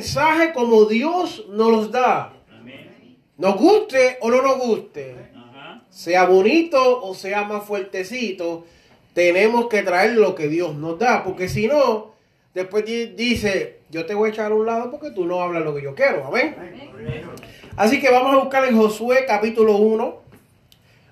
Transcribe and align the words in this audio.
Mensaje 0.00 0.52
como 0.54 0.86
Dios 0.86 1.44
nos 1.50 1.70
los 1.70 1.92
da. 1.92 2.32
Nos 3.36 3.56
guste 3.56 4.16
o 4.22 4.30
no 4.30 4.40
nos 4.40 4.58
guste. 4.58 5.14
Sea 5.90 6.24
bonito 6.24 7.02
o 7.02 7.14
sea 7.14 7.44
más 7.44 7.64
fuertecito. 7.64 8.64
Tenemos 9.12 9.66
que 9.68 9.82
traer 9.82 10.12
lo 10.12 10.34
que 10.34 10.48
Dios 10.48 10.74
nos 10.74 10.98
da. 10.98 11.22
Porque 11.22 11.50
si 11.50 11.66
no, 11.66 12.12
después 12.54 12.86
dice, 12.86 13.80
yo 13.90 14.06
te 14.06 14.14
voy 14.14 14.30
a 14.30 14.32
echar 14.32 14.52
a 14.52 14.54
un 14.54 14.64
lado 14.64 14.90
porque 14.90 15.10
tú 15.10 15.26
no 15.26 15.42
hablas 15.42 15.64
lo 15.64 15.74
que 15.74 15.82
yo 15.82 15.94
quiero. 15.94 16.24
Amén. 16.24 16.56
Así 17.76 18.00
que 18.00 18.10
vamos 18.10 18.34
a 18.34 18.38
buscar 18.38 18.64
en 18.64 18.76
Josué 18.78 19.24
capítulo 19.26 19.76
1, 19.76 20.18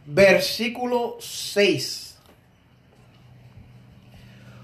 versículo 0.06 1.18
6. 1.20 2.18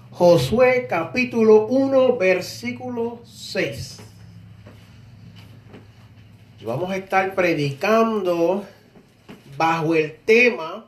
Josué 0.09 0.87
capítulo 0.89 1.67
1, 1.67 2.17
versículo 2.17 3.19
6. 3.23 4.04
Vamos 6.65 6.91
a 6.91 6.97
estar 6.97 7.35
predicando 7.35 8.65
bajo 9.57 9.95
el 9.95 10.15
tema 10.25 10.85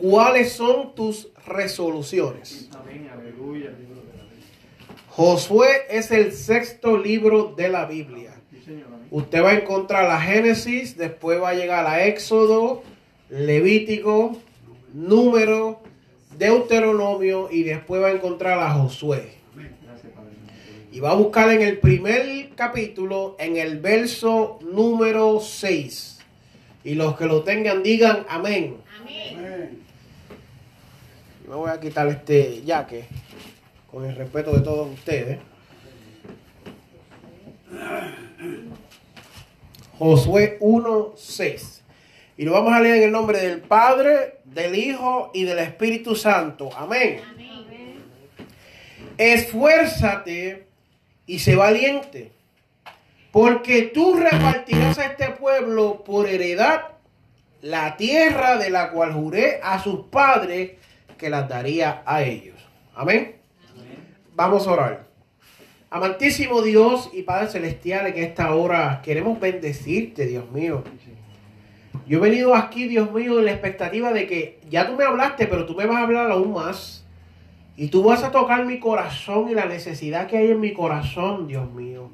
¿Cuáles 0.00 0.52
son 0.52 0.94
tus 0.94 1.28
resoluciones? 1.46 2.70
Josué 5.08 5.68
es 5.90 6.10
el 6.10 6.32
sexto 6.32 6.96
libro 6.96 7.52
de 7.54 7.68
la 7.68 7.84
Biblia. 7.84 8.32
Usted 9.10 9.42
va 9.42 9.50
a 9.50 9.54
encontrar 9.54 10.08
la 10.08 10.18
Génesis, 10.18 10.96
después 10.96 11.42
va 11.42 11.50
a 11.50 11.54
llegar 11.54 11.86
a 11.86 12.06
Éxodo, 12.06 12.82
Levítico, 13.28 14.38
Número, 14.94 15.80
Deuteronomio 16.38 17.48
y 17.50 17.64
después 17.64 18.00
va 18.00 18.08
a 18.08 18.12
encontrar 18.12 18.58
a 18.58 18.70
Josué. 18.70 19.39
Y 20.92 20.98
va 20.98 21.12
a 21.12 21.14
buscar 21.14 21.50
en 21.50 21.62
el 21.62 21.78
primer 21.78 22.50
capítulo, 22.56 23.36
en 23.38 23.56
el 23.56 23.78
verso 23.78 24.58
número 24.60 25.40
6. 25.40 26.18
Y 26.82 26.94
los 26.94 27.16
que 27.16 27.26
lo 27.26 27.42
tengan 27.42 27.82
digan 27.82 28.26
amén. 28.28 28.78
Amén. 29.00 29.82
Me 31.48 31.54
voy 31.54 31.70
a 31.70 31.78
quitar 31.78 32.08
este 32.08 32.62
yaque 32.62 33.04
con 33.90 34.04
el 34.04 34.16
respeto 34.16 34.52
de 34.52 34.60
todos 34.60 34.92
ustedes. 34.92 35.38
Josué 39.98 40.58
1.6. 40.60 41.80
Y 42.36 42.44
lo 42.44 42.52
vamos 42.52 42.72
a 42.72 42.80
leer 42.80 42.96
en 42.96 43.02
el 43.02 43.12
nombre 43.12 43.38
del 43.38 43.60
Padre, 43.60 44.38
del 44.44 44.74
Hijo 44.74 45.30
y 45.34 45.44
del 45.44 45.58
Espíritu 45.58 46.16
Santo. 46.16 46.70
Amén. 46.74 47.20
Esfuérzate 49.18 50.69
y 51.30 51.38
sé 51.38 51.54
valiente, 51.54 52.32
porque 53.30 53.82
tú 53.82 54.14
repartirás 54.14 54.98
a 54.98 55.06
este 55.06 55.30
pueblo 55.30 56.02
por 56.02 56.28
heredad 56.28 56.86
la 57.62 57.96
tierra 57.96 58.58
de 58.58 58.68
la 58.68 58.90
cual 58.90 59.12
juré 59.12 59.60
a 59.62 59.80
sus 59.80 60.06
padres 60.06 60.72
que 61.16 61.30
las 61.30 61.48
daría 61.48 62.02
a 62.04 62.24
ellos. 62.24 62.56
Amén. 62.96 63.36
Vamos 64.34 64.66
a 64.66 64.72
orar. 64.72 65.06
Amantísimo 65.88 66.62
Dios 66.62 67.10
y 67.12 67.22
Padre 67.22 67.46
Celestial, 67.46 68.08
en 68.08 68.24
esta 68.24 68.52
hora 68.52 69.00
queremos 69.00 69.38
bendecirte, 69.38 70.26
Dios 70.26 70.50
mío. 70.50 70.82
Yo 72.08 72.18
he 72.18 72.20
venido 72.20 72.56
aquí, 72.56 72.88
Dios 72.88 73.12
mío, 73.12 73.38
en 73.38 73.44
la 73.44 73.52
expectativa 73.52 74.12
de 74.12 74.26
que 74.26 74.58
ya 74.68 74.84
tú 74.84 74.94
me 74.94 75.04
hablaste, 75.04 75.46
pero 75.46 75.64
tú 75.64 75.76
me 75.76 75.86
vas 75.86 75.98
a 75.98 76.02
hablar 76.02 76.32
aún 76.32 76.54
más. 76.54 77.06
Y 77.80 77.88
tú 77.88 78.02
vas 78.02 78.22
a 78.22 78.30
tocar 78.30 78.66
mi 78.66 78.78
corazón 78.78 79.48
y 79.48 79.54
la 79.54 79.64
necesidad 79.64 80.26
que 80.26 80.36
hay 80.36 80.50
en 80.50 80.60
mi 80.60 80.74
corazón, 80.74 81.48
Dios 81.48 81.72
mío. 81.72 82.10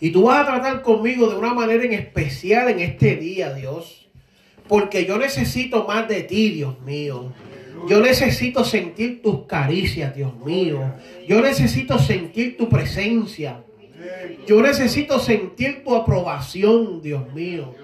Y 0.00 0.10
tú 0.10 0.24
vas 0.24 0.40
a 0.40 0.50
tratar 0.50 0.82
conmigo 0.82 1.28
de 1.28 1.36
una 1.36 1.54
manera 1.54 1.84
en 1.84 1.92
especial 1.92 2.68
en 2.68 2.80
este 2.80 3.14
día, 3.14 3.54
Dios. 3.54 4.10
Porque 4.66 5.04
yo 5.04 5.16
necesito 5.16 5.84
más 5.86 6.08
de 6.08 6.24
ti, 6.24 6.48
Dios 6.48 6.80
mío. 6.80 7.32
Yo 7.88 8.00
necesito 8.00 8.64
sentir 8.64 9.22
tus 9.22 9.46
caricias, 9.46 10.12
Dios 10.12 10.34
mío. 10.44 10.92
Yo 11.28 11.40
necesito 11.40 12.00
sentir 12.00 12.56
tu 12.56 12.68
presencia. 12.68 13.62
Yo 14.44 14.60
necesito 14.60 15.20
sentir 15.20 15.84
tu 15.84 15.94
aprobación, 15.94 17.00
Dios 17.00 17.32
mío. 17.32 17.76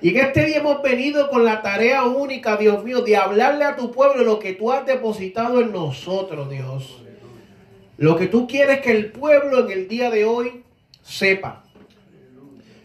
Y 0.00 0.10
en 0.10 0.16
este 0.18 0.44
día 0.44 0.58
hemos 0.58 0.80
venido 0.80 1.28
con 1.28 1.44
la 1.44 1.60
tarea 1.60 2.04
única, 2.04 2.56
Dios 2.56 2.84
mío, 2.84 3.02
de 3.02 3.16
hablarle 3.16 3.64
a 3.64 3.76
tu 3.76 3.90
pueblo 3.90 4.22
lo 4.22 4.38
que 4.38 4.52
tú 4.52 4.70
has 4.70 4.86
depositado 4.86 5.60
en 5.60 5.72
nosotros, 5.72 6.48
Dios. 6.48 7.02
Lo 7.96 8.16
que 8.16 8.28
tú 8.28 8.46
quieres 8.46 8.80
que 8.80 8.92
el 8.92 9.10
pueblo 9.10 9.66
en 9.66 9.72
el 9.72 9.88
día 9.88 10.10
de 10.10 10.24
hoy 10.24 10.62
sepa. 11.02 11.64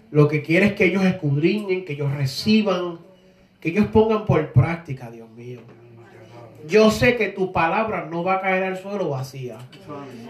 Lo 0.10 0.28
que 0.28 0.42
quieres 0.42 0.74
que 0.74 0.86
ellos 0.86 1.04
escudriñen, 1.04 1.86
que 1.86 1.94
ellos 1.94 2.12
reciban, 2.14 3.00
que 3.60 3.70
ellos 3.70 3.86
pongan 3.88 4.26
por 4.26 4.52
práctica, 4.52 5.12
Dios 5.12 5.30
mío. 5.32 5.62
Yo 6.68 6.90
sé 6.92 7.16
que 7.16 7.28
tu 7.28 7.52
palabra 7.52 8.08
no 8.10 8.24
va 8.24 8.36
a 8.36 8.42
caer 8.42 8.64
al 8.64 8.78
suelo 8.78 9.10
vacía. 9.10 9.58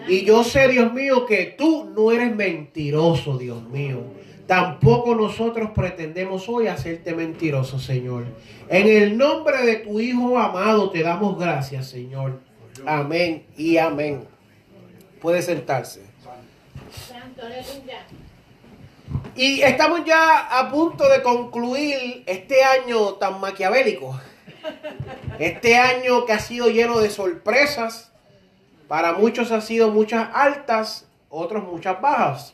Y 0.07 0.25
yo 0.25 0.43
sé, 0.43 0.67
Dios 0.67 0.91
mío, 0.91 1.25
que 1.25 1.55
tú 1.57 1.89
no 1.95 2.11
eres 2.11 2.35
mentiroso, 2.35 3.37
Dios 3.37 3.63
mío. 3.69 4.01
Tampoco 4.47 5.15
nosotros 5.15 5.71
pretendemos 5.73 6.49
hoy 6.49 6.67
hacerte 6.67 7.13
mentiroso, 7.13 7.79
Señor. 7.79 8.25
En 8.67 8.87
el 8.87 9.17
nombre 9.17 9.65
de 9.65 9.77
tu 9.77 9.99
Hijo 9.99 10.37
amado 10.37 10.89
te 10.89 11.01
damos 11.01 11.39
gracias, 11.39 11.87
Señor. 11.87 12.41
Amén 12.85 13.45
y 13.55 13.77
amén. 13.77 14.27
Puede 15.21 15.41
sentarse. 15.41 16.01
Y 19.35 19.61
estamos 19.61 20.03
ya 20.05 20.59
a 20.59 20.69
punto 20.69 21.07
de 21.07 21.23
concluir 21.23 22.23
este 22.25 22.63
año 22.63 23.13
tan 23.13 23.39
maquiavélico. 23.39 24.19
Este 25.39 25.77
año 25.77 26.25
que 26.25 26.33
ha 26.33 26.39
sido 26.39 26.69
lleno 26.69 26.99
de 26.99 27.09
sorpresas. 27.09 28.11
Para 28.87 29.13
muchos 29.13 29.51
ha 29.51 29.61
sido 29.61 29.89
muchas 29.89 30.29
altas, 30.33 31.07
otros 31.29 31.63
muchas 31.63 31.99
bajas. 32.01 32.53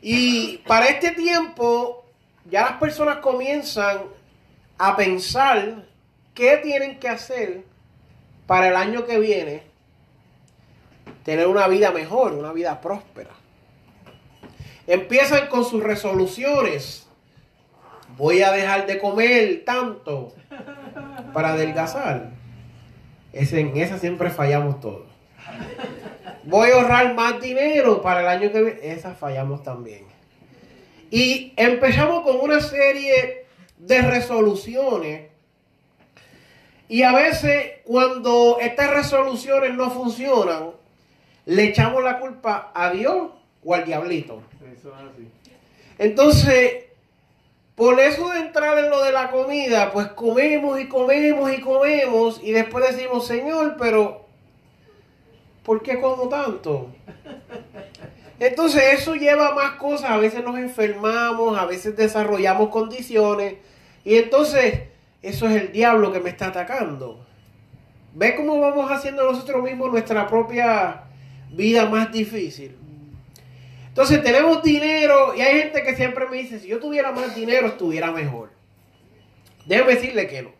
Y 0.00 0.58
para 0.58 0.86
este 0.86 1.12
tiempo 1.12 2.04
ya 2.48 2.62
las 2.62 2.72
personas 2.74 3.18
comienzan 3.18 4.02
a 4.78 4.96
pensar 4.96 5.84
qué 6.34 6.58
tienen 6.58 6.98
que 6.98 7.08
hacer 7.08 7.64
para 8.46 8.68
el 8.68 8.76
año 8.76 9.04
que 9.04 9.18
viene 9.18 9.62
tener 11.24 11.48
una 11.48 11.68
vida 11.68 11.90
mejor, 11.90 12.32
una 12.32 12.52
vida 12.52 12.80
próspera. 12.80 13.30
Empiezan 14.86 15.48
con 15.48 15.64
sus 15.64 15.82
resoluciones. 15.82 17.06
Voy 18.16 18.42
a 18.42 18.50
dejar 18.52 18.86
de 18.86 18.98
comer 18.98 19.64
tanto 19.66 20.32
para 21.34 21.50
adelgazar. 21.50 22.30
en 23.32 23.76
esa 23.76 23.98
siempre 23.98 24.30
fallamos 24.30 24.80
todos 24.80 25.08
voy 26.44 26.70
a 26.70 26.74
ahorrar 26.74 27.14
más 27.14 27.40
dinero 27.40 28.02
para 28.02 28.20
el 28.20 28.28
año 28.28 28.52
que 28.52 28.62
viene. 28.62 28.92
Esas 28.92 29.18
fallamos 29.18 29.62
también. 29.62 30.04
Y 31.10 31.52
empezamos 31.56 32.22
con 32.22 32.40
una 32.40 32.60
serie 32.60 33.46
de 33.78 34.02
resoluciones. 34.02 35.28
Y 36.88 37.02
a 37.02 37.12
veces 37.12 37.72
cuando 37.84 38.58
estas 38.60 38.90
resoluciones 38.90 39.74
no 39.74 39.90
funcionan, 39.90 40.70
le 41.46 41.64
echamos 41.64 42.02
la 42.02 42.18
culpa 42.18 42.72
a 42.74 42.90
Dios 42.90 43.30
o 43.64 43.74
al 43.74 43.84
diablito. 43.84 44.42
Entonces, 45.98 46.84
por 47.74 47.98
eso 48.00 48.28
de 48.30 48.40
entrar 48.40 48.78
en 48.78 48.90
lo 48.90 49.02
de 49.02 49.12
la 49.12 49.30
comida, 49.30 49.92
pues 49.92 50.08
comemos 50.08 50.80
y 50.80 50.88
comemos 50.88 51.52
y 51.52 51.60
comemos 51.60 52.40
y 52.42 52.52
después 52.52 52.84
decimos, 52.94 53.26
Señor, 53.26 53.76
pero 53.78 54.27
¿por 55.68 55.82
qué 55.82 56.00
como 56.00 56.30
tanto? 56.30 56.90
Entonces 58.40 58.82
eso 58.94 59.14
lleva 59.14 59.48
a 59.48 59.54
más 59.54 59.72
cosas, 59.72 60.12
a 60.12 60.16
veces 60.16 60.42
nos 60.42 60.58
enfermamos, 60.58 61.58
a 61.58 61.66
veces 61.66 61.94
desarrollamos 61.94 62.70
condiciones 62.70 63.56
y 64.02 64.16
entonces 64.16 64.84
eso 65.20 65.46
es 65.46 65.60
el 65.60 65.70
diablo 65.70 66.10
que 66.10 66.20
me 66.20 66.30
está 66.30 66.46
atacando. 66.46 67.22
¿Ve 68.14 68.34
cómo 68.34 68.58
vamos 68.58 68.90
haciendo 68.90 69.30
nosotros 69.30 69.62
mismos 69.62 69.92
nuestra 69.92 70.26
propia 70.26 71.02
vida 71.50 71.84
más 71.84 72.10
difícil? 72.10 72.74
Entonces 73.88 74.22
tenemos 74.22 74.62
dinero 74.62 75.34
y 75.34 75.42
hay 75.42 75.58
gente 75.58 75.82
que 75.82 75.94
siempre 75.94 76.26
me 76.30 76.38
dice, 76.38 76.60
si 76.60 76.68
yo 76.68 76.80
tuviera 76.80 77.12
más 77.12 77.36
dinero 77.36 77.66
estuviera 77.66 78.10
mejor. 78.10 78.48
Déjeme 79.66 79.96
decirle 79.96 80.28
que 80.28 80.42
no. 80.44 80.52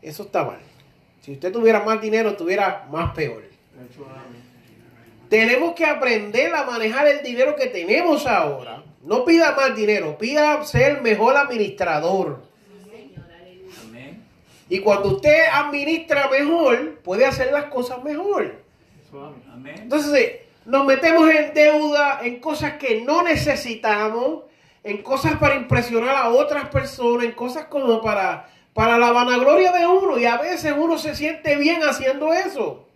Eso 0.00 0.22
está 0.22 0.44
mal. 0.44 0.60
Si 1.22 1.32
usted 1.32 1.52
tuviera 1.52 1.82
más 1.82 2.00
dinero 2.00 2.28
estuviera 2.28 2.86
más 2.88 3.12
peor. 3.14 3.53
Tenemos 5.28 5.74
que 5.74 5.84
aprender 5.84 6.54
a 6.54 6.64
manejar 6.64 7.08
el 7.08 7.22
dinero 7.22 7.56
que 7.56 7.66
tenemos 7.66 8.26
ahora. 8.26 8.82
No 9.02 9.24
pida 9.24 9.54
más 9.54 9.74
dinero, 9.74 10.16
pida 10.16 10.62
ser 10.64 11.02
mejor 11.02 11.36
administrador. 11.36 12.42
Y 14.68 14.80
cuando 14.80 15.08
usted 15.16 15.44
administra 15.52 16.28
mejor, 16.28 16.98
puede 17.00 17.26
hacer 17.26 17.52
las 17.52 17.66
cosas 17.66 18.02
mejor. 18.02 18.62
Entonces, 19.64 20.32
nos 20.64 20.86
metemos 20.86 21.28
en 21.30 21.52
deuda, 21.52 22.20
en 22.22 22.40
cosas 22.40 22.74
que 22.74 23.02
no 23.02 23.22
necesitamos, 23.22 24.44
en 24.82 25.02
cosas 25.02 25.36
para 25.36 25.56
impresionar 25.56 26.16
a 26.16 26.30
otras 26.30 26.68
personas, 26.68 27.24
en 27.24 27.32
cosas 27.32 27.66
como 27.66 28.00
para, 28.00 28.48
para 28.72 28.98
la 28.98 29.12
vanagloria 29.12 29.72
de 29.72 29.86
uno. 29.86 30.18
Y 30.18 30.24
a 30.24 30.38
veces 30.38 30.74
uno 30.76 30.96
se 30.96 31.14
siente 31.14 31.56
bien 31.56 31.82
haciendo 31.82 32.32
eso. 32.32 32.86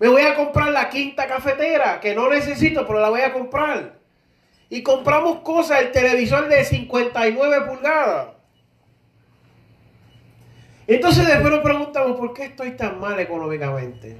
Me 0.00 0.08
voy 0.08 0.22
a 0.22 0.34
comprar 0.34 0.70
la 0.70 0.88
quinta 0.88 1.26
cafetera, 1.26 2.00
que 2.00 2.14
no 2.14 2.30
necesito, 2.30 2.86
pero 2.86 3.00
la 3.00 3.08
voy 3.08 3.22
a 3.22 3.32
comprar. 3.32 3.98
Y 4.70 4.82
compramos 4.82 5.40
cosas, 5.40 5.80
el 5.80 5.92
televisor 5.92 6.48
de 6.48 6.64
59 6.64 7.60
pulgadas. 7.62 8.28
Entonces 10.86 11.26
después 11.26 11.52
nos 11.52 11.62
preguntamos, 11.62 12.16
¿por 12.16 12.32
qué 12.32 12.44
estoy 12.44 12.72
tan 12.72 13.00
mal 13.00 13.18
económicamente? 13.18 14.16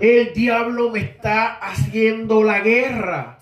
El 0.00 0.32
diablo 0.32 0.90
me 0.90 1.00
está 1.00 1.54
haciendo 1.54 2.42
la 2.42 2.60
guerra. 2.60 3.38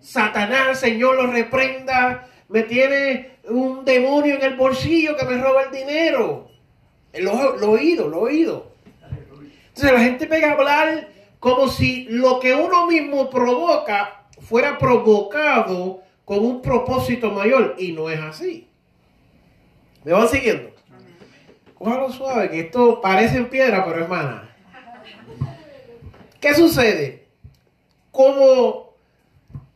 Satanás, 0.00 0.80
Señor, 0.80 1.16
lo 1.16 1.26
reprenda. 1.26 2.28
Me 2.48 2.62
tiene 2.62 3.36
un 3.48 3.84
demonio 3.84 4.36
en 4.36 4.42
el 4.44 4.56
bolsillo 4.56 5.16
que 5.16 5.26
me 5.26 5.36
roba 5.36 5.64
el 5.64 5.72
dinero. 5.72 6.48
Lo, 7.14 7.56
lo 7.56 7.70
oído, 7.72 8.08
lo 8.08 8.20
oído. 8.20 8.75
Entonces 9.76 9.92
la 9.92 10.04
gente 10.04 10.26
pega 10.26 10.48
a 10.48 10.52
hablar 10.54 11.08
como 11.38 11.68
si 11.68 12.06
lo 12.08 12.40
que 12.40 12.54
uno 12.54 12.86
mismo 12.86 13.28
provoca 13.28 14.22
fuera 14.40 14.78
provocado 14.78 16.00
con 16.24 16.38
un 16.38 16.62
propósito 16.62 17.30
mayor. 17.30 17.76
Y 17.78 17.92
no 17.92 18.08
es 18.08 18.18
así. 18.18 18.70
¿Me 20.02 20.12
van 20.12 20.28
siguiendo? 20.28 20.70
Cójalo 21.74 22.10
suave, 22.10 22.48
que 22.48 22.60
esto 22.60 23.02
parece 23.02 23.36
en 23.36 23.50
piedra, 23.50 23.84
pero 23.84 23.98
hermana. 23.98 24.48
¿Qué 26.40 26.54
sucede? 26.54 27.26
Como 28.10 28.94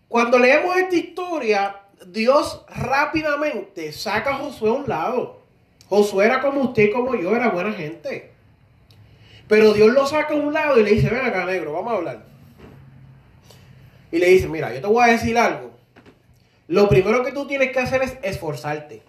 cuando 0.09 0.39
leemos 0.39 0.79
esta 0.79 0.97
historia, 0.97 1.77
Dios 2.07 2.65
rápidamente 2.71 3.93
saca 3.93 4.31
a 4.31 4.39
Josué 4.39 4.71
a 4.71 4.73
un 4.73 4.89
lado. 4.89 5.43
Josué 5.91 6.25
era 6.25 6.41
como 6.41 6.63
usted 6.63 6.85
y 6.85 6.91
como 6.91 7.15
yo, 7.17 7.37
era 7.37 7.51
buena 7.51 7.75
gente. 7.75 8.30
Pero 9.51 9.75
Dios 9.75 9.93
lo 9.93 10.07
saca 10.07 10.33
a 10.33 10.37
un 10.37 10.55
lado 10.55 10.79
y 10.79 10.85
le 10.85 10.93
dice, 10.93 11.11
ven 11.11 11.27
acá 11.27 11.45
negro, 11.45 11.73
vamos 11.73 11.93
a 11.93 11.97
hablar. 11.97 12.25
Y 14.13 14.19
le 14.19 14.29
dice, 14.29 14.47
mira, 14.47 14.73
yo 14.73 14.81
te 14.81 14.87
voy 14.87 15.03
a 15.03 15.13
decir 15.13 15.37
algo. 15.37 15.73
Lo 16.69 16.89
primero 16.89 17.25
que 17.25 17.33
tú 17.33 17.49
tienes 17.49 17.73
que 17.73 17.81
hacer 17.81 18.01
es 18.01 18.17
esforzarte. 18.23 19.03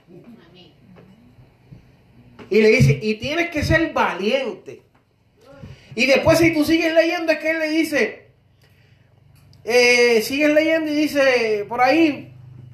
Y 2.50 2.60
le 2.60 2.70
dice, 2.70 3.00
y 3.00 3.14
tienes 3.20 3.52
que 3.52 3.64
ser 3.64 3.94
valiente. 3.94 4.82
Y 5.94 6.08
después 6.08 6.40
si 6.40 6.52
tú 6.56 6.66
sigues 6.66 6.92
leyendo 6.92 7.32
es 7.34 7.38
que 7.38 7.52
él 7.52 7.60
le 7.60 7.70
dice, 7.70 8.32
eh, 9.64 10.24
sigues 10.24 10.52
leyendo 10.56 10.92
y 10.92 10.96
dice 10.96 11.66
por 11.70 11.82
ahí, 11.82 12.34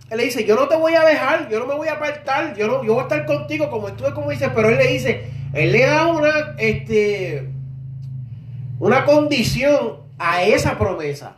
él 0.09 0.17
le 0.17 0.23
dice, 0.23 0.45
yo 0.45 0.55
no 0.55 0.69
te 0.69 0.77
voy 0.77 0.93
a 0.93 1.03
dejar, 1.03 1.49
yo 1.49 1.59
no 1.59 1.65
me 1.67 1.75
voy 1.75 1.89
a 1.89 1.95
apartar, 1.95 2.55
yo 2.55 2.67
no, 2.67 2.85
yo 2.85 2.93
voy 2.93 3.01
a 3.01 3.07
estar 3.07 3.25
contigo 3.25 3.69
como 3.69 3.89
estuve 3.89 4.13
como 4.13 4.31
dice, 4.31 4.51
pero 4.55 4.69
él 4.69 4.77
le 4.77 4.87
dice, 4.87 5.25
él 5.53 5.73
le 5.73 5.81
da 5.81 6.07
una, 6.07 6.55
este, 6.59 7.56
una 8.79 9.05
condición 9.05 10.03
a 10.17 10.43
esa 10.43 10.77
promesa. 10.77 11.37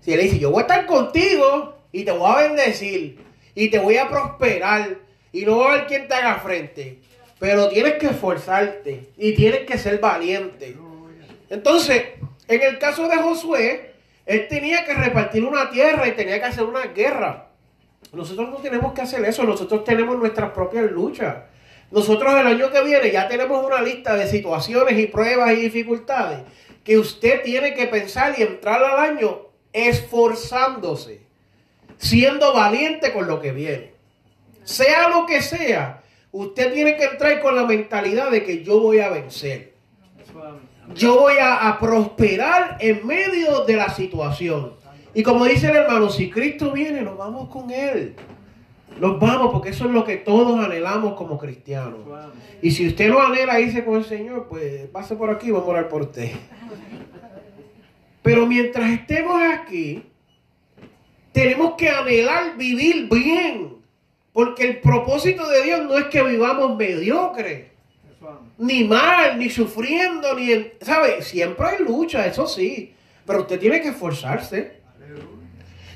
Si 0.00 0.12
él 0.12 0.20
dice, 0.20 0.38
yo 0.38 0.50
voy 0.50 0.60
a 0.60 0.62
estar 0.62 0.86
contigo 0.86 1.76
y 1.92 2.04
te 2.04 2.12
voy 2.12 2.30
a 2.30 2.48
bendecir 2.48 3.24
y 3.54 3.68
te 3.68 3.78
voy 3.78 3.96
a 3.96 4.08
prosperar 4.08 4.96
y 5.32 5.44
no 5.44 5.58
va 5.58 5.66
a 5.66 5.74
haber 5.74 5.86
quien 5.86 6.08
te 6.08 6.14
haga 6.14 6.36
frente. 6.36 7.00
Pero 7.38 7.68
tienes 7.68 7.94
que 7.94 8.06
esforzarte 8.06 9.10
y 9.16 9.34
tienes 9.34 9.60
que 9.60 9.78
ser 9.78 10.00
valiente. 10.00 10.76
Entonces, 11.50 12.04
en 12.48 12.62
el 12.62 12.78
caso 12.78 13.08
de 13.08 13.16
Josué, 13.16 13.94
él 14.26 14.46
tenía 14.48 14.84
que 14.84 14.94
repartir 14.94 15.44
una 15.44 15.70
tierra 15.70 16.08
y 16.08 16.12
tenía 16.12 16.38
que 16.38 16.46
hacer 16.46 16.64
una 16.64 16.82
guerra. 16.86 17.48
Nosotros 18.12 18.48
no 18.50 18.56
tenemos 18.56 18.92
que 18.92 19.02
hacer 19.02 19.24
eso, 19.24 19.44
nosotros 19.44 19.84
tenemos 19.84 20.18
nuestras 20.18 20.50
propias 20.50 20.90
luchas. 20.90 21.36
Nosotros 21.90 22.34
el 22.34 22.46
año 22.46 22.70
que 22.70 22.82
viene 22.82 23.10
ya 23.10 23.28
tenemos 23.28 23.64
una 23.64 23.80
lista 23.80 24.14
de 24.14 24.26
situaciones 24.26 24.98
y 24.98 25.06
pruebas 25.06 25.52
y 25.52 25.56
dificultades 25.56 26.40
que 26.84 26.98
usted 26.98 27.42
tiene 27.42 27.74
que 27.74 27.86
pensar 27.86 28.34
y 28.38 28.42
entrar 28.42 28.82
al 28.82 28.98
año 28.98 29.42
esforzándose, 29.72 31.20
siendo 31.96 32.52
valiente 32.52 33.12
con 33.12 33.26
lo 33.26 33.40
que 33.40 33.52
viene. 33.52 33.92
Sea 34.64 35.08
lo 35.08 35.26
que 35.26 35.40
sea, 35.40 36.02
Usted 36.30 36.72
tiene 36.72 36.96
que 36.96 37.04
entrar 37.04 37.40
con 37.40 37.56
la 37.56 37.64
mentalidad 37.64 38.30
de 38.30 38.44
que 38.44 38.62
yo 38.62 38.80
voy 38.80 39.00
a 39.00 39.08
vencer. 39.08 39.72
Yo 40.94 41.18
voy 41.20 41.34
a, 41.40 41.76
prosperar 41.80 42.76
en 42.80 43.06
medio 43.06 43.64
de 43.64 43.76
la 43.76 43.90
situación. 43.90 44.74
Y 45.14 45.22
como 45.22 45.44
dice 45.46 45.68
el 45.68 45.76
hermano, 45.76 46.10
si 46.10 46.30
Cristo 46.30 46.70
viene, 46.70 47.02
nos 47.02 47.16
vamos 47.16 47.48
con 47.48 47.70
Él. 47.70 48.14
Nos 49.00 49.20
vamos 49.20 49.52
porque 49.52 49.70
eso 49.70 49.84
es 49.86 49.92
lo 49.92 50.04
que 50.04 50.16
todos 50.16 50.58
anhelamos 50.64 51.14
como 51.14 51.38
cristianos. 51.38 52.00
Y 52.60 52.72
si 52.72 52.88
usted 52.88 53.08
no 53.08 53.20
anhela 53.20 53.60
irse 53.60 53.84
con 53.84 53.96
el 53.96 54.04
Señor, 54.04 54.46
pues 54.48 54.86
pase 54.88 55.14
por 55.14 55.30
aquí, 55.30 55.50
vamos 55.50 55.68
a 55.68 55.70
orar 55.70 55.88
por 55.88 56.02
usted. 56.02 56.32
Pero 58.22 58.46
mientras 58.46 58.90
estemos 58.90 59.40
aquí, 59.42 60.02
tenemos 61.32 61.74
que 61.76 61.88
anhelar 61.88 62.56
vivir 62.56 63.08
bien. 63.08 63.78
Porque 64.32 64.64
el 64.68 64.80
propósito 64.80 65.48
de 65.48 65.62
Dios 65.62 65.84
no 65.84 65.98
es 65.98 66.04
que 66.06 66.22
vivamos 66.22 66.76
mediocre, 66.76 67.72
ni 68.58 68.84
mal, 68.84 69.38
ni 69.38 69.50
sufriendo, 69.50 70.34
ni... 70.34 70.52
En, 70.52 70.72
¿Sabe? 70.80 71.22
Siempre 71.22 71.66
hay 71.66 71.84
lucha, 71.84 72.26
eso 72.26 72.46
sí. 72.46 72.94
Pero 73.26 73.40
usted 73.40 73.58
tiene 73.58 73.80
que 73.80 73.88
esforzarse. 73.88 74.78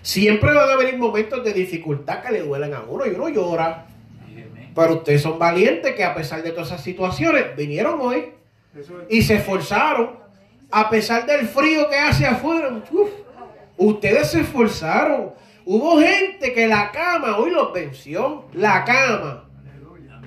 Siempre 0.03 0.53
van 0.53 0.69
a 0.69 0.77
venir 0.77 0.99
momentos 0.99 1.45
de 1.45 1.53
dificultad 1.53 2.21
que 2.21 2.33
le 2.33 2.43
duelen 2.43 2.75
a 2.75 2.83
uno 2.83 3.07
y 3.07 3.11
uno 3.11 3.29
llora. 3.29 3.87
Pero 4.75 4.95
ustedes 4.95 5.23
son 5.23 5.39
valientes 5.39 5.95
que 5.95 6.03
a 6.03 6.15
pesar 6.15 6.43
de 6.43 6.51
todas 6.51 6.69
esas 6.69 6.83
situaciones 6.83 7.57
vinieron 7.57 8.01
hoy 8.01 8.33
y 9.09 9.23
se 9.23 9.37
esforzaron. 9.37 10.21
A 10.71 10.91
pesar 10.91 11.27
del 11.27 11.47
frío 11.47 11.89
que 11.89 11.97
hace 11.97 12.27
afuera, 12.27 12.83
ustedes 13.77 14.31
se 14.31 14.41
esforzaron. 14.41 15.33
Hubo 15.65 16.01
gente 16.01 16.53
que 16.53 16.67
la 16.67 16.91
cama 16.91 17.37
hoy 17.37 17.51
los 17.51 17.73
venció. 17.73 18.47
La 18.55 18.85
cama. 18.85 19.45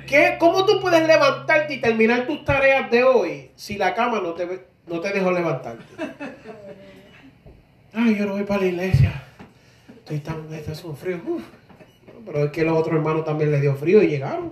¿Qué, 0.08 0.38
¿Cómo 0.39 0.65
tú 0.65 0.79
puedes 0.79 1.05
levantarte 1.05 1.74
y 1.74 1.82
terminar 1.82 2.27
tus 2.27 2.46
tareas 2.46 2.89
de 2.91 3.03
hoy 3.03 3.51
si 3.55 3.75
la 3.75 3.94
cama 3.96 4.22
no 4.22 4.34
te, 4.34 4.67
no 4.86 5.01
te 5.01 5.12
dejó 5.12 5.32
levantarte? 5.32 5.84
Ay, 7.94 8.15
yo 8.15 8.25
no 8.27 8.34
voy 8.34 8.44
para 8.44 8.62
la 8.62 8.67
iglesia. 8.67 9.25
Estoy 10.05 10.19
tan, 10.19 10.53
este 10.53 10.74
es 10.74 10.83
un 10.83 10.95
frío. 10.95 11.19
pero 12.27 12.45
es 12.45 12.51
que 12.51 12.63
los 12.63 12.77
otros 12.77 12.95
hermanos 12.95 13.25
también 13.25 13.51
les 13.51 13.59
dio 13.59 13.74
frío 13.74 14.03
y 14.03 14.07
llegaron. 14.07 14.51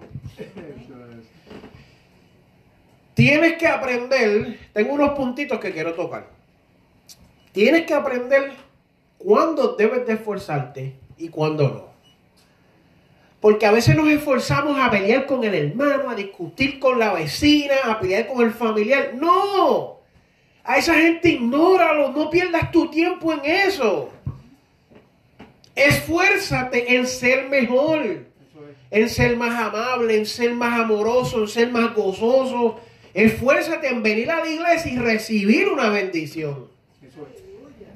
Tienes 3.13 3.57
que 3.59 3.67
aprender, 3.67 4.57
tengo 4.73 4.93
unos 4.93 5.11
puntitos 5.11 5.59
que 5.59 5.71
quiero 5.71 5.93
tocar. 5.93 6.25
Tienes 7.51 7.85
que 7.85 7.93
aprender 7.93 8.53
cuándo 9.19 9.75
debes 9.75 10.07
de 10.07 10.13
esforzarte 10.13 10.95
y 11.19 11.29
cuándo 11.29 11.69
no. 11.69 11.93
Porque 13.39 13.67
a 13.67 13.71
veces 13.71 13.95
nos 13.95 14.07
esforzamos 14.07 14.79
a 14.79 14.89
pelear 14.89 15.27
con 15.27 15.43
el 15.43 15.53
hermano, 15.53 16.09
a 16.09 16.15
discutir 16.15 16.79
con 16.79 16.97
la 16.97 17.13
vecina, 17.13 17.75
a 17.85 17.99
pelear 17.99 18.25
con 18.25 18.43
el 18.43 18.53
familiar. 18.53 19.13
No, 19.13 19.99
a 20.63 20.77
esa 20.79 20.95
gente 20.95 21.29
ignóralo, 21.29 22.09
no 22.09 22.31
pierdas 22.31 22.71
tu 22.71 22.89
tiempo 22.89 23.31
en 23.33 23.45
eso. 23.45 24.12
Esfuérzate 25.75 26.95
en 26.95 27.07
ser 27.07 27.49
mejor. 27.49 28.31
en 28.91 29.09
ser 29.09 29.35
más 29.35 29.59
amable, 29.59 30.15
en 30.15 30.25
ser 30.27 30.53
más 30.53 30.79
amoroso, 30.79 31.41
en 31.41 31.47
ser 31.47 31.71
más 31.71 31.95
gozoso. 31.95 32.79
Esfuérzate 33.13 33.87
en 33.87 34.03
venir 34.03 34.29
a 34.29 34.39
la 34.39 34.47
iglesia 34.47 34.91
y 34.91 34.97
recibir 34.97 35.67
una 35.67 35.89
bendición. 35.89 36.67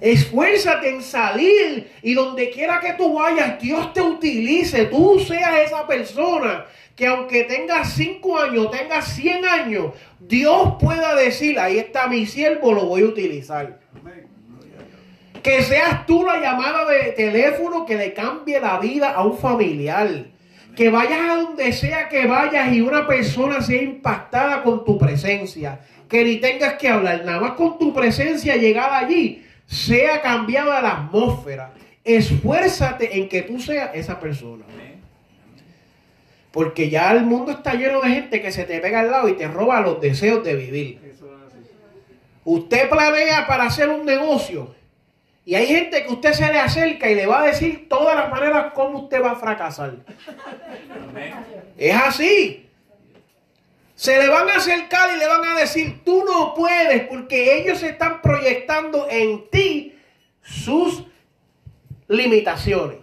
Esfuérzate 0.01 0.89
en 0.89 1.03
salir 1.03 1.91
y 2.01 2.13
donde 2.15 2.49
quiera 2.49 2.79
que 2.79 2.93
tú 2.93 3.13
vayas, 3.13 3.59
Dios 3.59 3.93
te 3.93 4.01
utilice, 4.01 4.85
tú 4.85 5.19
seas 5.19 5.59
esa 5.65 5.87
persona 5.87 6.65
que 6.95 7.05
aunque 7.05 7.43
tengas 7.43 7.93
5 7.93 8.39
años, 8.39 8.71
tengas 8.71 9.07
100 9.13 9.45
años, 9.45 9.93
Dios 10.19 10.75
pueda 10.79 11.15
decir, 11.15 11.59
ahí 11.59 11.77
está 11.77 12.07
mi 12.07 12.25
siervo, 12.25 12.73
lo 12.73 12.85
voy 12.85 13.03
a 13.03 13.05
utilizar. 13.05 13.79
Que 15.47 15.63
seas 15.63 16.05
tú 16.05 16.25
la 16.25 16.41
llamada 16.41 16.83
de 16.83 17.13
teléfono 17.13 17.85
que 17.85 17.95
le 17.95 18.13
cambie 18.13 18.59
la 18.59 18.79
vida 18.79 19.11
a 19.11 19.23
un 19.23 19.37
familiar. 19.37 20.25
Que 20.75 20.89
vayas 20.89 21.21
a 21.21 21.35
donde 21.37 21.71
sea 21.71 22.09
que 22.09 22.27
vayas 22.27 22.73
y 22.73 22.81
una 22.81 23.07
persona 23.07 23.61
sea 23.61 23.81
impactada 23.81 24.61
con 24.61 24.83
tu 24.83 24.97
presencia. 24.97 25.79
Que 26.09 26.25
ni 26.25 26.35
tengas 26.41 26.73
que 26.73 26.89
hablar, 26.89 27.23
nada 27.23 27.39
más 27.39 27.51
con 27.51 27.79
tu 27.79 27.93
presencia 27.93 28.57
llegada 28.57 28.97
allí 28.97 29.45
sea 29.65 30.21
cambiada 30.21 30.81
la 30.81 30.91
atmósfera. 30.97 31.71
Esfuérzate 32.03 33.17
en 33.17 33.29
que 33.29 33.43
tú 33.43 33.61
seas 33.61 33.91
esa 33.93 34.19
persona. 34.19 34.65
Porque 36.51 36.89
ya 36.89 37.09
el 37.13 37.23
mundo 37.23 37.53
está 37.53 37.73
lleno 37.73 38.01
de 38.01 38.09
gente 38.09 38.41
que 38.41 38.51
se 38.51 38.65
te 38.65 38.81
pega 38.81 38.99
al 38.99 39.11
lado 39.11 39.29
y 39.29 39.37
te 39.37 39.47
roba 39.47 39.79
los 39.79 40.01
deseos 40.01 40.43
de 40.43 40.55
vivir. 40.55 40.99
Usted 42.43 42.89
planea 42.89 43.47
para 43.47 43.63
hacer 43.63 43.87
un 43.87 44.05
negocio 44.05 44.75
y 45.47 45.55
hay 45.55 45.65
gente 45.65 46.03
que 46.03 46.11
usted 46.11 46.33
se 46.33 46.51
le 46.51 46.59
acerca 46.59 47.09
y 47.09 47.15
le 47.15 47.25
va 47.25 47.41
a 47.41 47.45
decir 47.45 47.87
todas 47.87 48.17
las 48.17 48.29
maneras 48.29 48.73
cómo 48.73 49.03
usted 49.03 49.23
va 49.23 49.31
a 49.31 49.35
fracasar. 49.37 49.93
Es 51.77 51.95
así. 51.95 52.67
Se 53.95 54.17
le 54.17 54.27
van 54.27 54.49
a 54.49 54.55
acercar 54.55 55.09
y 55.15 55.17
le 55.17 55.25
van 55.25 55.45
a 55.45 55.57
decir, 55.57 56.01
tú 56.03 56.25
no 56.25 56.53
puedes, 56.53 57.07
porque 57.07 57.61
ellos 57.61 57.81
están 57.81 58.21
proyectando 58.21 59.07
en 59.09 59.49
ti 59.49 59.95
sus 60.41 61.05
limitaciones. 62.09 62.97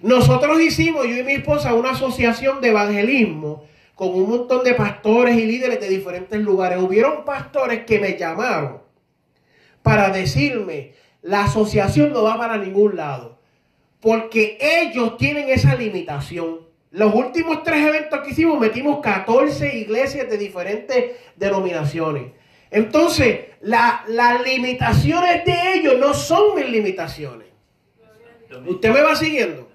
Nosotros 0.00 0.62
hicimos, 0.62 1.06
yo 1.06 1.18
y 1.18 1.24
mi 1.24 1.32
esposa, 1.32 1.74
una 1.74 1.90
asociación 1.90 2.62
de 2.62 2.68
evangelismo 2.68 3.64
con 3.94 4.14
un 4.14 4.30
montón 4.30 4.64
de 4.64 4.72
pastores 4.72 5.36
y 5.36 5.44
líderes 5.44 5.78
de 5.78 5.90
diferentes 5.90 6.40
lugares. 6.40 6.78
Hubieron 6.80 7.26
pastores 7.26 7.84
que 7.84 7.98
me 8.00 8.16
llamaron 8.16 8.87
para 9.88 10.10
decirme, 10.10 10.92
la 11.22 11.44
asociación 11.44 12.12
no 12.12 12.22
va 12.22 12.36
para 12.36 12.58
ningún 12.58 12.94
lado, 12.94 13.38
porque 14.00 14.58
ellos 14.60 15.16
tienen 15.16 15.48
esa 15.48 15.76
limitación. 15.76 16.58
Los 16.90 17.14
últimos 17.14 17.62
tres 17.62 17.86
eventos 17.86 18.20
que 18.20 18.32
hicimos 18.32 18.60
metimos 18.60 18.98
14 19.00 19.78
iglesias 19.78 20.28
de 20.28 20.36
diferentes 20.36 21.16
denominaciones. 21.36 22.32
Entonces, 22.70 23.46
las 23.62 24.02
limitaciones 24.44 25.46
de 25.46 25.54
ellos 25.76 25.94
no 25.98 26.12
son 26.12 26.54
mis 26.56 26.68
limitaciones. 26.68 27.48
¿Usted 28.66 28.92
me 28.92 29.00
va 29.00 29.16
siguiendo? 29.16 29.70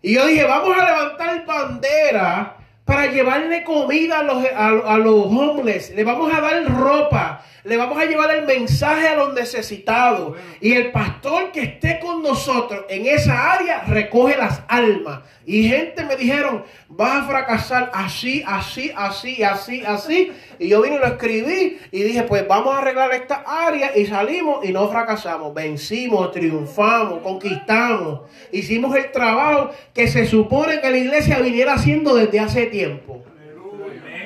Y 0.00 0.14
yo 0.14 0.26
dije, 0.28 0.44
vamos 0.44 0.78
a 0.78 0.86
levantar 0.86 1.44
bandera 1.44 2.56
para 2.86 3.12
llevarle 3.12 3.64
comida 3.64 4.20
a 4.20 4.22
los, 4.22 4.44
a, 4.56 4.96
los 4.96 5.26
homeless. 5.26 5.90
Le 5.94 6.04
vamos 6.04 6.32
a 6.32 6.40
dar 6.40 6.64
ropa. 6.64 7.44
Le 7.64 7.76
vamos 7.76 7.98
a 7.98 8.06
llevar 8.06 8.30
el 8.30 8.46
mensaje 8.46 9.08
a 9.08 9.16
los 9.16 9.34
necesitados. 9.34 10.36
Y 10.60 10.72
el 10.72 10.90
pastor 10.92 11.52
que 11.52 11.62
esté 11.62 12.00
con 12.00 12.22
nosotros 12.22 12.84
en 12.88 13.06
esa 13.06 13.52
área 13.52 13.82
recoge 13.84 14.36
las 14.36 14.62
almas. 14.68 15.20
Y 15.44 15.68
gente 15.68 16.04
me 16.04 16.16
dijeron, 16.16 16.64
vas 16.88 17.24
a 17.24 17.28
fracasar 17.28 17.90
así, 17.92 18.42
así, 18.46 18.92
así, 18.96 19.42
así, 19.42 19.82
así. 19.84 20.32
Y 20.58 20.68
yo 20.68 20.80
vine 20.80 20.96
y 20.96 20.98
lo 20.98 21.06
escribí 21.06 21.78
y 21.90 22.02
dije, 22.02 22.22
pues 22.22 22.46
vamos 22.46 22.74
a 22.74 22.78
arreglar 22.78 23.12
esta 23.12 23.44
área. 23.46 23.96
Y 23.96 24.06
salimos 24.06 24.64
y 24.64 24.72
no 24.72 24.88
fracasamos. 24.88 25.52
Vencimos, 25.52 26.30
triunfamos, 26.32 27.20
conquistamos. 27.22 28.20
Hicimos 28.52 28.94
el 28.96 29.10
trabajo 29.12 29.70
que 29.92 30.08
se 30.08 30.26
supone 30.26 30.80
que 30.80 30.90
la 30.90 30.98
iglesia 30.98 31.38
viniera 31.40 31.74
haciendo 31.74 32.14
desde 32.14 32.40
hace 32.40 32.66
tiempo. 32.66 33.24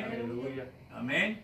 Aleluya. 0.05 0.67
Amén. 0.95 1.41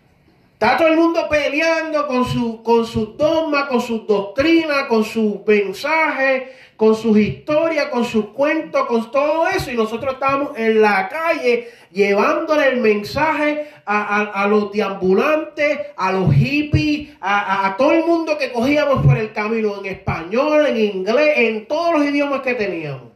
Está 0.61 0.77
todo 0.77 0.89
el 0.89 0.97
mundo 0.99 1.27
peleando 1.27 2.07
con 2.07 2.27
su, 2.27 2.63
con 2.63 2.85
sus 2.85 3.17
dogmas, 3.17 3.65
con 3.65 3.81
sus 3.81 4.07
doctrinas, 4.07 4.85
con 4.89 5.05
sus 5.05 5.37
mensajes, 5.47 6.51
con 6.77 6.95
sus 6.95 7.17
historias, 7.17 7.87
con 7.87 8.05
sus 8.05 8.27
cuentos, 8.27 8.85
con 8.85 9.11
todo 9.11 9.49
eso. 9.49 9.71
Y 9.71 9.75
nosotros 9.75 10.13
estábamos 10.13 10.59
en 10.59 10.83
la 10.83 11.09
calle 11.09 11.71
llevándole 11.91 12.69
el 12.69 12.83
mensaje 12.83 13.71
a, 13.87 14.47
los 14.51 14.71
deambulantes, 14.71 15.79
a 15.97 16.13
los 16.13 16.31
hippies, 16.35 17.17
a, 17.23 17.67
a, 17.67 17.77
todo 17.79 17.93
el 17.93 18.05
mundo 18.05 18.37
que 18.37 18.53
cogíamos 18.53 19.03
por 19.03 19.17
el 19.17 19.33
camino, 19.33 19.79
en 19.79 19.87
español, 19.87 20.67
en 20.67 20.77
inglés, 20.77 21.39
en 21.39 21.67
todos 21.69 21.95
los 21.95 22.05
idiomas 22.05 22.43
que 22.43 22.53
teníamos. 22.53 23.09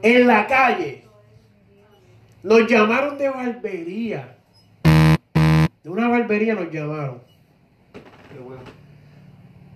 En 0.00 0.28
la 0.28 0.46
calle. 0.46 1.02
Nos 2.44 2.68
llamaron 2.68 3.18
de 3.18 3.28
barbería 3.28 4.36
de 5.82 5.90
una 5.90 6.08
barbería 6.08 6.54
nos 6.54 6.70
llamaron. 6.70 7.22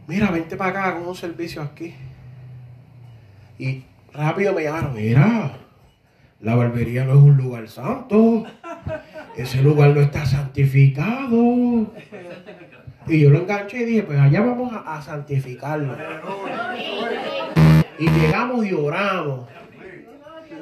Mira, 0.07 0.31
vente 0.31 0.57
para 0.57 0.71
acá 0.71 0.95
con 0.99 1.09
un 1.09 1.15
servicio 1.15 1.63
aquí. 1.63 1.95
Y 3.59 3.85
rápido 4.13 4.53
me 4.53 4.65
llamaron, 4.65 4.95
mira, 4.95 5.57
la 6.41 6.55
barbería 6.55 7.05
no 7.05 7.13
es 7.13 7.19
un 7.19 7.37
lugar 7.37 7.69
santo. 7.69 8.45
Ese 9.37 9.63
lugar 9.63 9.91
no 9.91 10.01
está 10.01 10.27
santificado. 10.27 11.93
Y 13.07 13.21
yo 13.21 13.31
lo 13.31 13.39
enganché 13.39 13.79
y 13.83 13.85
dije, 13.85 14.03
pues 14.03 14.19
allá 14.19 14.41
vamos 14.43 14.73
a, 14.73 14.97
a 14.97 15.03
santificarlo. 15.03 15.97
Y 17.99 18.11
llegamos 18.11 18.67
y 18.67 18.73
oramos. 18.73 19.49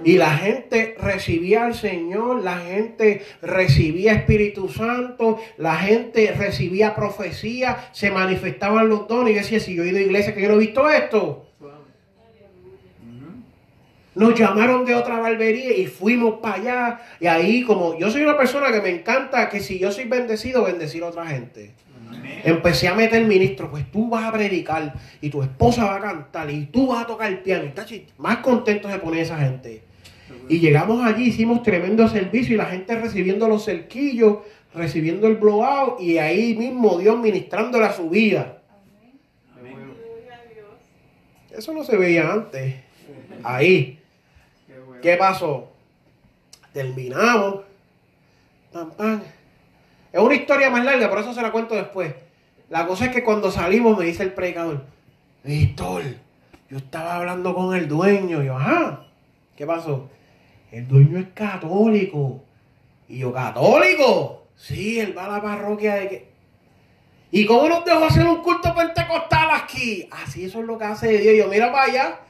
Y 0.04 0.16
la 0.16 0.37
gente 0.37 0.97
recibía 1.00 1.64
al 1.64 1.75
Señor, 1.75 2.42
la 2.42 2.59
gente 2.59 3.23
recibía 3.40 4.12
Espíritu 4.12 4.68
Santo, 4.68 5.38
la 5.56 5.76
gente 5.76 6.32
recibía 6.32 6.94
profecía, 6.94 7.88
se 7.92 8.11
manifestaban 8.11 8.88
los 8.88 9.06
dones. 9.06 9.32
Y 9.32 9.38
decía, 9.38 9.61
si 9.61 9.75
yo 9.75 9.85
he 9.85 9.88
ido 9.88 9.99
a 9.99 10.02
iglesia 10.02 10.35
que 10.35 10.42
yo 10.42 10.49
no 10.49 10.54
he 10.54 10.59
visto 10.59 10.88
esto. 10.90 11.47
Nos 14.14 14.38
llamaron 14.38 14.85
de 14.85 14.94
otra 14.94 15.18
barbería 15.21 15.75
y 15.75 15.87
fuimos 15.87 16.40
para 16.40 16.54
allá. 16.56 17.00
Y 17.18 17.26
ahí, 17.26 17.62
como 17.62 17.99
yo 17.99 18.11
soy 18.11 18.23
una 18.23 18.37
persona 18.37 18.71
que 18.71 18.82
me 18.82 18.90
encanta 18.90 19.49
que 19.49 19.61
si 19.61 19.78
yo 19.78 19.90
soy 19.90 20.04
bendecido, 20.04 20.64
bendecir 20.64 21.02
a 21.02 21.06
otra 21.06 21.26
gente. 21.26 21.73
Empecé 22.44 22.88
a 22.88 22.94
meter 22.94 23.25
ministro, 23.25 23.71
pues 23.71 23.90
tú 23.90 24.11
vas 24.11 24.25
a 24.25 24.32
predicar 24.32 24.94
y 25.21 25.30
tu 25.30 25.42
esposa 25.42 25.87
va 25.87 25.97
a 25.97 26.00
cantar 26.00 26.50
y 26.50 26.66
tú 26.66 26.88
vas 26.88 27.04
a 27.04 27.06
tocar 27.06 27.30
el 27.30 27.38
piano. 27.38 27.64
Y 27.64 28.06
más 28.18 28.38
contento 28.38 28.90
se 28.90 28.99
pone 28.99 29.21
esa 29.21 29.38
gente. 29.38 29.92
Y 30.52 30.61
llegamos 30.61 31.02
allí, 31.02 31.28
hicimos 31.28 31.62
tremendo 31.62 32.06
servicio 32.09 32.52
y 32.52 32.59
la 32.59 32.66
gente 32.66 32.94
recibiendo 32.94 33.49
los 33.49 33.64
cerquillos, 33.64 34.40
recibiendo 34.75 35.26
el 35.26 35.37
blowout 35.37 35.99
y 35.99 36.18
ahí 36.18 36.54
mismo 36.54 36.99
Dios 36.99 37.18
ministrándole 37.18 37.87
a 37.87 37.92
su 37.94 38.11
vida. 38.11 38.59
Eso 41.50 41.73
no 41.73 41.82
se 41.85 41.97
veía 41.97 42.30
antes. 42.30 42.75
Ahí. 43.42 43.99
¿Qué 45.00 45.16
pasó? 45.16 45.73
Terminamos. 46.75 47.62
Es 50.12 50.21
una 50.21 50.35
historia 50.35 50.68
más 50.68 50.85
larga, 50.85 51.09
por 51.09 51.21
eso 51.21 51.32
se 51.32 51.40
la 51.40 51.50
cuento 51.50 51.75
después. 51.75 52.14
La 52.68 52.87
cosa 52.87 53.06
es 53.06 53.11
que 53.11 53.25
cuando 53.25 53.50
salimos 53.50 53.97
me 53.97 54.04
dice 54.04 54.23
el 54.23 54.35
predicador, 54.35 54.85
Víctor, 55.44 56.02
yo 56.68 56.76
estaba 56.76 57.16
hablando 57.16 57.54
con 57.54 57.75
el 57.75 57.88
dueño. 57.88 58.42
Y 58.42 58.47
yo, 58.49 58.59
ajá, 58.59 59.06
¿qué 59.56 59.64
pasó? 59.64 60.11
El 60.73 60.88
dueño 60.88 61.19
es 61.19 61.29
católico. 61.35 62.43
Y 63.09 63.19
yo, 63.19 63.33
¿católico? 63.33 64.47
Sí, 64.57 64.99
él 64.99 65.17
va 65.17 65.26
a 65.26 65.33
la 65.33 65.43
parroquia 65.43 65.95
de 65.97 66.09
que... 66.09 66.33
¿Y 67.31 67.47
cómo 67.47 67.69
nos 67.69 67.85
dejó 67.85 68.05
hacer 68.05 68.26
un 68.26 68.43
culto 68.43 68.75
pentecostal 68.75 69.49
aquí? 69.52 70.09
Así 70.11 70.45
eso 70.45 70.61
es 70.61 70.67
lo 70.67 70.79
que 70.79 70.85
hace 70.85 71.19
Dios. 71.19 71.37
Yo, 71.37 71.49
mira 71.49 71.71
para 71.71 71.85
allá. 71.85 72.21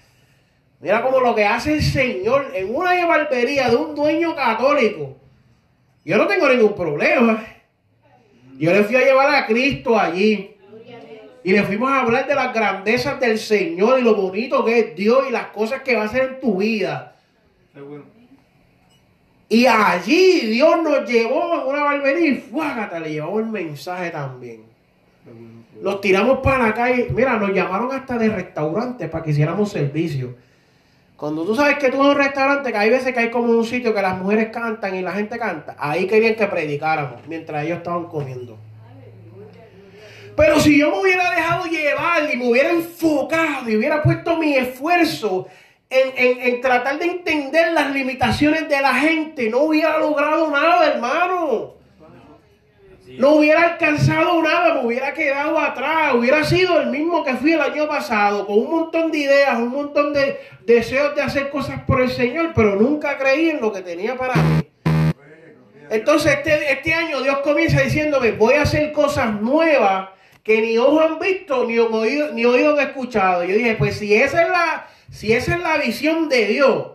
Mira 0.81 1.03
como 1.03 1.21
lo 1.21 1.35
que 1.35 1.45
hace 1.45 1.75
el 1.75 1.83
Señor 1.83 2.51
en 2.55 2.75
una 2.75 3.07
barbería 3.07 3.69
de 3.69 3.77
un 3.77 3.95
dueño 3.95 4.35
católico. 4.35 5.17
Yo 6.05 6.19
no 6.19 6.27
tengo 6.27 6.49
ningún 6.49 6.75
problema. 6.75 7.45
Yo 8.59 8.73
le 8.73 8.83
fui 8.85 8.97
a 8.97 9.05
llevar 9.05 9.35
a 9.35 9.47
Cristo 9.47 9.99
allí. 9.99 10.57
Y 11.45 11.53
le 11.53 11.63
fuimos 11.65 11.91
a 11.91 12.01
hablar 12.01 12.27
de 12.27 12.35
las 12.35 12.55
grandezas 12.55 13.19
del 13.19 13.39
Señor 13.39 13.99
y 13.99 14.03
lo 14.03 14.15
bonito 14.15 14.65
que 14.65 14.79
es 14.79 14.97
Dios 14.97 15.25
y 15.29 15.33
las 15.33 15.49
cosas 15.49 15.83
que 15.83 15.97
va 15.97 16.03
a 16.03 16.07
hacer 16.07 16.23
en 16.23 16.41
tu 16.41 16.59
vida. 16.59 17.17
Y 19.53 19.67
allí 19.67 20.47
Dios 20.47 20.83
nos 20.83 21.07
llevó 21.07 21.43
a 21.53 21.67
una 21.67 21.83
barbería 21.83 22.31
y 22.31 22.35
fuágata, 22.37 22.99
le 22.99 23.13
llevamos 23.13 23.43
el 23.43 23.49
mensaje 23.49 24.09
también. 24.09 24.63
Nos 25.83 26.01
tiramos 26.01 26.39
para 26.39 26.69
la 26.69 26.75
calle. 26.75 27.09
Mira, 27.15 27.37
nos 27.37 27.53
llamaron 27.53 27.93
hasta 27.93 28.17
de 28.17 28.31
restaurantes 28.31 29.11
para 29.11 29.23
que 29.23 29.33
hiciéramos 29.33 29.71
servicio. 29.71 30.35
Cuando 31.19 31.45
tú 31.45 31.55
sabes 31.55 31.77
que 31.77 31.91
tú 31.91 32.03
a 32.03 32.13
un 32.13 32.17
restaurante, 32.17 32.73
que 32.73 32.79
hay 32.79 32.89
veces 32.89 33.13
que 33.13 33.21
hay 33.21 33.31
como 33.31 33.53
un 33.53 33.67
sitio 33.67 33.93
que 33.93 34.01
las 34.01 34.17
mujeres 34.17 34.49
cantan 34.51 34.95
y 34.95 35.03
la 35.03 35.13
gente 35.13 35.39
canta, 35.39 35.77
ahí 35.79 36.07
querían 36.07 36.35
que 36.35 36.47
predicáramos 36.47 37.21
mientras 37.29 37.63
ellos 37.63 37.77
estaban 37.77 38.07
comiendo. 38.07 38.57
Pero 40.35 40.61
si 40.61 40.79
yo 40.79 40.93
me 40.93 41.03
hubiera 41.03 41.31
dejado 41.31 41.67
llevar 41.67 42.33
y 42.33 42.39
me 42.39 42.49
hubiera 42.49 42.71
enfocado 42.71 43.69
y 43.69 43.77
hubiera 43.77 44.03
puesto 44.03 44.39
mi 44.39 44.55
esfuerzo 44.57 45.47
en, 45.93 46.61
tratar 46.61 46.99
de 46.99 47.07
entender 47.07 47.73
las 47.73 47.91
limitaciones 47.91 48.69
de 48.69 48.81
la 48.81 48.95
gente, 48.95 49.49
no 49.51 49.59
hubiera 49.61 49.99
logrado 49.99 50.51
nada, 50.51 50.87
hermano. 50.87 51.75
No 53.19 53.35
hubiera 53.35 53.73
alcanzado 53.73 54.43
nada, 54.43 54.75
me 54.75 54.87
hubiera 54.87 55.13
quedado 55.13 55.59
atrás, 55.59 56.15
hubiera 56.15 56.45
sido 56.45 56.81
el 56.81 56.89
mismo 56.89 57.23
que 57.23 57.35
fui 57.35 57.53
el 57.53 57.61
año 57.61 57.87
pasado, 57.87 58.47
con 58.47 58.59
un 58.59 58.71
montón 58.71 59.11
de 59.11 59.19
ideas, 59.19 59.59
un 59.59 59.69
montón 59.69 60.15
de 60.15 60.39
deseos 60.65 61.15
de 61.15 61.21
hacer 61.21 61.51
cosas 61.51 61.83
por 61.83 62.01
el 62.01 62.11
Señor, 62.11 62.53
pero 62.55 62.77
nunca 62.77 63.19
creí 63.19 63.51
en 63.51 63.61
lo 63.61 63.71
que 63.71 63.83
tenía 63.83 64.17
para 64.17 64.35
mí. 64.37 64.63
Entonces 65.91 66.33
este, 66.39 66.73
este 66.73 66.95
año 66.95 67.21
Dios 67.21 67.39
comienza 67.39 67.83
diciéndome, 67.83 68.33
voy 68.33 68.55
a 68.55 68.63
hacer 68.63 68.93
cosas 68.93 69.39
nuevas 69.43 70.09
que 70.43 70.63
ni 70.63 70.79
ojos 70.79 71.05
han 71.05 71.19
visto, 71.19 71.67
ni 71.67 71.79
oído, 71.79 72.33
ni 72.33 72.47
oído 72.47 72.73
han 72.73 72.87
escuchado. 72.87 73.45
Yo 73.45 73.55
dije, 73.55 73.75
pues 73.75 73.99
si 73.99 74.15
esa 74.15 74.43
es 74.43 74.49
la, 74.49 74.87
si 75.13 75.35
esa 75.35 75.55
es 75.55 75.61
la 75.61 75.77
visión 75.77 76.29
de 76.31 76.47
Dios, 76.47 76.87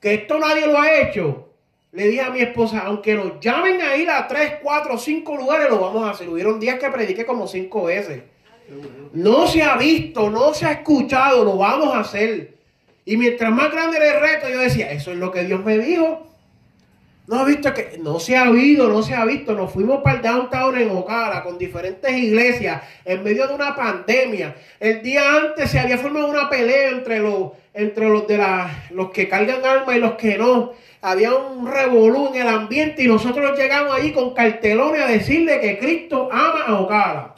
que 0.00 0.14
esto 0.14 0.38
nadie 0.38 0.66
lo 0.66 0.78
ha 0.78 1.00
hecho, 1.00 1.48
le 1.92 2.08
dije 2.08 2.20
a 2.20 2.30
mi 2.30 2.40
esposa, 2.40 2.82
aunque 2.84 3.14
nos 3.14 3.40
llamen 3.40 3.80
a 3.80 3.96
ir 3.96 4.10
a 4.10 4.28
tres, 4.28 4.56
cuatro, 4.62 4.98
cinco 4.98 5.34
lugares, 5.34 5.70
lo 5.70 5.80
vamos 5.80 6.06
a 6.06 6.10
hacer. 6.10 6.28
Hubieron 6.28 6.60
días 6.60 6.78
que 6.78 6.90
prediqué 6.90 7.24
como 7.24 7.48
cinco 7.48 7.84
veces. 7.84 8.22
No 9.14 9.46
se 9.46 9.62
ha 9.62 9.78
visto, 9.78 10.28
no 10.28 10.52
se 10.52 10.66
ha 10.66 10.72
escuchado, 10.72 11.42
lo 11.42 11.56
vamos 11.56 11.94
a 11.94 12.00
hacer. 12.00 12.54
Y 13.06 13.16
mientras 13.16 13.50
más 13.50 13.72
grande 13.72 13.96
era 13.96 14.16
el 14.16 14.20
reto, 14.20 14.50
yo 14.50 14.58
decía, 14.58 14.92
eso 14.92 15.12
es 15.12 15.16
lo 15.16 15.32
que 15.32 15.44
Dios 15.44 15.64
me 15.64 15.78
dijo. 15.78 16.27
No 17.28 17.40
ha 17.40 17.44
visto 17.44 17.74
que 17.74 17.98
no 18.00 18.18
se 18.18 18.38
ha 18.38 18.48
oído, 18.48 18.88
no 18.88 19.02
se 19.02 19.14
ha 19.14 19.22
visto. 19.26 19.52
Nos 19.52 19.70
fuimos 19.70 20.00
para 20.02 20.16
el 20.16 20.22
downtown 20.22 20.78
en 20.78 20.90
Ocala 20.90 21.42
con 21.42 21.58
diferentes 21.58 22.10
iglesias 22.10 22.82
en 23.04 23.22
medio 23.22 23.46
de 23.46 23.54
una 23.54 23.76
pandemia. 23.76 24.56
El 24.80 25.02
día 25.02 25.36
antes 25.36 25.70
se 25.70 25.78
había 25.78 25.98
formado 25.98 26.28
una 26.28 26.48
pelea 26.48 26.88
entre 26.88 27.18
los, 27.18 27.50
entre 27.74 28.08
los 28.08 28.26
de 28.26 28.38
la, 28.38 28.86
los 28.92 29.10
que 29.10 29.28
cargan 29.28 29.62
armas 29.62 29.94
y 29.94 30.00
los 30.00 30.12
que 30.12 30.38
no. 30.38 30.72
Había 31.02 31.34
un 31.34 31.70
revolú 31.70 32.28
en 32.28 32.40
el 32.40 32.48
ambiente 32.48 33.02
y 33.02 33.08
nosotros 33.08 33.58
llegamos 33.58 33.94
allí 33.94 34.10
con 34.12 34.32
cartelones 34.32 35.02
a 35.02 35.06
decirle 35.08 35.60
que 35.60 35.78
Cristo 35.78 36.30
ama 36.32 36.62
a 36.66 36.80
Ocala. 36.80 37.34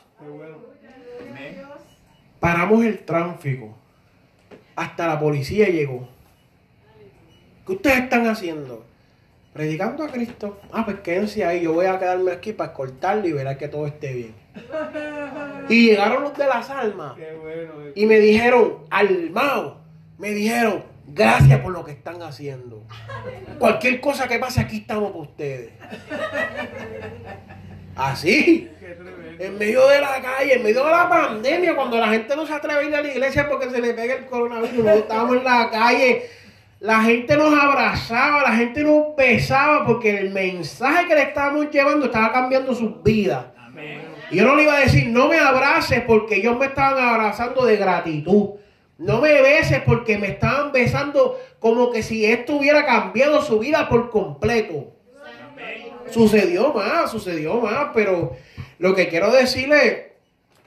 Paramos 2.38 2.84
el 2.84 3.00
tráfico. 3.00 3.76
Hasta 4.76 5.08
la 5.08 5.18
policía 5.18 5.68
llegó. 5.68 6.08
¿Qué 7.66 7.72
ustedes 7.72 7.98
están 7.98 8.28
haciendo? 8.28 8.89
Predicando 9.52 10.04
a 10.04 10.08
Cristo. 10.08 10.60
Ah, 10.72 10.84
pues 10.84 11.00
quédense 11.00 11.44
ahí, 11.44 11.62
yo 11.62 11.72
voy 11.72 11.86
a 11.86 11.98
quedarme 11.98 12.32
aquí 12.32 12.52
para 12.52 12.72
cortarlo 12.72 13.26
y 13.26 13.32
verá 13.32 13.58
que 13.58 13.68
todo 13.68 13.86
esté 13.86 14.12
bien. 14.12 14.34
Y 15.68 15.86
llegaron 15.86 16.22
los 16.22 16.36
de 16.36 16.46
las 16.46 16.70
almas 16.70 17.14
y 17.94 18.06
me 18.06 18.18
dijeron, 18.18 18.84
almao, 18.90 19.80
me 20.18 20.30
dijeron, 20.30 20.84
gracias 21.06 21.60
por 21.60 21.72
lo 21.72 21.84
que 21.84 21.92
están 21.92 22.22
haciendo. 22.22 22.84
Cualquier 23.58 24.00
cosa 24.00 24.28
que 24.28 24.38
pase 24.38 24.60
aquí 24.60 24.78
estamos 24.78 25.12
por 25.12 25.22
ustedes. 25.22 25.70
Así. 27.96 28.70
En 29.38 29.58
medio 29.58 29.86
de 29.88 30.00
la 30.00 30.20
calle, 30.20 30.54
en 30.54 30.62
medio 30.62 30.84
de 30.84 30.90
la 30.90 31.08
pandemia, 31.08 31.74
cuando 31.74 31.98
la 31.98 32.08
gente 32.08 32.36
no 32.36 32.46
se 32.46 32.52
atreve 32.52 32.80
a 32.80 32.82
ir 32.82 32.94
a 32.94 33.02
la 33.02 33.08
iglesia 33.08 33.48
porque 33.48 33.70
se 33.70 33.80
le 33.80 33.94
pega 33.94 34.14
el 34.14 34.26
coronavirus, 34.26 34.86
estábamos 34.86 35.36
en 35.36 35.44
la 35.44 35.70
calle 35.70 36.28
la 36.80 37.02
gente 37.02 37.36
nos 37.36 37.52
abrazaba, 37.52 38.42
la 38.42 38.56
gente 38.56 38.82
nos 38.82 39.14
besaba 39.14 39.86
porque 39.86 40.16
el 40.16 40.30
mensaje 40.30 41.06
que 41.06 41.14
le 41.14 41.22
estábamos 41.22 41.70
llevando 41.70 42.06
estaba 42.06 42.32
cambiando 42.32 42.74
sus 42.74 43.02
vidas. 43.02 43.44
Y 44.30 44.36
yo 44.36 44.46
no 44.46 44.56
le 44.56 44.62
iba 44.62 44.76
a 44.76 44.80
decir, 44.80 45.08
no 45.08 45.28
me 45.28 45.38
abraces 45.38 46.02
porque 46.06 46.36
ellos 46.36 46.58
me 46.58 46.66
estaban 46.66 47.06
abrazando 47.06 47.66
de 47.66 47.76
gratitud. 47.76 48.50
No 48.96 49.20
me 49.20 49.42
beses 49.42 49.82
porque 49.84 50.18
me 50.18 50.28
estaban 50.28 50.72
besando 50.72 51.38
como 51.58 51.90
que 51.90 52.02
si 52.02 52.24
esto 52.24 52.56
hubiera 52.56 52.86
cambiado 52.86 53.42
su 53.42 53.58
vida 53.58 53.88
por 53.88 54.10
completo. 54.10 54.92
Sucedió 56.10 56.72
más, 56.72 57.10
sucedió 57.10 57.60
más, 57.60 57.88
pero 57.92 58.36
lo 58.78 58.94
que 58.94 59.08
quiero 59.08 59.30
decirle 59.30 59.86
es 59.86 59.96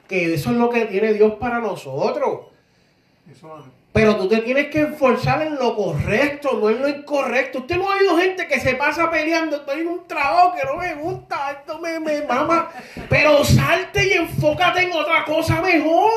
que 0.07 0.33
eso 0.33 0.51
es 0.51 0.57
lo 0.57 0.69
que 0.69 0.85
tiene 0.85 1.13
Dios 1.13 1.33
para 1.33 1.59
nosotros. 1.59 2.47
Eso 3.31 3.63
pero 3.93 4.15
tú 4.15 4.27
te 4.27 4.37
tienes 4.39 4.69
que 4.69 4.81
esforzar 4.81 5.43
en 5.43 5.55
lo 5.55 5.75
correcto, 5.75 6.57
no 6.59 6.67
en 6.71 6.81
lo 6.81 6.89
incorrecto. 6.89 7.59
Usted 7.59 7.77
no 7.77 7.91
ha 7.91 7.95
oído 7.95 8.17
gente 8.17 8.47
que 8.47 8.59
se 8.59 8.73
pasa 8.73 9.11
peleando. 9.11 9.57
Estoy 9.57 9.81
en 9.81 9.87
un 9.87 10.07
trabajo 10.07 10.55
que 10.55 10.65
no 10.65 10.77
me 10.77 10.95
gusta, 10.95 11.51
esto 11.51 11.77
me, 11.77 11.99
me 11.99 12.23
mama. 12.23 12.69
Pero 13.07 13.43
salte 13.45 14.07
y 14.07 14.13
enfócate 14.13 14.81
en 14.81 14.93
otra 14.93 15.23
cosa 15.23 15.61
mejor. 15.61 16.11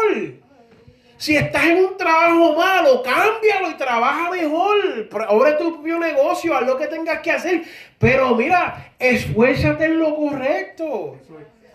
Si 1.18 1.36
estás 1.36 1.66
en 1.66 1.84
un 1.84 1.96
trabajo 1.98 2.54
malo, 2.54 3.02
cámbialo 3.02 3.70
y 3.70 3.74
trabaja 3.74 4.30
mejor. 4.30 5.08
Abre 5.28 5.52
tu 5.52 5.74
propio 5.74 5.98
negocio, 5.98 6.56
haz 6.56 6.66
lo 6.66 6.78
que 6.78 6.86
tengas 6.86 7.20
que 7.20 7.32
hacer. 7.32 7.62
Pero 7.98 8.34
mira, 8.34 8.92
esfuérzate 8.98 9.84
en 9.84 9.98
lo 9.98 10.16
correcto. 10.16 11.18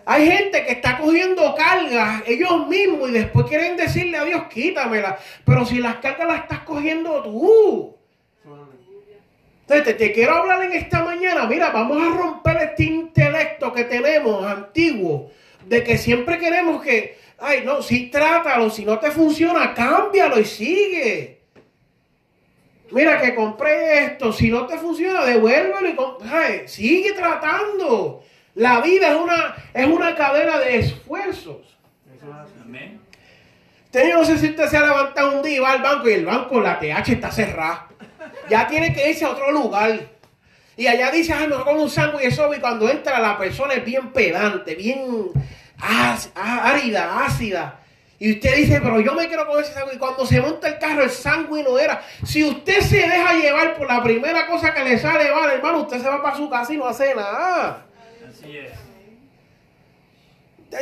Hay 0.04 0.26
gente 0.26 0.64
que 0.64 0.72
está 0.72 0.98
cogiendo 0.98 1.54
cargas 1.54 2.22
ellos 2.26 2.66
mismos 2.66 3.10
y 3.10 3.12
después 3.12 3.46
quieren 3.46 3.76
decirle 3.76 4.18
a 4.18 4.24
Dios, 4.24 4.44
quítamela. 4.48 5.18
Pero 5.44 5.64
si 5.64 5.78
las 5.78 5.96
cargas 5.96 6.26
las 6.26 6.40
estás 6.42 6.60
cogiendo 6.60 7.22
tú. 7.22 7.96
Entonces, 9.68 9.96
te, 9.96 10.12
quiero 10.12 10.34
hablar 10.34 10.62
en 10.64 10.72
esta 10.72 11.04
mañana. 11.04 11.46
Mira, 11.46 11.70
vamos 11.70 12.02
a 12.02 12.16
romper 12.16 12.56
este 12.58 12.84
intelecto 12.84 13.72
que 13.72 13.84
tenemos 13.84 14.44
antiguo 14.44 15.30
de 15.66 15.84
que 15.84 15.96
siempre 15.96 16.38
queremos 16.38 16.82
que, 16.82 17.18
ay, 17.38 17.62
no, 17.64 17.80
si 17.80 18.10
trátalo, 18.10 18.68
si 18.70 18.84
no 18.84 18.98
te 18.98 19.10
funciona, 19.10 19.72
cámbialo 19.72 20.40
y 20.40 20.44
sigue. 20.44 21.42
Mira 22.90 23.20
que 23.20 23.34
compré 23.34 24.04
esto, 24.04 24.32
si 24.32 24.50
no 24.50 24.66
te 24.66 24.76
funciona, 24.76 25.24
devuélvelo 25.24 26.18
y 26.24 26.68
sigue 26.68 27.12
tratando. 27.12 28.22
La 28.54 28.80
vida 28.80 29.12
es 29.12 29.16
una, 29.18 29.54
es 29.72 29.86
una 29.86 30.14
cadena 30.14 30.58
de 30.58 30.78
esfuerzos. 30.78 31.78
Amén. 32.62 33.00
Usted 33.86 34.14
no 34.14 34.24
sé 34.24 34.38
si 34.38 34.48
usted 34.48 34.68
se 34.68 34.76
ha 34.76 34.80
levantado 34.80 35.36
un 35.36 35.42
día 35.42 35.56
y 35.56 35.58
va 35.58 35.72
al 35.72 35.82
banco 35.82 36.08
y 36.08 36.12
el 36.12 36.24
banco, 36.24 36.60
la 36.60 36.78
TH 36.78 37.12
está 37.12 37.30
cerrada. 37.30 37.88
Ya 38.48 38.66
tiene 38.66 38.92
que 38.94 39.10
irse 39.10 39.24
a 39.24 39.30
otro 39.30 39.50
lugar. 39.50 40.00
Y 40.76 40.86
allá 40.86 41.10
dice, 41.10 41.32
ay, 41.32 41.48
mejor 41.48 41.64
con 41.64 41.78
un 41.78 41.90
sándwich 41.90 42.24
eso 42.24 42.54
y 42.54 42.60
cuando 42.60 42.88
entra 42.88 43.20
la 43.20 43.36
persona 43.36 43.74
es 43.74 43.84
bien 43.84 44.10
pedante, 44.12 44.74
bien 44.74 45.30
árida, 46.34 47.24
ácida. 47.24 47.80
Y 48.18 48.32
usted 48.32 48.56
dice, 48.56 48.80
pero 48.80 49.00
yo 49.00 49.14
me 49.14 49.26
quiero 49.28 49.46
comer 49.46 49.64
ese 49.64 49.74
sándwich. 49.74 49.96
Y 49.96 49.98
cuando 49.98 50.24
se 50.24 50.40
monta 50.40 50.68
el 50.68 50.78
carro, 50.78 51.02
el 51.02 51.10
sándwich 51.10 51.64
no 51.64 51.78
era. 51.78 52.02
Si 52.24 52.44
usted 52.44 52.80
se 52.80 52.96
deja 52.96 53.34
llevar 53.34 53.76
por 53.76 53.86
la 53.86 54.02
primera 54.02 54.46
cosa 54.46 54.72
que 54.72 54.84
le 54.84 54.98
sale 54.98 55.30
vale, 55.30 55.54
hermano, 55.54 55.80
usted 55.80 56.00
se 56.00 56.08
va 56.08 56.22
para 56.22 56.36
su 56.36 56.48
casa 56.48 56.72
y 56.72 56.76
no 56.76 56.86
hace 56.86 57.14
nada. 57.14 57.86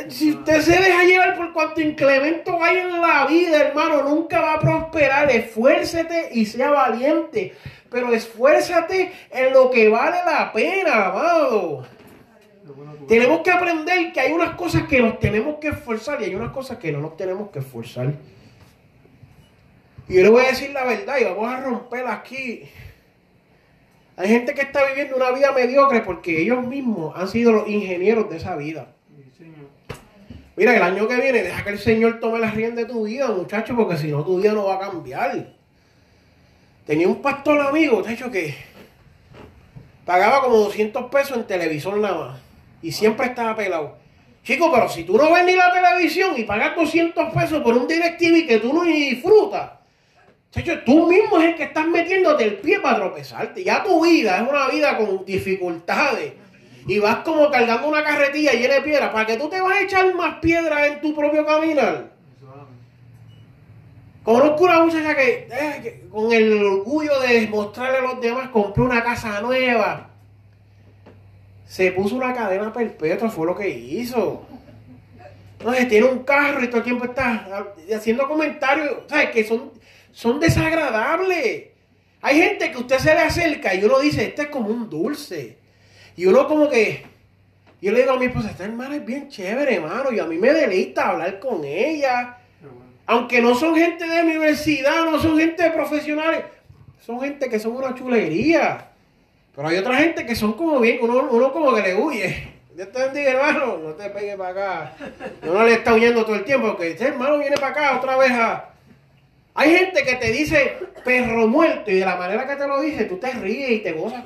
Si 0.09 0.31
usted 0.31 0.61
se 0.61 0.71
deja 0.71 1.03
llevar 1.03 1.35
por 1.35 1.51
cuanto 1.51 1.81
incremento 1.81 2.63
hay 2.63 2.77
en 2.77 3.01
la 3.01 3.25
vida, 3.27 3.61
hermano, 3.61 4.03
nunca 4.03 4.39
va 4.39 4.53
a 4.53 4.59
prosperar. 4.59 5.29
Esfuércete 5.29 6.29
y 6.31 6.45
sea 6.45 6.71
valiente. 6.71 7.53
Pero 7.89 8.13
esfuérzate 8.13 9.11
en 9.29 9.53
lo 9.53 9.69
que 9.69 9.89
vale 9.89 10.17
la 10.25 10.51
pena, 10.53 11.07
amado. 11.07 11.85
Tenemos 13.07 13.41
que 13.41 13.51
aprender 13.51 14.13
que 14.13 14.21
hay 14.21 14.31
unas 14.31 14.55
cosas 14.55 14.83
que 14.83 15.01
nos 15.01 15.19
tenemos 15.19 15.57
que 15.57 15.69
esforzar 15.69 16.21
y 16.21 16.25
hay 16.25 16.35
unas 16.35 16.51
cosas 16.51 16.77
que 16.77 16.91
no 16.91 16.99
nos 17.01 17.17
tenemos 17.17 17.49
que 17.51 17.59
esforzar. 17.59 18.13
Y 20.07 20.15
yo 20.15 20.23
le 20.23 20.29
voy 20.29 20.45
a 20.45 20.49
decir 20.49 20.71
la 20.71 20.85
verdad 20.85 21.17
y 21.19 21.25
vamos 21.25 21.51
a 21.51 21.59
romper 21.59 22.07
aquí. 22.07 22.63
Hay 24.21 24.29
gente 24.29 24.53
que 24.53 24.61
está 24.61 24.85
viviendo 24.85 25.15
una 25.15 25.31
vida 25.31 25.51
mediocre 25.51 26.01
porque 26.01 26.43
ellos 26.43 26.63
mismos 26.63 27.11
han 27.15 27.27
sido 27.27 27.53
los 27.53 27.67
ingenieros 27.67 28.29
de 28.29 28.37
esa 28.37 28.55
vida. 28.55 28.93
Mira, 30.55 30.75
el 30.75 30.83
año 30.83 31.07
que 31.07 31.15
viene 31.15 31.41
deja 31.41 31.63
que 31.63 31.71
el 31.71 31.79
Señor 31.79 32.19
tome 32.19 32.37
las 32.37 32.53
riendas 32.53 32.85
de 32.85 32.93
tu 32.93 33.05
vida, 33.05 33.31
muchacho, 33.31 33.75
porque 33.75 33.97
si 33.97 34.09
no 34.09 34.23
tu 34.23 34.37
vida 34.39 34.53
no 34.53 34.65
va 34.65 34.75
a 34.75 34.79
cambiar. 34.79 35.55
Tenía 36.85 37.07
un 37.07 37.19
pastor 37.19 37.61
amigo, 37.61 38.03
de 38.03 38.13
hecho, 38.13 38.29
que 38.29 38.55
pagaba 40.05 40.43
como 40.43 40.57
200 40.57 41.09
pesos 41.09 41.37
en 41.37 41.47
televisor 41.47 41.97
nada 41.97 42.15
más. 42.15 42.39
Y 42.83 42.91
siempre 42.91 43.25
estaba 43.25 43.55
pelado. 43.55 43.97
Chico, 44.43 44.71
pero 44.71 44.87
si 44.87 45.03
tú 45.03 45.17
no 45.17 45.33
ves 45.33 45.45
ni 45.45 45.55
la 45.55 45.73
televisión 45.73 46.35
y 46.37 46.43
pagas 46.43 46.75
200 46.75 47.33
pesos 47.33 47.63
por 47.63 47.75
un 47.75 47.87
DirecTV 47.87 48.45
que 48.45 48.59
tú 48.59 48.71
no 48.71 48.83
disfrutas, 48.83 49.80
tú 50.85 51.07
mismo 51.07 51.39
es 51.39 51.49
el 51.49 51.55
que 51.55 51.63
estás 51.63 51.87
metiéndote 51.87 52.43
el 52.43 52.57
pie 52.57 52.79
para 52.79 52.97
tropezarte. 52.97 53.63
Ya 53.63 53.83
tu 53.83 54.03
vida 54.03 54.37
es 54.37 54.49
una 54.49 54.67
vida 54.67 54.97
con 54.97 55.25
dificultades. 55.25 56.33
Y 56.87 56.99
vas 56.99 57.17
como 57.17 57.49
cargando 57.51 57.87
una 57.87 58.03
carretilla 58.03 58.53
llena 58.53 58.75
de 58.75 58.81
piedras. 58.81 59.11
¿Para 59.11 59.25
que 59.25 59.37
tú 59.37 59.49
te 59.49 59.61
vas 59.61 59.77
a 59.77 59.81
echar 59.81 60.13
más 60.15 60.39
piedras 60.39 60.87
en 60.87 61.01
tu 61.01 61.15
propio 61.15 61.45
caminar? 61.45 62.11
Conozco 64.23 64.65
una 64.65 64.83
muchacha 64.83 65.15
que, 65.15 65.47
eh, 65.49 65.79
que 65.81 66.07
con 66.09 66.31
el 66.31 66.63
orgullo 66.63 67.19
de 67.21 67.47
mostrarle 67.47 67.97
a 67.97 68.01
los 68.01 68.21
demás 68.21 68.49
compró 68.49 68.85
una 68.85 69.03
casa 69.03 69.41
nueva. 69.41 70.09
Se 71.65 71.91
puso 71.91 72.15
una 72.15 72.33
cadena 72.33 72.71
perpetua, 72.71 73.29
fue 73.29 73.47
lo 73.47 73.55
que 73.55 73.69
hizo. 73.69 74.45
Entonces 75.57 75.87
tiene 75.87 76.07
un 76.07 76.23
carro 76.23 76.63
y 76.63 76.67
todo 76.67 76.77
el 76.77 76.83
tiempo 76.83 77.05
está 77.05 77.47
haciendo 77.95 78.27
comentarios, 78.27 78.97
¿sabes? 79.07 79.29
Que 79.29 79.43
son, 79.43 79.71
son 80.11 80.39
desagradables. 80.39 81.69
Hay 82.21 82.35
gente 82.35 82.71
que 82.71 82.77
usted 82.77 82.99
se 82.99 83.13
le 83.13 83.21
acerca 83.21 83.73
y 83.73 83.83
uno 83.83 83.99
dice, 83.99 84.25
este 84.25 84.43
es 84.43 84.47
como 84.49 84.69
un 84.69 84.89
dulce. 84.89 85.57
Y 86.15 86.25
uno 86.25 86.47
como 86.47 86.69
que, 86.69 87.03
yo 87.81 87.91
le 87.91 88.01
digo 88.01 88.11
a 88.13 88.19
mi 88.19 88.25
esposa, 88.25 88.51
esta 88.51 88.65
hermana 88.65 88.95
es 88.95 89.05
bien 89.05 89.27
chévere, 89.29 89.75
hermano, 89.75 90.11
y 90.11 90.19
a 90.19 90.25
mí 90.25 90.37
me 90.37 90.53
deleita 90.53 91.09
hablar 91.09 91.39
con 91.39 91.63
ella. 91.63 92.37
Aunque 93.07 93.41
no 93.41 93.55
son 93.55 93.75
gente 93.75 94.07
de 94.07 94.21
universidad, 94.21 95.05
no 95.05 95.19
son 95.19 95.37
gente 95.37 95.63
de 95.63 95.71
profesionales, 95.71 96.45
son 97.05 97.19
gente 97.19 97.49
que 97.49 97.59
son 97.59 97.75
una 97.75 97.95
chulería. 97.95 98.89
Pero 99.55 99.67
hay 99.67 99.77
otra 99.77 99.95
gente 99.97 100.25
que 100.25 100.35
son 100.35 100.53
como 100.53 100.79
bien, 100.79 100.99
uno, 101.01 101.27
uno 101.29 101.51
como 101.51 101.73
que 101.73 101.81
le 101.81 101.95
huye. 101.95 102.53
Dios 102.75 102.91
te 102.91 102.99
bendiga, 102.99 103.31
hermano, 103.31 103.77
no 103.77 103.89
te 103.95 104.09
pegues 104.09 104.37
para 104.37 104.49
acá. 104.49 104.93
Uno 105.43 105.65
le 105.65 105.73
está 105.73 105.93
huyendo 105.93 106.23
todo 106.23 106.35
el 106.35 106.45
tiempo, 106.45 106.67
porque 106.67 106.91
este 106.91 107.07
hermano 107.07 107.37
viene 107.37 107.55
para 107.57 107.67
acá 107.69 107.97
otra 107.97 108.15
vez 108.15 108.31
a... 108.31 108.70
Hay 109.53 109.77
gente 109.77 110.03
que 110.03 110.15
te 110.15 110.31
dice 110.31 110.77
perro 111.03 111.47
muerto 111.47 111.91
y 111.91 111.95
de 111.95 112.05
la 112.05 112.15
manera 112.15 112.47
que 112.47 112.55
te 112.55 112.67
lo 112.67 112.81
dice, 112.81 113.05
tú 113.05 113.17
te 113.17 113.31
ríes 113.31 113.71
y 113.71 113.79
te 113.79 113.91
gozas. 113.91 114.23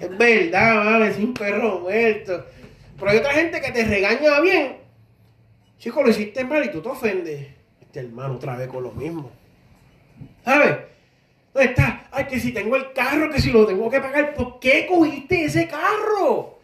Es 0.00 0.16
verdad, 0.16 0.84
vale, 0.84 1.08
es 1.08 1.18
un 1.18 1.34
perro 1.34 1.80
muerto. 1.80 2.46
Pero 2.98 3.10
hay 3.10 3.18
otra 3.18 3.32
gente 3.32 3.60
que 3.60 3.72
te 3.72 3.84
regaña 3.84 4.40
bien. 4.40 4.76
Chico, 5.78 6.02
lo 6.02 6.10
hiciste 6.10 6.44
mal 6.44 6.64
y 6.64 6.70
tú 6.70 6.80
te 6.80 6.88
ofendes. 6.88 7.46
Este 7.80 8.00
hermano 8.00 8.36
otra 8.36 8.56
vez 8.56 8.68
con 8.68 8.82
lo 8.84 8.92
mismo. 8.92 9.30
¿Sabes? 10.44 10.76
¿Dónde 11.52 11.70
está? 11.70 12.08
Ay, 12.10 12.26
que 12.26 12.40
si 12.40 12.52
tengo 12.52 12.76
el 12.76 12.92
carro, 12.92 13.30
que 13.30 13.40
si 13.40 13.50
lo 13.50 13.66
tengo 13.66 13.90
que 13.90 14.00
pagar, 14.00 14.34
¿por 14.34 14.58
qué 14.60 14.86
cogiste 14.86 15.44
ese 15.44 15.68
carro? 15.68 16.60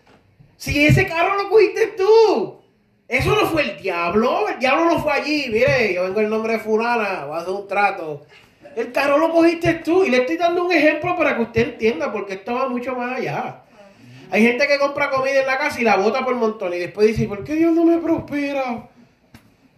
Si 0.57 0.87
ese 0.87 1.07
carro 1.07 1.43
lo 1.43 1.51
cogiste 1.51 1.89
tú. 1.97 2.58
Eso 3.09 3.35
no 3.35 3.47
fue 3.47 3.63
el 3.63 3.77
diablo. 3.81 4.49
El 4.49 4.59
diablo 4.59 4.85
no 4.85 4.99
fue 5.01 5.13
allí. 5.13 5.47
Mire, 5.51 5.95
yo 5.95 6.05
vengo 6.05 6.21
en 6.21 6.31
nombre 6.31 6.53
de 6.53 6.59
Fulana, 6.61 7.25
voy 7.25 7.37
a 7.37 7.41
hacer 7.41 7.55
un 7.55 7.67
trato. 7.67 8.27
El 8.77 8.93
carro 8.93 9.19
lo 9.19 9.33
cogiste 9.33 9.75
tú. 9.75 10.05
Y 10.05 10.11
le 10.11 10.19
estoy 10.19 10.37
dando 10.37 10.65
un 10.65 10.73
ejemplo 10.73 11.17
para 11.17 11.35
que 11.35 11.43
usted 11.43 11.69
entienda, 11.71 12.13
porque 12.13 12.35
esto 12.35 12.55
va 12.55 12.69
mucho 12.69 12.95
más 12.95 13.19
allá. 13.19 13.63
Hay 14.31 14.43
gente 14.43 14.67
que 14.69 14.79
compra 14.79 15.09
comida 15.11 15.41
en 15.41 15.47
la 15.47 15.57
casa 15.57 15.81
y 15.81 15.85
la 15.85 15.97
bota 15.97 16.25
por 16.25 16.35
montón. 16.35 16.75
Y 16.75 16.79
después 16.79 17.07
dice, 17.07 17.27
¿por 17.27 17.43
qué 17.43 17.55
Dios 17.55 17.73
no 17.73 17.85
me 17.85 17.97
prospera? 17.97 18.89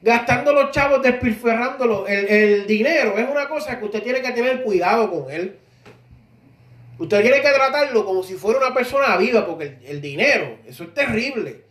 Gastando 0.02 0.52
los 0.52 0.72
chavos, 0.72 1.00
despilferrándolo. 1.00 2.06
El, 2.08 2.26
el 2.26 2.66
dinero 2.66 3.16
es 3.16 3.30
una 3.30 3.48
cosa 3.48 3.78
que 3.78 3.84
usted 3.84 4.02
tiene 4.02 4.20
que 4.20 4.32
tener 4.32 4.62
cuidado 4.64 5.08
con 5.08 5.30
él. 5.30 5.56
Usted 7.00 7.22
tiene 7.22 7.40
que 7.40 7.48
tratarlo 7.48 8.04
como 8.04 8.22
si 8.22 8.34
fuera 8.34 8.58
una 8.58 8.74
persona 8.74 9.16
viva, 9.16 9.46
porque 9.46 9.78
el, 9.86 10.02
dinero, 10.02 10.58
eso 10.66 10.84
es 10.84 10.92
terrible. 10.92 11.64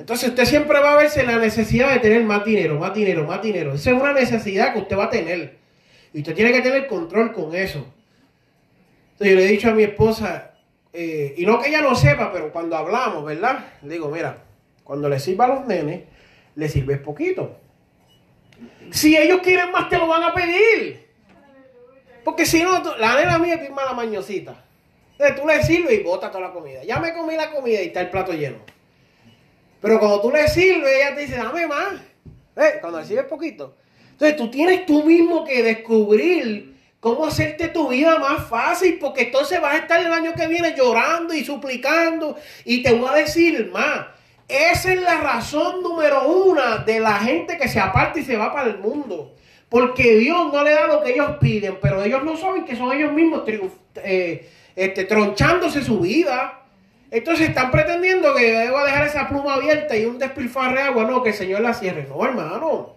Entonces 0.00 0.30
usted 0.30 0.46
siempre 0.46 0.80
va 0.80 0.94
a 0.94 0.96
verse 0.96 1.22
la 1.24 1.36
necesidad 1.36 1.92
de 1.92 1.98
tener 1.98 2.24
más 2.24 2.42
dinero, 2.42 2.78
más 2.78 2.94
dinero, 2.94 3.26
más 3.26 3.42
dinero. 3.42 3.74
Esa 3.74 3.90
es 3.90 3.96
una 4.00 4.14
necesidad 4.14 4.72
que 4.72 4.78
usted 4.78 4.96
va 4.96 5.04
a 5.04 5.10
tener. 5.10 5.58
Y 6.14 6.20
usted 6.20 6.34
tiene 6.34 6.52
que 6.52 6.62
tener 6.62 6.86
control 6.86 7.34
con 7.34 7.54
eso. 7.54 7.86
Entonces 9.12 9.28
yo 9.28 9.36
le 9.36 9.44
he 9.44 9.48
dicho 9.48 9.68
a 9.68 9.74
mi 9.74 9.82
esposa, 9.82 10.52
eh, 10.94 11.34
y 11.36 11.44
no 11.44 11.60
que 11.60 11.68
ella 11.68 11.82
no 11.82 11.94
sepa, 11.94 12.32
pero 12.32 12.50
cuando 12.50 12.78
hablamos, 12.78 13.26
¿verdad? 13.26 13.72
Le 13.82 13.92
digo, 13.92 14.08
mira, 14.10 14.38
cuando 14.84 15.06
le 15.06 15.20
sirva 15.20 15.44
a 15.44 15.48
los 15.48 15.66
nenes, 15.66 16.04
le 16.54 16.68
sirves 16.70 16.98
poquito. 17.00 17.58
Si 18.90 19.18
ellos 19.18 19.40
quieren 19.42 19.70
más, 19.70 19.90
te 19.90 19.98
lo 19.98 20.06
van 20.06 20.22
a 20.22 20.32
pedir. 20.32 21.08
Porque 22.24 22.46
si 22.46 22.62
no, 22.62 22.96
la 22.96 23.16
nena 23.16 23.38
mía 23.38 23.56
es 23.56 23.70
mala 23.70 23.92
mañosita. 23.92 24.64
Entonces 25.12 25.38
tú 25.38 25.46
le 25.46 25.62
sirves 25.62 26.00
y 26.00 26.02
bota 26.02 26.30
toda 26.30 26.48
la 26.48 26.52
comida. 26.54 26.82
Ya 26.84 26.98
me 26.98 27.12
comí 27.12 27.36
la 27.36 27.50
comida 27.50 27.82
y 27.82 27.88
está 27.88 28.00
el 28.00 28.08
plato 28.08 28.32
lleno. 28.32 28.79
Pero 29.80 29.98
cuando 29.98 30.20
tú 30.20 30.30
le 30.30 30.46
sirves, 30.48 30.90
ella 30.96 31.14
te 31.14 31.22
dice, 31.22 31.36
dame 31.36 31.66
más. 31.66 31.94
¿Eh? 32.56 32.78
Cuando 32.80 33.00
le 33.00 33.06
sirves 33.06 33.24
poquito. 33.24 33.76
Entonces 34.12 34.36
tú 34.36 34.50
tienes 34.50 34.84
tú 34.84 35.04
mismo 35.04 35.44
que 35.44 35.62
descubrir 35.62 36.76
cómo 37.00 37.26
hacerte 37.26 37.68
tu 37.68 37.88
vida 37.88 38.18
más 38.18 38.46
fácil, 38.46 38.98
porque 39.00 39.22
entonces 39.22 39.60
vas 39.60 39.74
a 39.74 39.78
estar 39.78 40.00
el 40.04 40.12
año 40.12 40.34
que 40.34 40.46
viene 40.46 40.74
llorando 40.76 41.32
y 41.32 41.44
suplicando. 41.44 42.36
Y 42.64 42.82
te 42.82 42.92
voy 42.92 43.08
a 43.08 43.14
decir 43.14 43.70
más. 43.72 44.06
Esa 44.46 44.92
es 44.92 45.00
la 45.00 45.20
razón 45.20 45.82
número 45.82 46.28
una 46.28 46.78
de 46.78 47.00
la 47.00 47.14
gente 47.20 47.56
que 47.56 47.68
se 47.68 47.78
aparta 47.80 48.18
y 48.18 48.24
se 48.24 48.36
va 48.36 48.52
para 48.52 48.68
el 48.68 48.78
mundo. 48.78 49.34
Porque 49.68 50.16
Dios 50.16 50.52
no 50.52 50.64
le 50.64 50.72
da 50.72 50.88
lo 50.88 51.02
que 51.02 51.12
ellos 51.12 51.36
piden, 51.40 51.78
pero 51.80 52.02
ellos 52.02 52.24
no 52.24 52.36
saben 52.36 52.64
que 52.64 52.74
son 52.74 52.92
ellos 52.92 53.12
mismos 53.12 53.42
eh, 53.96 54.50
este, 54.74 55.04
tronchándose 55.04 55.82
su 55.82 56.00
vida. 56.00 56.59
Entonces 57.10 57.48
están 57.48 57.70
pretendiendo 57.70 58.34
que 58.34 58.52
debo 58.52 58.84
dejar 58.84 59.06
esa 59.06 59.28
pluma 59.28 59.54
abierta 59.54 59.96
y 59.96 60.04
un 60.04 60.18
despilfarre 60.18 60.76
de 60.76 60.82
agua. 60.82 61.04
No, 61.04 61.22
que 61.22 61.30
el 61.30 61.34
Señor 61.34 61.60
la 61.60 61.74
cierre. 61.74 62.06
No, 62.08 62.24
hermano. 62.24 62.96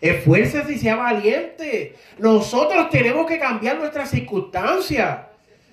Esfuércese 0.00 0.72
y 0.72 0.78
sea 0.78 0.96
valiente. 0.96 1.94
Nosotros 2.18 2.88
tenemos 2.88 3.26
que 3.26 3.38
cambiar 3.38 3.76
nuestras 3.76 4.10
circunstancias. 4.10 5.18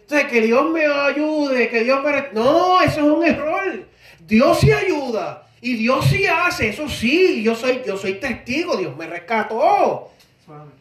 Entonces, 0.01 0.27
que 0.27 0.41
Dios 0.41 0.69
me 0.69 0.85
ayude, 0.85 1.69
que 1.69 1.83
Dios 1.83 2.03
me... 2.03 2.27
No, 2.33 2.81
eso 2.81 2.99
es 2.99 3.05
un 3.05 3.25
error. 3.25 3.85
Dios 4.19 4.59
sí 4.59 4.71
ayuda. 4.71 5.47
Y 5.59 5.75
Dios 5.75 6.05
sí 6.05 6.25
hace, 6.27 6.69
eso 6.69 6.87
sí, 6.87 7.41
yo 7.41 7.55
soy, 7.55 7.81
yo 7.85 7.97
soy 7.97 8.15
testigo, 8.15 8.77
Dios 8.77 8.95
me 8.95 9.07
rescató. 9.07 10.11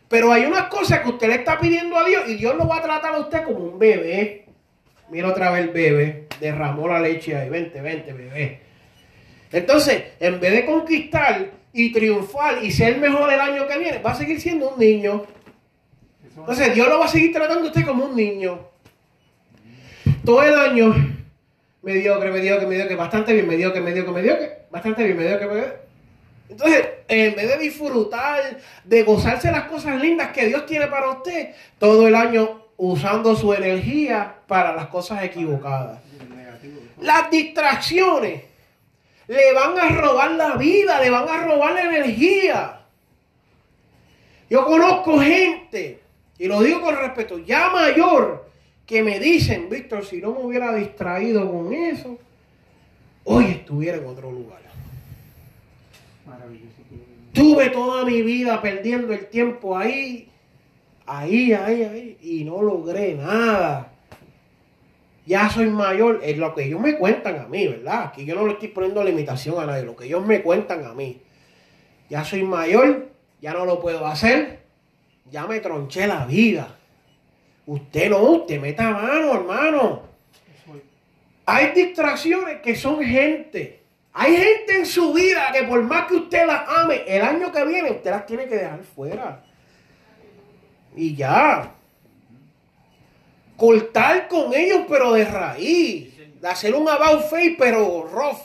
Pero 0.09 0.33
hay 0.33 0.45
unas 0.45 0.65
cosas 0.65 1.01
que 1.01 1.09
usted 1.09 1.29
le 1.29 1.37
está 1.37 1.59
pidiendo 1.59 1.97
a 1.97 2.05
Dios 2.05 2.25
y 2.29 2.35
Dios 2.35 2.55
lo 2.57 2.69
va 2.69 2.77
a 2.77 2.83
tratar 2.83 3.15
a 3.15 3.19
usted 3.19 3.43
como 3.43 3.59
un 3.61 3.79
bebé. 3.79 4.45
Mira 5.09 5.29
otra 5.29 5.51
vez 5.51 5.65
el 5.65 5.71
bebé, 5.71 6.26
derramó 6.41 6.89
la 6.89 7.01
leche 7.01 7.37
ahí, 7.37 7.49
vente, 7.49 7.81
vente, 7.81 8.13
bebé. 8.13 8.61
Entonces, 9.53 10.03
en 10.21 10.41
vez 10.41 10.53
de 10.53 10.65
conquistar 10.65 11.51
y 11.73 11.93
triunfar 11.93 12.65
y 12.65 12.71
ser 12.71 12.99
mejor 12.99 13.33
el 13.33 13.41
año 13.41 13.67
que 13.67 13.79
viene, 13.79 13.99
va 13.99 14.13
a 14.13 14.15
seguir 14.15 14.41
siendo 14.41 14.71
un 14.71 14.79
niño. 14.79 15.25
Entonces, 16.37 16.75
Dios 16.75 16.89
lo 16.89 16.99
va 16.99 17.07
a 17.07 17.09
seguir 17.09 17.33
tratando 17.33 17.65
a 17.65 17.67
usted 17.69 17.85
como 17.85 18.05
un 18.07 18.17
niño. 18.17 18.61
Todo 20.25 20.43
el 20.43 20.55
año, 20.55 20.95
mediocre, 21.83 22.31
mediocre, 22.31 22.67
mediocre, 22.67 22.97
bastante 22.97 23.33
bien, 23.33 23.47
mediocre, 23.47 23.81
mediocre, 23.81 24.13
mediocre, 24.13 24.59
bastante 24.71 25.05
bien, 25.05 25.17
mediocre, 25.17 25.47
mediocre. 25.47 25.87
Entonces, 26.49 26.89
en 27.09 27.35
vez 27.35 27.49
de 27.49 27.59
disfrutar, 27.59 28.59
de 28.85 29.03
gozarse 29.03 29.51
las 29.51 29.65
cosas 29.65 30.01
lindas 30.01 30.31
que 30.33 30.47
Dios 30.47 30.67
tiene 30.67 30.87
para 30.87 31.11
usted, 31.11 31.55
todo 31.79 32.07
el 32.07 32.15
año 32.15 32.67
usando 32.77 33.35
su 33.35 33.53
energía 33.53 34.37
para 34.47 34.75
las 34.75 34.89
cosas 34.89 35.25
equivocadas. 35.25 36.01
Las 37.01 37.31
distracciones 37.31 38.43
le 39.29 39.53
van 39.53 39.79
a 39.79 39.89
robar 39.89 40.31
la 40.33 40.57
vida, 40.57 41.01
le 41.01 41.11
van 41.11 41.29
a 41.29 41.45
robar 41.45 41.75
la 41.75 41.83
energía. 41.83 42.81
Yo 44.49 44.65
conozco 44.65 45.19
gente, 45.19 46.01
y 46.39 46.47
lo 46.47 46.63
digo 46.63 46.81
con 46.81 46.97
respeto, 46.97 47.39
ya 47.39 47.71
mayor, 47.71 48.49
que 48.87 49.03
me 49.03 49.19
dicen, 49.19 49.69
Víctor, 49.69 50.05
si 50.07 50.21
no 50.21 50.33
me 50.33 50.41
hubiera 50.41 50.73
distraído 50.75 51.51
con 51.51 51.73
eso, 51.73 52.19
hoy 53.25 53.47
estuviera 53.47 53.99
en 53.99 54.07
otro 54.07 54.31
lugar. 54.31 54.61
Tuve 57.33 57.69
toda 57.69 58.05
mi 58.05 58.23
vida 58.23 58.63
perdiendo 58.63 59.13
el 59.13 59.27
tiempo 59.27 59.77
ahí, 59.77 60.31
ahí, 61.05 61.53
ahí, 61.53 61.83
ahí, 61.83 62.19
y 62.23 62.45
no 62.45 62.63
logré 62.63 63.15
nada. 63.15 63.93
Ya 65.27 65.51
soy 65.51 65.67
mayor, 65.67 66.21
es 66.23 66.39
lo 66.39 66.55
que 66.55 66.65
ellos 66.65 66.81
me 66.81 66.97
cuentan 66.97 67.39
a 67.39 67.49
mí, 67.49 67.67
¿verdad? 67.67 68.05
Aquí 68.05 68.25
yo 68.25 68.35
no 68.35 68.47
le 68.47 68.55
estoy 68.55 68.69
poniendo 68.69 69.03
limitación 69.03 69.61
a 69.61 69.67
nadie, 69.67 69.83
lo 69.83 69.97
que 69.97 70.07
ellos 70.07 70.25
me 70.25 70.41
cuentan 70.41 70.85
a 70.85 70.95
mí. 70.95 71.21
Ya 72.09 72.25
soy 72.25 72.45
mayor, 72.45 73.09
ya 73.41 73.53
no 73.53 73.65
lo 73.65 73.81
puedo 73.81 74.07
hacer, 74.07 74.61
ya 75.31 75.47
me 75.47 75.61
tronché 75.61 76.07
la 76.07 76.25
vida. 76.25 76.77
Usted 77.67 78.11
no, 78.11 78.23
usted 78.23 78.61
meta 78.61 78.91
mano, 78.91 79.35
hermano. 79.35 80.03
Hay 81.45 81.73
distracciones 81.73 82.61
que 82.61 82.77
son 82.77 83.03
gente 83.03 83.87
hay 84.19 84.35
gente 84.35 84.79
en 84.79 84.87
su 84.87 85.13
vida 85.13 85.53
que 85.53 85.65
por 85.65 85.83
más 85.83 86.07
que 86.07 86.15
usted 86.15 86.47
las 86.47 86.67
ame, 86.67 87.05
el 87.07 87.21
año 87.21 87.53
que 87.53 87.63
viene 87.67 87.91
usted 87.91 88.11
las 88.11 88.25
tiene 88.25 88.47
que 88.47 88.57
dejar 88.57 88.83
fuera. 88.83 89.45
Y 90.97 91.15
ya. 91.15 91.75
Cortar 93.57 94.29
con 94.29 94.55
ellos, 94.55 94.83
pero 94.89 95.13
de 95.13 95.25
raíz. 95.25 96.41
De 96.41 96.49
hacer 96.49 96.75
un 96.75 96.89
about 96.89 97.23
face, 97.31 97.57
pero 97.59 98.09
rough. 98.13 98.41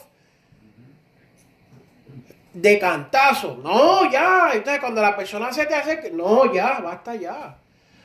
De 2.53 2.79
cantazo. 2.79 3.59
No, 3.63 4.09
ya. 4.11 4.51
Entonces, 4.53 4.79
cuando 4.79 5.01
la 5.01 5.15
persona 5.15 5.51
se 5.51 5.65
te 5.65 5.75
hace. 5.75 6.11
No, 6.11 6.53
ya, 6.53 6.79
basta 6.79 7.15
ya. 7.15 7.57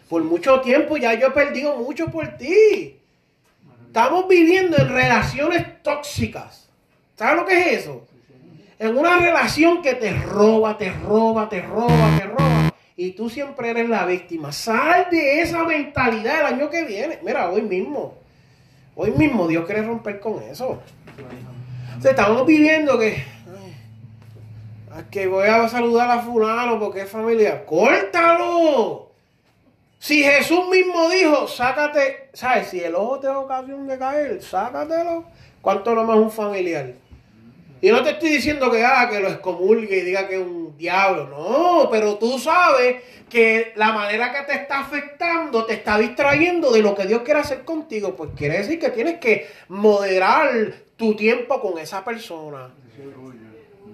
Por 0.08 0.22
mucho 0.22 0.60
tiempo 0.60 0.96
ya 0.96 1.14
yo 1.14 1.28
he 1.28 1.30
perdido 1.30 1.76
mucho 1.76 2.06
por 2.06 2.28
ti. 2.36 2.96
Estamos 3.86 4.28
viviendo 4.28 4.76
en 4.76 4.88
relaciones 4.88 5.82
tóxicas. 5.82 6.68
¿Sabes 7.16 7.36
lo 7.36 7.46
que 7.46 7.58
es 7.58 7.66
eso? 7.80 8.06
En 8.78 8.96
una 8.96 9.18
relación 9.18 9.80
que 9.80 9.94
te 9.94 10.12
roba, 10.12 10.76
te 10.76 10.92
roba, 10.92 11.48
te 11.48 11.62
roba, 11.62 12.18
te 12.18 12.26
roba. 12.26 12.35
Y 12.96 13.12
tú 13.12 13.28
siempre 13.28 13.70
eres 13.70 13.88
la 13.88 14.06
víctima. 14.06 14.52
Sal 14.52 15.08
de 15.10 15.42
esa 15.42 15.64
mentalidad 15.64 16.40
el 16.40 16.54
año 16.54 16.70
que 16.70 16.84
viene. 16.84 17.18
Mira, 17.22 17.50
hoy 17.50 17.62
mismo. 17.62 18.14
Hoy 18.94 19.10
mismo 19.10 19.46
Dios 19.46 19.66
quiere 19.66 19.82
romper 19.82 20.18
con 20.18 20.42
eso. 20.42 20.80
O 22.02 22.08
estamos 22.08 22.46
viviendo 22.46 22.98
que. 22.98 23.22
que 25.10 25.26
voy 25.26 25.46
a 25.46 25.68
saludar 25.68 26.10
a 26.10 26.22
fulano 26.22 26.80
porque 26.80 27.02
es 27.02 27.10
familia. 27.10 27.66
¡Córtalo! 27.66 29.10
Si 29.98 30.22
Jesús 30.22 30.68
mismo 30.70 31.08
dijo, 31.10 31.48
sácate, 31.48 32.30
¿sabes? 32.32 32.68
Si 32.68 32.80
el 32.80 32.94
ojo 32.94 33.18
te 33.18 33.26
da 33.26 33.38
ocasión 33.38 33.86
de 33.86 33.98
caer, 33.98 34.42
sácatelo. 34.42 35.24
¿Cuánto 35.60 35.94
nomás 35.94 36.18
un 36.18 36.30
familiar? 36.30 36.92
Y 37.80 37.90
no 37.90 38.02
te 38.02 38.10
estoy 38.10 38.30
diciendo 38.30 38.70
que, 38.70 38.84
ah, 38.84 39.08
que 39.10 39.20
lo 39.20 39.28
excomulgue 39.28 39.98
y 39.98 40.00
diga 40.00 40.26
que 40.26 40.36
es 40.36 40.40
un 40.40 40.76
diablo. 40.76 41.28
No, 41.28 41.90
pero 41.90 42.16
tú 42.16 42.38
sabes 42.38 43.02
que 43.28 43.72
la 43.76 43.92
manera 43.92 44.32
que 44.32 44.42
te 44.50 44.58
está 44.58 44.80
afectando 44.80 45.64
te 45.66 45.74
está 45.74 45.98
distrayendo 45.98 46.70
de 46.72 46.82
lo 46.82 46.94
que 46.94 47.06
Dios 47.06 47.22
quiere 47.22 47.40
hacer 47.40 47.64
contigo. 47.64 48.16
Pues 48.16 48.30
quiere 48.36 48.58
decir 48.58 48.78
que 48.78 48.90
tienes 48.90 49.18
que 49.18 49.48
moderar 49.68 50.50
tu 50.96 51.14
tiempo 51.14 51.60
con 51.60 51.78
esa 51.78 52.04
persona. 52.04 52.70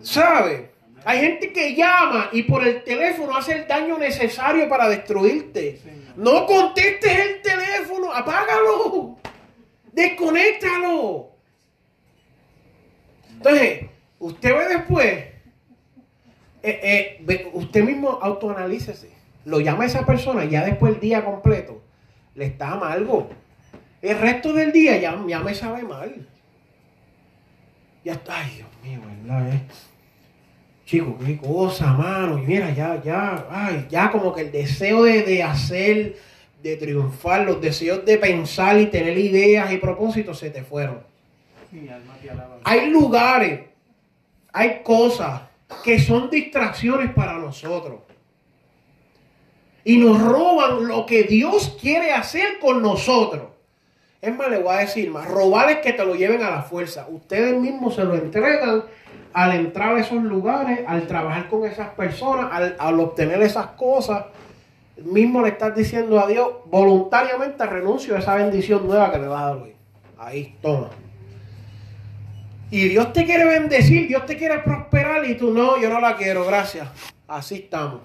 ¿Sabes? 0.03 0.63
Hay 1.05 1.19
gente 1.19 1.53
que 1.53 1.75
llama 1.75 2.29
y 2.33 2.45
por 2.45 2.67
el 2.67 2.85
teléfono 2.85 3.37
hace 3.37 3.55
el 3.55 3.67
daño 3.67 3.99
necesario 3.99 4.69
para 4.69 4.89
destruirte. 4.89 5.81
No 6.17 6.47
contestes 6.47 7.19
el 7.19 7.43
teléfono, 7.43 8.13
apágalo, 8.13 9.17
desconéctalo. 9.93 11.32
Entonces, 13.45 13.87
usted 14.21 14.57
ve 14.57 14.69
después, 14.69 15.13
eh, 16.63 17.19
eh, 17.29 17.51
usted 17.55 17.83
mismo 17.83 18.21
autoanalícese. 18.23 19.11
Lo 19.45 19.59
llama 19.59 19.83
a 19.83 19.87
esa 19.87 20.07
persona 20.07 20.45
ya 20.45 20.65
después 20.65 20.95
el 20.95 21.01
día 21.01 21.25
completo. 21.25 21.83
Le 22.37 22.47
está 22.47 22.71
amargo. 22.71 23.31
El 24.01 24.17
resto 24.19 24.53
del 24.53 24.71
día 24.71 24.97
ya, 24.99 25.21
ya 25.27 25.41
me 25.41 25.55
sabe 25.55 25.83
mal. 25.83 26.29
Ya 28.05 28.13
está, 28.13 28.39
ay 28.39 28.53
Dios 28.57 28.69
mío, 28.85 29.01
¿verdad? 29.25 29.55
Eh? 29.55 29.63
Chico, 30.85 31.19
qué 31.19 31.37
cosa, 31.37 31.93
mano. 31.93 32.39
Y 32.39 32.43
mira, 32.43 32.73
ya, 32.73 33.03
ya, 33.03 33.47
ay, 33.51 33.89
ya 33.91 34.13
como 34.13 34.33
que 34.33 34.43
el 34.43 34.53
deseo 34.53 35.03
de, 35.03 35.23
de 35.23 35.43
hacer, 35.43 36.17
de 36.63 36.77
triunfar, 36.77 37.45
los 37.45 37.61
deseos 37.61 38.05
de 38.05 38.19
pensar 38.19 38.79
y 38.81 38.87
tener 38.87 39.19
ideas 39.19 39.73
y 39.73 39.79
propósitos 39.79 40.39
se 40.39 40.51
te 40.51 40.63
fueron. 40.63 41.12
Hay 42.65 42.91
lugares, 42.91 43.61
hay 44.53 44.83
cosas 44.83 45.43
que 45.83 45.99
son 45.99 46.29
distracciones 46.31 47.13
para 47.13 47.39
nosotros. 47.39 48.01
Y 49.85 49.97
nos 49.97 50.21
roban 50.21 50.87
lo 50.87 51.07
que 51.07 51.25
Dios 51.25 51.77
quiere 51.81 52.13
hacer 52.13 52.59
con 52.61 52.83
nosotros. 52.83 53.49
Es 54.21 54.37
más, 54.37 54.49
le 54.49 54.59
voy 54.59 54.75
a 54.75 54.79
decir 54.79 55.11
más, 55.11 55.27
robar 55.29 55.71
es 55.71 55.79
que 55.79 55.93
te 55.93 56.05
lo 56.05 56.15
lleven 56.15 56.43
a 56.43 56.51
la 56.51 56.63
fuerza. 56.63 57.09
Ustedes 57.11 57.59
mismos 57.61 57.97
se 57.97 58.05
lo 58.05 58.15
entregan 58.15 58.85
al 59.33 59.53
entrar 59.53 59.97
a 59.97 60.01
esos 60.01 60.23
lugares, 60.23 60.81
al 60.87 61.09
trabajar 61.09 61.49
con 61.49 61.67
esas 61.67 61.89
personas, 61.91 62.75
al, 62.79 63.01
obtener 63.01 63.43
esas 63.43 63.69
cosas. 63.69 64.27
Mismo 65.03 65.43
le 65.43 65.49
estás 65.49 65.75
diciendo 65.75 66.21
a 66.21 66.29
Dios, 66.29 66.49
voluntariamente 66.67 67.67
renuncio 67.67 68.15
a 68.15 68.21
esa 68.21 68.37
bendición 68.37 68.87
nueva 68.87 69.11
que 69.11 69.19
le 69.19 69.27
va 69.27 69.41
a 69.41 69.47
dar 69.47 69.57
hoy. 69.57 69.75
Ahí, 70.19 70.57
toma. 70.63 70.91
Y 72.73 72.89
Dios 72.89 73.13
te 73.13 73.27
quiere 73.27 73.45
bendecir, 73.45 74.09
Dios 74.09 74.25
te 74.25 74.35
quiere 74.35 74.61
prosperar 74.61 75.29
y 75.29 75.35
tú 75.35 75.53
no, 75.53 75.79
yo 75.79 75.91
no 75.91 76.01
la 76.01 76.17
quiero, 76.17 76.47
gracias. 76.47 76.89
Así 77.29 77.57
estamos. 77.57 78.01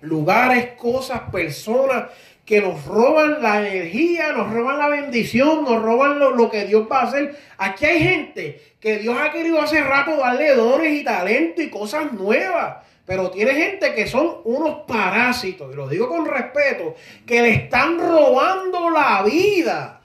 Lugares, 0.00 0.70
cosas, 0.78 1.20
personas 1.30 2.04
que 2.46 2.62
nos 2.62 2.86
roban 2.86 3.42
la 3.42 3.68
energía, 3.68 4.32
nos 4.32 4.50
roban 4.50 4.78
la 4.78 4.88
bendición, 4.88 5.62
nos 5.62 5.82
roban 5.82 6.18
lo, 6.18 6.50
que 6.50 6.64
Dios 6.64 6.88
va 6.90 7.00
a 7.00 7.02
hacer. 7.02 7.38
Aquí 7.58 7.84
hay 7.84 8.00
gente 8.00 8.62
que 8.80 8.96
Dios 8.96 9.14
ha 9.20 9.30
querido 9.30 9.60
hace 9.60 9.82
rato 9.82 10.16
darle 10.16 10.54
dones 10.54 10.98
y 10.98 11.04
talento 11.04 11.60
y 11.60 11.68
cosas 11.68 12.10
nuevas. 12.14 12.78
Pero 13.04 13.30
tiene 13.30 13.52
gente 13.52 13.94
que 13.94 14.06
son 14.06 14.38
unos 14.44 14.86
parásitos, 14.86 15.70
y 15.70 15.76
lo 15.76 15.86
digo 15.86 16.08
con 16.08 16.24
respeto, 16.24 16.94
que 17.26 17.42
le 17.42 17.50
están 17.50 17.98
robando 17.98 18.88
la 18.88 19.22
vida. 19.22 19.97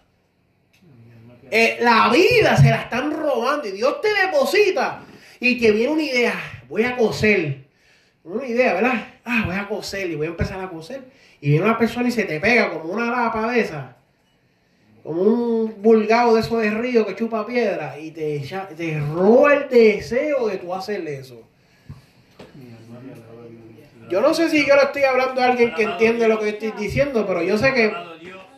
Eh, 1.55 1.77
la 1.81 2.09
vida 2.09 2.57
se 2.57 2.71
la 2.71 2.81
están 2.81 3.11
robando 3.11 3.67
y 3.67 3.73
Dios 3.73 4.01
te 4.01 4.07
deposita 4.11 5.01
y 5.39 5.59
que 5.59 5.71
viene 5.71 5.93
una 5.93 6.01
idea, 6.01 6.33
voy 6.67 6.81
a 6.81 6.97
coser. 6.97 7.65
Una 8.23 8.43
idea, 8.47 8.73
¿verdad? 8.73 9.05
Ah, 9.23 9.43
voy 9.45 9.55
a 9.55 9.67
coser 9.67 10.09
y 10.09 10.15
voy 10.15 10.25
a 10.25 10.29
empezar 10.31 10.59
a 10.59 10.67
coser. 10.67 11.03
Y 11.39 11.49
viene 11.49 11.65
una 11.65 11.77
persona 11.77 12.07
y 12.07 12.11
se 12.11 12.23
te 12.23 12.39
pega 12.39 12.71
como 12.71 12.91
una 12.91 13.05
lapa 13.05 13.51
de 13.51 13.59
esa. 13.59 13.95
Como 15.03 15.21
un 15.21 15.75
vulgado 15.79 16.33
de 16.33 16.41
esos 16.41 16.59
de 16.59 16.71
río 16.71 17.05
que 17.05 17.15
chupa 17.15 17.45
piedra 17.45 17.99
y 17.99 18.09
te, 18.09 18.43
te 18.75 18.99
roba 18.99 19.53
el 19.53 19.69
deseo 19.69 20.47
de 20.47 20.57
tú 20.57 20.73
hacerle 20.73 21.19
eso. 21.19 21.39
Yo 24.09 24.21
no 24.21 24.33
sé 24.33 24.49
si 24.49 24.65
yo 24.65 24.75
le 24.75 24.85
estoy 24.85 25.03
hablando 25.03 25.39
a 25.39 25.45
alguien 25.45 25.75
que 25.75 25.83
entiende 25.83 26.27
lo 26.27 26.39
que 26.39 26.49
estoy 26.49 26.71
diciendo, 26.71 27.27
pero 27.27 27.43
yo 27.43 27.59
sé 27.59 27.75
que, 27.75 27.93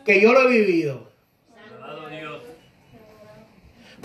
que 0.02 0.18
yo 0.18 0.32
lo 0.32 0.48
he 0.48 0.62
vivido. 0.62 1.05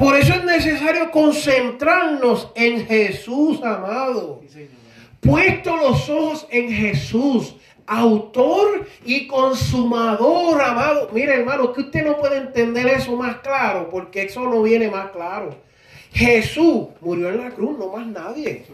Por 0.02 0.18
eso 0.18 0.34
es 0.34 0.44
necesario 0.44 1.12
concentrarnos 1.12 2.52
en 2.56 2.88
Jesús, 2.88 3.62
amado. 3.62 4.42
Puesto 5.20 5.78
los 5.78 6.10
ojos 6.10 6.48
en 6.50 6.72
Jesús, 6.72 7.56
autor 7.86 8.88
y 9.06 9.28
consumador, 9.28 10.60
amado. 10.60 11.10
Mire, 11.14 11.36
hermano, 11.36 11.72
que 11.72 11.82
usted 11.82 12.04
no 12.04 12.18
puede 12.18 12.38
entender 12.38 12.88
eso 12.88 13.16
más 13.16 13.38
claro, 13.42 13.90
porque 13.92 14.24
eso 14.24 14.42
no 14.42 14.64
viene 14.64 14.90
más 14.90 15.12
claro. 15.12 15.56
Jesús 16.12 16.88
murió 17.00 17.30
en 17.30 17.38
la 17.38 17.52
cruz, 17.52 17.78
no 17.78 17.90
más 17.90 18.08
nadie. 18.08 18.66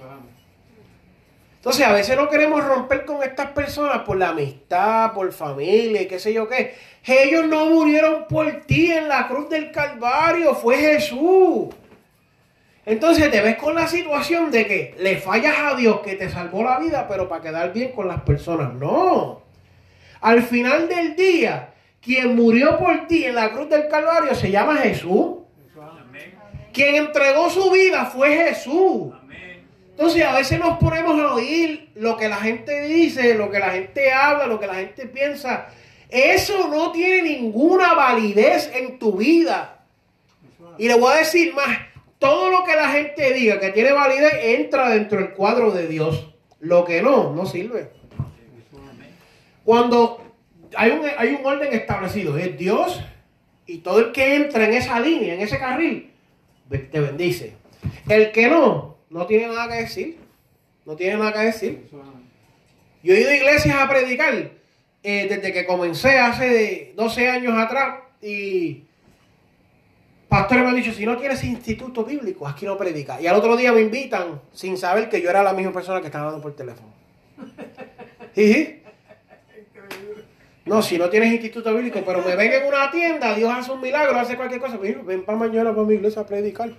Entonces, 1.57 1.85
a 1.85 1.91
veces 1.91 2.15
no 2.15 2.29
queremos 2.29 2.63
romper 2.63 3.03
con 3.03 3.21
estas 3.21 3.47
personas 3.47 3.99
por 3.99 4.17
la 4.17 4.29
amistad, 4.29 5.11
por 5.13 5.31
familia 5.33 6.01
y 6.01 6.07
qué 6.07 6.17
sé 6.17 6.31
yo 6.31 6.47
qué. 6.47 6.75
Ellos 7.05 7.45
no 7.45 7.65
murieron 7.65 8.25
por 8.27 8.61
ti 8.61 8.91
en 8.91 9.07
la 9.07 9.27
cruz 9.27 9.49
del 9.49 9.71
Calvario, 9.71 10.55
fue 10.55 10.77
Jesús. 10.77 11.67
Entonces 12.85 13.29
te 13.29 13.41
ves 13.41 13.57
con 13.57 13.75
la 13.75 13.87
situación 13.87 14.49
de 14.49 14.65
que 14.65 14.95
le 14.99 15.17
fallas 15.17 15.55
a 15.59 15.75
Dios 15.75 15.99
que 15.99 16.15
te 16.15 16.29
salvó 16.29 16.63
la 16.63 16.79
vida, 16.79 17.05
pero 17.09 17.27
para 17.27 17.41
quedar 17.41 17.73
bien 17.73 17.91
con 17.91 18.07
las 18.07 18.21
personas. 18.21 18.73
No. 18.73 19.41
Al 20.21 20.43
final 20.43 20.87
del 20.87 21.15
día, 21.15 21.73
quien 22.01 22.35
murió 22.35 22.77
por 22.77 23.07
ti 23.07 23.25
en 23.25 23.35
la 23.35 23.51
cruz 23.51 23.67
del 23.69 23.89
Calvario 23.89 24.33
se 24.33 24.51
llama 24.51 24.77
Jesús. 24.77 25.39
Quien 26.71 26.95
entregó 26.95 27.49
su 27.49 27.71
vida 27.71 28.05
fue 28.05 28.35
Jesús. 28.35 29.13
Entonces 29.97 30.23
a 30.23 30.33
veces 30.33 30.59
nos 30.59 30.77
ponemos 30.77 31.19
a 31.19 31.33
oír 31.33 31.89
lo 31.95 32.17
que 32.17 32.29
la 32.29 32.37
gente 32.37 32.83
dice, 32.83 33.33
lo 33.33 33.49
que 33.49 33.57
la 33.57 33.71
gente 33.71 34.13
habla, 34.13 34.45
lo 34.45 34.59
que 34.59 34.67
la 34.67 34.75
gente 34.75 35.07
piensa. 35.07 35.69
Eso 36.07 36.67
no 36.67 36.91
tiene 36.91 37.23
ninguna 37.23 37.95
validez 37.95 38.69
en 38.75 38.99
tu 38.99 39.13
vida. 39.13 39.79
Y 40.77 40.87
le 40.87 40.93
voy 40.99 41.13
a 41.13 41.15
decir 41.15 41.51
más, 41.55 41.79
todo 42.19 42.51
lo 42.51 42.63
que 42.63 42.75
la 42.75 42.91
gente 42.91 43.33
diga 43.33 43.59
que 43.59 43.71
tiene 43.71 43.91
validez 43.91 44.33
entra 44.39 44.89
dentro 44.89 45.17
del 45.17 45.31
cuadro 45.31 45.71
de 45.71 45.87
Dios. 45.87 46.31
Lo 46.59 46.85
que 46.85 47.01
no, 47.01 47.33
no 47.33 47.47
sirve. 47.47 47.89
Cuando 49.63 50.21
hay 50.75 50.91
un, 50.91 51.07
hay 51.17 51.29
un 51.29 51.43
orden 51.43 51.73
establecido, 51.73 52.37
es 52.37 52.55
Dios 52.55 53.01
y 53.65 53.79
todo 53.79 53.97
el 53.97 54.11
que 54.11 54.35
entra 54.35 54.65
en 54.65 54.75
esa 54.75 54.99
línea, 54.99 55.33
en 55.33 55.41
ese 55.41 55.57
carril, 55.57 56.11
te 56.69 56.99
bendice. 56.99 57.55
El 58.07 58.31
que 58.31 58.47
no, 58.47 58.96
no 59.17 59.25
tiene 59.25 59.47
nada 59.47 59.67
que 59.67 59.81
decir. 59.81 60.17
No 60.85 60.95
tiene 60.95 61.17
nada 61.17 61.33
que 61.33 61.39
decir. 61.39 61.89
Yo 63.01 63.15
he 63.15 63.21
ido 63.21 63.31
a 63.31 63.35
iglesias 63.35 63.75
a 63.75 63.89
predicar 63.89 64.51
eh, 65.03 65.27
desde 65.27 65.51
que 65.51 65.65
comencé 65.65 66.19
hace 66.19 66.93
12 66.95 67.29
años 67.29 67.57
atrás 67.57 67.99
y 68.21 68.83
pastores 70.29 70.63
me 70.63 70.69
han 70.69 70.75
dicho, 70.75 70.93
si 70.93 71.05
no 71.05 71.17
tienes 71.17 71.43
instituto 71.43 72.05
bíblico, 72.05 72.47
aquí 72.47 72.65
no 72.65 72.77
predica. 72.77 73.19
Y 73.19 73.25
al 73.25 73.35
otro 73.35 73.57
día 73.57 73.73
me 73.73 73.81
invitan 73.81 74.39
sin 74.53 74.77
saber 74.77 75.09
que 75.09 75.19
yo 75.19 75.31
era 75.31 75.41
la 75.41 75.53
misma 75.53 75.73
persona 75.73 75.99
que 75.99 76.07
estaba 76.07 76.25
hablando 76.25 76.43
por 76.43 76.55
teléfono. 76.55 76.93
No, 80.65 80.81
si 80.81 80.97
no 80.97 81.09
tienes 81.09 81.31
instituto 81.31 81.73
bíblico, 81.73 82.01
pero 82.05 82.21
me 82.21 82.35
ven 82.35 82.51
en 82.51 82.67
una 82.67 82.91
tienda, 82.91 83.33
Dios 83.33 83.49
hace 83.55 83.71
un 83.71 83.79
milagro, 83.79 84.19
hace 84.19 84.35
cualquier 84.35 84.59
cosa, 84.59 84.75
ven 84.75 85.23
para 85.23 85.37
mañana 85.37 85.73
para 85.73 85.87
mi 85.87 85.93
iglesia 85.93 86.23
a 86.23 86.25
predicar. 86.25 86.71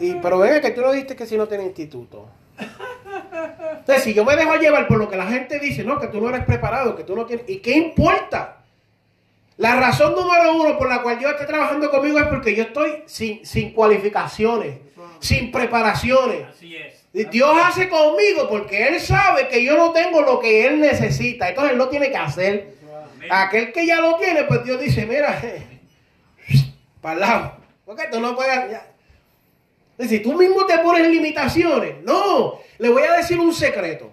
Y, 0.00 0.14
pero 0.14 0.38
venga, 0.38 0.60
que 0.60 0.70
tú 0.70 0.80
no 0.80 0.92
dijiste 0.92 1.16
que 1.16 1.26
si 1.26 1.36
no 1.36 1.46
tienes 1.46 1.66
instituto. 1.66 2.28
Entonces, 3.78 4.04
si 4.04 4.14
yo 4.14 4.24
me 4.24 4.36
dejo 4.36 4.56
llevar 4.56 4.86
por 4.86 4.98
lo 4.98 5.08
que 5.08 5.16
la 5.16 5.26
gente 5.26 5.58
dice, 5.58 5.84
no, 5.84 5.98
que 5.98 6.08
tú 6.08 6.20
no 6.20 6.28
eres 6.28 6.44
preparado, 6.44 6.94
que 6.96 7.04
tú 7.04 7.16
no 7.16 7.26
tienes. 7.26 7.48
¿Y 7.48 7.58
qué 7.58 7.72
importa? 7.72 8.58
La 9.56 9.76
razón 9.76 10.14
número 10.14 10.54
uno 10.54 10.78
por 10.78 10.88
la 10.88 11.02
cual 11.02 11.18
Dios 11.18 11.32
está 11.32 11.46
trabajando 11.46 11.90
conmigo 11.90 12.18
es 12.18 12.26
porque 12.26 12.54
yo 12.54 12.62
estoy 12.64 13.02
sin, 13.06 13.44
sin 13.44 13.72
cualificaciones, 13.72 14.78
sin 15.18 15.52
preparaciones. 15.52 16.46
Así 16.48 16.76
es. 16.76 17.30
Dios 17.30 17.56
hace 17.62 17.88
conmigo 17.88 18.48
porque 18.48 18.88
Él 18.88 19.00
sabe 19.00 19.48
que 19.48 19.64
yo 19.64 19.76
no 19.76 19.92
tengo 19.92 20.22
lo 20.22 20.38
que 20.38 20.66
Él 20.66 20.80
necesita. 20.80 21.48
Entonces 21.48 21.72
Él 21.72 21.78
lo 21.78 21.88
tiene 21.88 22.10
que 22.10 22.16
hacer. 22.16 22.74
Aquel 23.30 23.72
que 23.72 23.86
ya 23.86 24.00
lo 24.00 24.16
tiene, 24.16 24.44
pues 24.44 24.64
Dios 24.64 24.80
dice, 24.80 25.04
mira, 25.06 25.40
para 27.00 27.14
el 27.14 27.20
lado. 27.20 27.56
Porque 27.84 28.08
tú 28.10 28.20
no 28.20 28.34
puedes... 28.34 28.80
Si 30.08 30.20
tú 30.20 30.34
mismo 30.34 30.66
te 30.66 30.78
pones 30.78 31.08
limitaciones. 31.08 32.02
No, 32.02 32.60
le 32.78 32.88
voy 32.88 33.02
a 33.02 33.16
decir 33.16 33.38
un 33.38 33.54
secreto. 33.54 34.12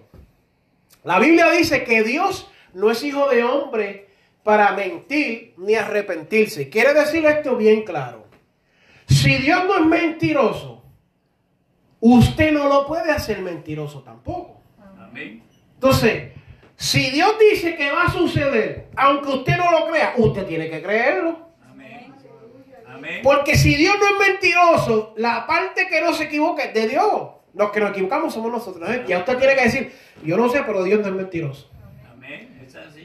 La 1.04 1.18
Biblia 1.18 1.50
dice 1.50 1.84
que 1.84 2.02
Dios 2.02 2.50
no 2.74 2.90
es 2.90 3.02
hijo 3.02 3.28
de 3.28 3.42
hombre 3.42 4.08
para 4.42 4.72
mentir 4.72 5.54
ni 5.56 5.74
arrepentirse. 5.74 6.68
Quiere 6.68 6.94
decir 6.94 7.24
esto 7.26 7.56
bien 7.56 7.82
claro. 7.82 8.26
Si 9.06 9.36
Dios 9.38 9.64
no 9.64 9.78
es 9.78 9.86
mentiroso, 9.86 10.84
usted 12.00 12.52
no 12.52 12.68
lo 12.68 12.86
puede 12.86 13.10
hacer 13.10 13.40
mentiroso 13.40 14.02
tampoco. 14.02 14.62
Entonces, 15.74 16.32
si 16.76 17.10
Dios 17.10 17.34
dice 17.40 17.76
que 17.76 17.90
va 17.90 18.04
a 18.04 18.12
suceder, 18.12 18.88
aunque 18.96 19.30
usted 19.30 19.56
no 19.56 19.70
lo 19.70 19.88
crea, 19.88 20.14
usted 20.16 20.46
tiene 20.46 20.68
que 20.70 20.82
creerlo. 20.82 21.47
Porque 23.22 23.56
si 23.56 23.74
Dios 23.74 23.96
no 23.98 24.06
es 24.06 24.28
mentiroso, 24.28 25.14
la 25.16 25.46
parte 25.46 25.88
que 25.88 26.00
no 26.00 26.12
se 26.12 26.24
equivoque 26.24 26.64
es 26.64 26.74
de 26.74 26.88
Dios. 26.88 27.28
Los 27.54 27.70
que 27.70 27.80
nos 27.80 27.90
equivocamos 27.90 28.32
somos 28.34 28.52
nosotros. 28.52 28.88
¿eh? 28.90 29.04
Ya 29.08 29.18
usted 29.18 29.36
tiene 29.38 29.54
que 29.56 29.64
decir, 29.64 29.92
yo 30.22 30.36
no 30.36 30.48
sé, 30.48 30.62
pero 30.64 30.84
Dios 30.84 31.00
no 31.00 31.08
es 31.08 31.14
mentiroso. 31.14 31.70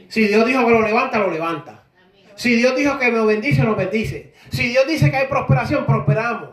Si 0.08 0.28
Dios 0.28 0.46
dijo 0.46 0.64
que 0.64 0.70
lo 0.70 0.82
levanta, 0.82 1.18
lo 1.18 1.30
levanta. 1.30 1.82
Si 2.36 2.54
Dios 2.54 2.76
dijo 2.76 2.98
que 2.98 3.10
me 3.10 3.24
bendice, 3.24 3.62
lo 3.62 3.74
bendice. 3.74 4.32
Si 4.50 4.68
Dios 4.68 4.86
dice 4.86 5.10
que 5.10 5.16
hay 5.16 5.26
prosperación, 5.26 5.86
prosperamos. 5.86 6.50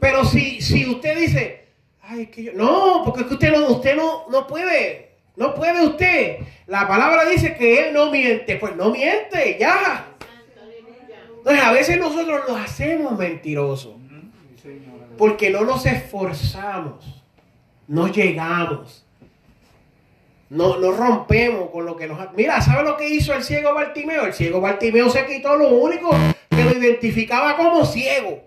Pero 0.00 0.24
si, 0.24 0.60
si 0.60 0.88
usted 0.88 1.16
dice, 1.16 1.68
ay, 2.02 2.26
que 2.26 2.44
yo. 2.44 2.52
No, 2.54 3.02
porque 3.04 3.20
es 3.20 3.26
que 3.26 3.34
usted 3.34 3.52
no, 3.52 3.68
usted 3.68 3.96
no, 3.96 4.24
no 4.30 4.46
puede. 4.46 5.12
No 5.36 5.54
puede 5.54 5.86
usted. 5.86 6.38
La 6.66 6.86
palabra 6.86 7.24
dice 7.24 7.54
que 7.54 7.86
Él 7.86 7.94
no 7.94 8.10
miente. 8.10 8.56
Pues 8.56 8.74
no 8.76 8.90
miente, 8.90 9.56
ya. 9.58 10.11
Entonces 11.42 11.64
a 11.64 11.72
veces 11.72 11.98
nosotros 11.98 12.42
nos 12.48 12.60
hacemos 12.60 13.18
mentirosos. 13.18 13.96
Porque 15.18 15.50
no 15.50 15.62
nos 15.62 15.84
esforzamos. 15.86 17.20
No 17.88 18.06
llegamos. 18.06 19.04
No, 20.50 20.78
no 20.78 20.92
rompemos 20.92 21.70
con 21.70 21.84
lo 21.84 21.96
que 21.96 22.06
nos... 22.06 22.32
Mira, 22.34 22.60
¿sabe 22.60 22.84
lo 22.84 22.96
que 22.96 23.08
hizo 23.08 23.34
el 23.34 23.42
ciego 23.42 23.74
Bartimeo? 23.74 24.26
El 24.26 24.34
ciego 24.34 24.60
Bartimeo 24.60 25.10
se 25.10 25.26
quitó 25.26 25.56
lo 25.56 25.70
único 25.70 26.10
que 26.48 26.64
lo 26.64 26.78
identificaba 26.78 27.56
como 27.56 27.84
ciego. 27.84 28.44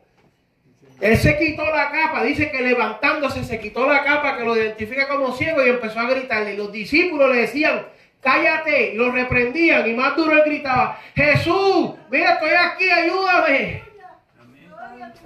Él 1.01 1.17
se 1.17 1.37
quitó 1.37 1.65
la 1.65 1.91
capa, 1.91 2.23
dice 2.23 2.49
que 2.49 2.61
levantándose 2.61 3.43
se 3.43 3.59
quitó 3.59 3.85
la 3.89 4.05
capa 4.05 4.37
que 4.37 4.45
lo 4.45 4.55
identifica 4.55 5.09
como 5.09 5.35
ciego 5.35 5.65
y 5.65 5.69
empezó 5.69 5.99
a 5.99 6.09
gritarle. 6.09 6.53
Y 6.53 6.57
los 6.57 6.71
discípulos 6.71 7.29
le 7.29 7.41
decían, 7.41 7.87
cállate, 8.25 8.93
y 8.93 8.97
lo 8.97 9.11
reprendían 9.11 9.87
y 9.87 9.93
más 9.93 10.15
duro 10.15 10.33
él 10.33 10.41
gritaba, 10.43 10.99
Jesús, 11.15 11.91
mira, 12.09 12.33
estoy 12.33 12.49
aquí, 12.49 12.89
ayúdame. 12.89 13.83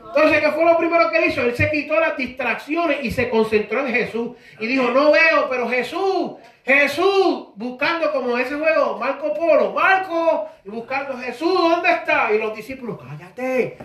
Entonces, 0.05 0.41
¿qué 0.41 0.51
fue 0.51 0.65
lo 0.65 0.77
primero 0.77 1.09
que 1.09 1.27
hizo? 1.27 1.41
Él 1.43 1.55
se 1.55 1.71
quitó 1.71 1.97
las 1.97 2.17
distracciones 2.17 2.97
y 3.03 3.11
se 3.11 3.29
concentró 3.29 3.85
en 3.85 3.93
Jesús. 3.93 4.31
Y 4.59 4.67
dijo, 4.67 4.89
no 4.89 5.11
veo, 5.11 5.47
pero 5.49 5.69
Jesús, 5.69 6.33
Jesús, 6.65 7.49
buscando 7.55 8.11
como 8.11 8.37
ese 8.37 8.55
juego, 8.55 8.97
Marco 8.97 9.33
Polo, 9.33 9.71
Marco, 9.71 10.49
y 10.65 10.69
buscando 10.69 11.17
Jesús, 11.19 11.53
¿dónde 11.53 11.91
está? 11.91 12.33
Y 12.33 12.39
los 12.39 12.53
discípulos, 12.53 12.99
cállate, 13.01 13.77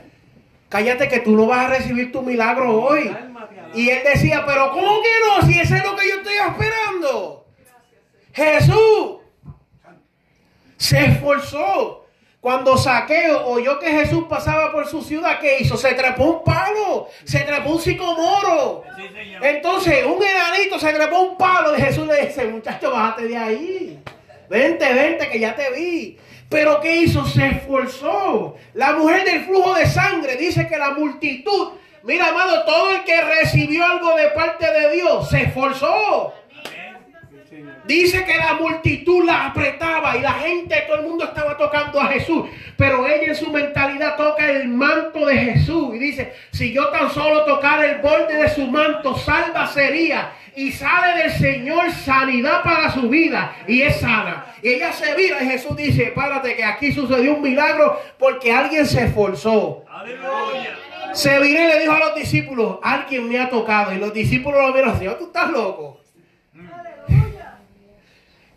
cállate 0.69 1.09
que 1.09 1.21
tú 1.21 1.37
no 1.37 1.47
vas 1.47 1.67
a 1.67 1.69
recibir 1.69 2.11
tu 2.11 2.23
milagro 2.23 2.83
hoy. 2.83 3.15
Y 3.75 3.91
él 3.91 4.03
decía, 4.05 4.43
pero 4.45 4.73
¿cómo 4.73 5.03
que 5.03 5.11
no? 5.25 5.47
Si 5.47 5.61
ese 5.61 5.77
es 5.77 5.85
lo 5.85 5.95
que 5.95 6.09
yo 6.09 6.17
estoy 6.17 6.35
esperando. 6.35 7.44
Jesús 8.35 9.19
se 10.77 11.05
esforzó. 11.07 12.01
Cuando 12.41 12.77
Saqueo 12.77 13.47
oyó 13.47 13.79
que 13.79 13.89
Jesús 13.89 14.25
pasaba 14.29 14.71
por 14.71 14.87
su 14.87 15.01
ciudad, 15.01 15.41
¿qué 15.41 15.61
hizo? 15.61 15.79
Se 15.79 15.95
trepó 15.95 16.25
un 16.25 16.45
palo, 16.45 17.09
se 17.25 17.41
trepó 17.41 17.71
un 17.71 17.81
sicomoro. 17.81 18.83
Entonces, 19.41 20.05
un 20.05 20.23
enanito 20.23 20.79
se 20.79 20.93
trepó 20.93 21.21
un 21.21 21.39
palo 21.39 21.75
y 21.75 21.81
Jesús 21.81 22.07
le 22.07 22.27
dice, 22.27 22.45
muchacho, 22.45 22.91
bájate 22.91 23.29
de 23.29 23.37
ahí. 23.39 24.03
Vente, 24.51 24.93
vente, 24.93 25.31
que 25.31 25.39
ya 25.39 25.57
te 25.57 25.71
vi. 25.71 26.19
Pero 26.51 26.81
¿qué 26.83 26.97
hizo? 26.97 27.25
Se 27.25 27.47
esforzó. 27.47 28.57
La 28.75 28.93
mujer 28.93 29.25
del 29.25 29.45
flujo 29.45 29.73
de 29.73 29.87
sangre 29.87 30.37
dice 30.37 30.69
que 30.69 30.77
la 30.77 30.91
multitud, 30.91 31.73
mira, 32.03 32.29
amado, 32.29 32.63
todo 32.65 32.91
el 32.91 33.05
que 33.05 33.23
recibió 33.23 33.87
algo 33.87 34.15
de 34.17 34.29
parte 34.29 34.71
de 34.71 34.93
Dios 34.93 35.31
se 35.31 35.45
esforzó. 35.45 36.35
Dice 37.87 38.25
que 38.25 38.37
la 38.37 38.55
multitud 38.55 39.25
la 39.25 39.47
apretaba 39.47 40.17
y 40.17 40.23
la 40.23 40.33
gente, 40.33 40.85
todo 40.87 41.01
el 41.01 41.07
mundo 41.07 41.25
estaba 41.25 41.57
tocando 41.57 42.01
a 42.01 42.07
Jesús. 42.07 42.47
Pero 42.79 43.07
ella 43.07 43.29
en 43.29 43.35
su 43.35 43.51
mentalidad 43.51 44.17
toca 44.17 44.51
el 44.51 44.69
manto 44.69 45.27
de 45.27 45.37
Jesús 45.37 45.95
y 45.95 45.99
dice, 45.99 46.33
si 46.51 46.73
yo 46.73 46.89
tan 46.89 47.11
solo 47.11 47.45
tocara 47.45 47.85
el 47.85 48.01
borde 48.01 48.37
de 48.37 48.49
su 48.49 48.67
manto, 48.69 49.17
salva 49.19 49.67
sería. 49.67 50.33
Y 50.57 50.71
sale 50.71 51.23
del 51.23 51.33
Señor 51.33 51.91
sanidad 51.91 52.63
para 52.63 52.91
su 52.91 53.09
vida 53.09 53.55
y 53.67 53.83
es 53.83 54.01
sana. 54.01 54.47
Y 54.63 54.69
ella 54.69 54.93
se 54.93 55.15
vira 55.15 55.43
y 55.43 55.49
Jesús 55.49 55.77
dice, 55.77 56.13
párate 56.15 56.57
que 56.57 56.65
aquí 56.65 56.93
sucedió 56.93 57.35
un 57.35 57.43
milagro 57.43 58.01
porque 58.19 58.53
alguien 58.53 58.87
se 58.87 59.05
esforzó. 59.05 59.85
Se 61.13 61.39
vira 61.41 61.65
y 61.65 61.69
le 61.69 61.81
dijo 61.81 61.93
a 61.93 61.99
los 61.99 62.15
discípulos, 62.15 62.79
alguien 62.83 63.29
me 63.29 63.39
ha 63.39 63.51
tocado. 63.51 63.93
Y 63.93 63.99
los 63.99 64.15
discípulos 64.15 64.61
lo 64.65 64.73
vieron 64.73 64.93
así, 64.93 65.07
tú 65.19 65.27
estás 65.27 65.51
loco. 65.51 66.04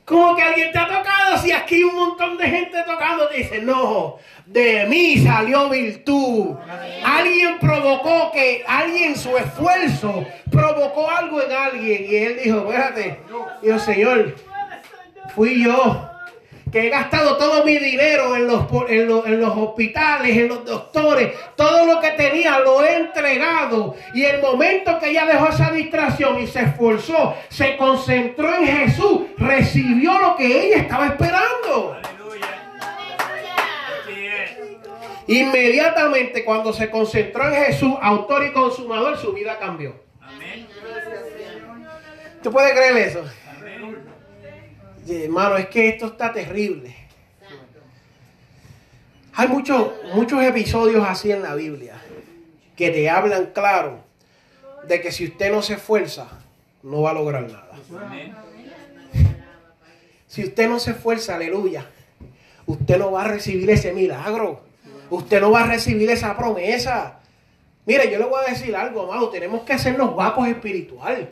¿Cómo 0.08 0.38
que 0.38 0.42
alguien 0.42 0.72
te 0.72 0.80
ha 0.80 0.88
tocado? 0.88 1.38
Si 1.38 1.52
aquí 1.52 1.84
un 1.84 1.94
montón 1.94 2.38
de 2.38 2.48
gente 2.48 2.82
tocando, 2.84 3.28
te 3.28 3.40
dice, 3.40 3.62
no, 3.62 4.16
de 4.46 4.86
mí 4.86 5.18
salió 5.18 5.68
virtud. 5.68 6.56
Alguien 7.04 7.60
provocó 7.60 8.32
que, 8.32 8.64
alguien 8.66 9.18
su 9.18 9.36
esfuerzo 9.36 10.26
provocó 10.50 11.10
algo 11.12 11.42
en 11.42 11.52
alguien. 11.52 12.06
Y 12.10 12.16
él 12.16 12.40
dijo, 12.42 12.60
espérate, 12.60 13.20
Dios 13.62 13.82
Señor, 13.82 14.34
fui 15.36 15.62
yo 15.62 16.07
que 16.72 16.88
he 16.88 16.90
gastado 16.90 17.38
todo 17.38 17.64
mi 17.64 17.78
dinero 17.78 18.36
en 18.36 18.48
los, 18.48 18.66
en, 18.90 19.40
los, 19.40 19.58
hospitales, 19.58 20.36
en 20.36 20.48
los 20.48 20.66
doctores, 20.66 21.34
todo 21.56 21.86
lo 21.86 22.00
que 22.00 22.12
tenía 22.12 22.60
lo 22.60 22.84
he 22.84 22.96
entregado. 22.96 23.96
Y 24.14 24.24
el 24.24 24.42
momento 24.42 25.00
que 25.00 25.10
ella 25.10 25.26
dejó 25.26 25.50
esa 25.50 25.72
distracción 25.72 26.40
y 26.40 26.48
se 26.48 26.62
esforzó, 26.62 27.36
se 27.50 27.78
concentró 27.78 28.54
en 28.56 28.68
Jesús, 28.68 29.22
recibió 29.38 30.20
lo 30.20 30.36
que 30.36 30.68
ella 30.68 30.78
estaba 30.78 31.08
esperando. 31.08 31.98
Inmediatamente 35.28 36.46
cuando 36.46 36.72
se 36.72 36.90
concentró 36.90 37.48
en 37.48 37.66
Jesús, 37.66 37.94
autor 38.02 38.46
y 38.46 38.54
consumador, 38.54 39.18
su 39.18 39.34
vida 39.34 39.58
cambió. 39.60 39.96
¿Tú 42.42 42.52
puedes 42.52 42.72
creer 42.72 42.98
eso? 42.98 43.26
Hermano, 45.10 45.58
es 45.58 45.68
que 45.68 45.90
esto 45.90 46.08
está 46.08 46.32
terrible. 46.32 46.96
Hay 49.34 49.48
muchos, 49.48 49.92
muchos 50.16 50.44
episodios 50.44 51.06
así 51.08 51.32
en 51.32 51.44
la 51.44 51.54
Biblia 51.56 52.02
que 52.76 52.90
te 52.90 53.10
hablan 53.10 53.48
claro 53.54 54.04
de 54.88 55.02
que 55.02 55.12
si 55.12 55.26
usted 55.26 55.52
no 55.52 55.62
se 55.62 55.76
esfuerza, 55.76 56.28
no 56.84 57.02
va 57.02 57.12
a 57.12 57.14
lograr 57.14 57.44
nada. 57.44 57.72
Si 60.28 60.44
usted 60.44 60.68
no 60.68 60.80
se 60.80 60.92
esfuerza, 60.92 61.36
aleluya, 61.36 61.86
usted 62.66 62.98
no 62.98 63.12
va 63.12 63.24
a 63.24 63.28
recibir 63.28 63.70
ese 63.70 63.94
milagro. 63.94 64.62
Usted 65.10 65.40
no 65.40 65.52
va 65.52 65.64
a 65.64 65.68
recibir 65.68 66.10
esa 66.10 66.36
promesa. 66.36 67.20
Mire, 67.86 68.12
yo 68.12 68.20
le 68.20 68.26
voy 68.26 68.42
a 68.46 68.50
decir 68.50 68.76
algo, 68.76 69.04
amado. 69.04 69.30
Tenemos 69.30 69.62
que 69.62 69.74
hacernos 69.74 70.14
guapos 70.14 70.48
espiritual 70.48 71.30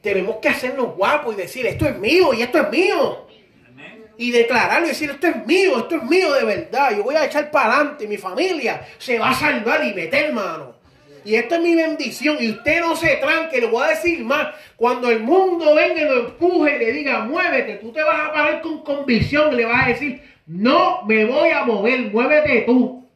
tenemos 0.00 0.36
que 0.36 0.48
hacernos 0.48 0.96
guapos 0.96 1.34
y 1.34 1.38
decir, 1.38 1.66
esto 1.66 1.86
es 1.86 1.96
mío 1.98 2.32
y 2.32 2.42
esto 2.42 2.58
es 2.58 2.70
mío. 2.70 3.26
Y 4.16 4.30
declararlo 4.30 4.86
y 4.86 4.90
decir, 4.90 5.10
esto 5.10 5.28
es 5.28 5.46
mío, 5.46 5.78
esto 5.78 5.96
es 5.96 6.02
mío 6.02 6.32
de 6.32 6.44
verdad. 6.44 6.94
Yo 6.96 7.02
voy 7.02 7.14
a 7.14 7.24
echar 7.24 7.50
para 7.50 7.74
adelante, 7.74 8.06
mi 8.06 8.18
familia 8.18 8.86
se 8.98 9.18
va 9.18 9.30
a 9.30 9.34
salvar 9.34 9.84
y 9.84 9.94
meter 9.94 10.32
mano. 10.32 10.74
Y 11.24 11.34
esto 11.34 11.56
es 11.56 11.60
mi 11.60 11.74
bendición. 11.74 12.36
Y 12.40 12.50
usted 12.50 12.80
no 12.80 12.96
se 12.96 13.16
tranque, 13.16 13.60
le 13.60 13.66
voy 13.66 13.84
a 13.84 13.90
decir 13.90 14.22
más. 14.24 14.48
Cuando 14.76 15.10
el 15.10 15.20
mundo 15.20 15.74
venga 15.74 16.00
y 16.00 16.04
lo 16.04 16.26
empuje 16.26 16.76
y 16.76 16.78
le 16.78 16.92
diga, 16.92 17.20
muévete, 17.20 17.76
tú 17.76 17.92
te 17.92 18.02
vas 18.02 18.28
a 18.28 18.32
parar 18.32 18.60
con 18.62 18.82
convicción 18.82 19.52
y 19.52 19.56
le 19.56 19.64
vas 19.64 19.84
a 19.84 19.88
decir, 19.88 20.22
no 20.46 21.02
me 21.04 21.24
voy 21.24 21.50
a 21.50 21.64
mover, 21.64 22.00
muévete 22.10 22.62
tú. 22.62 23.06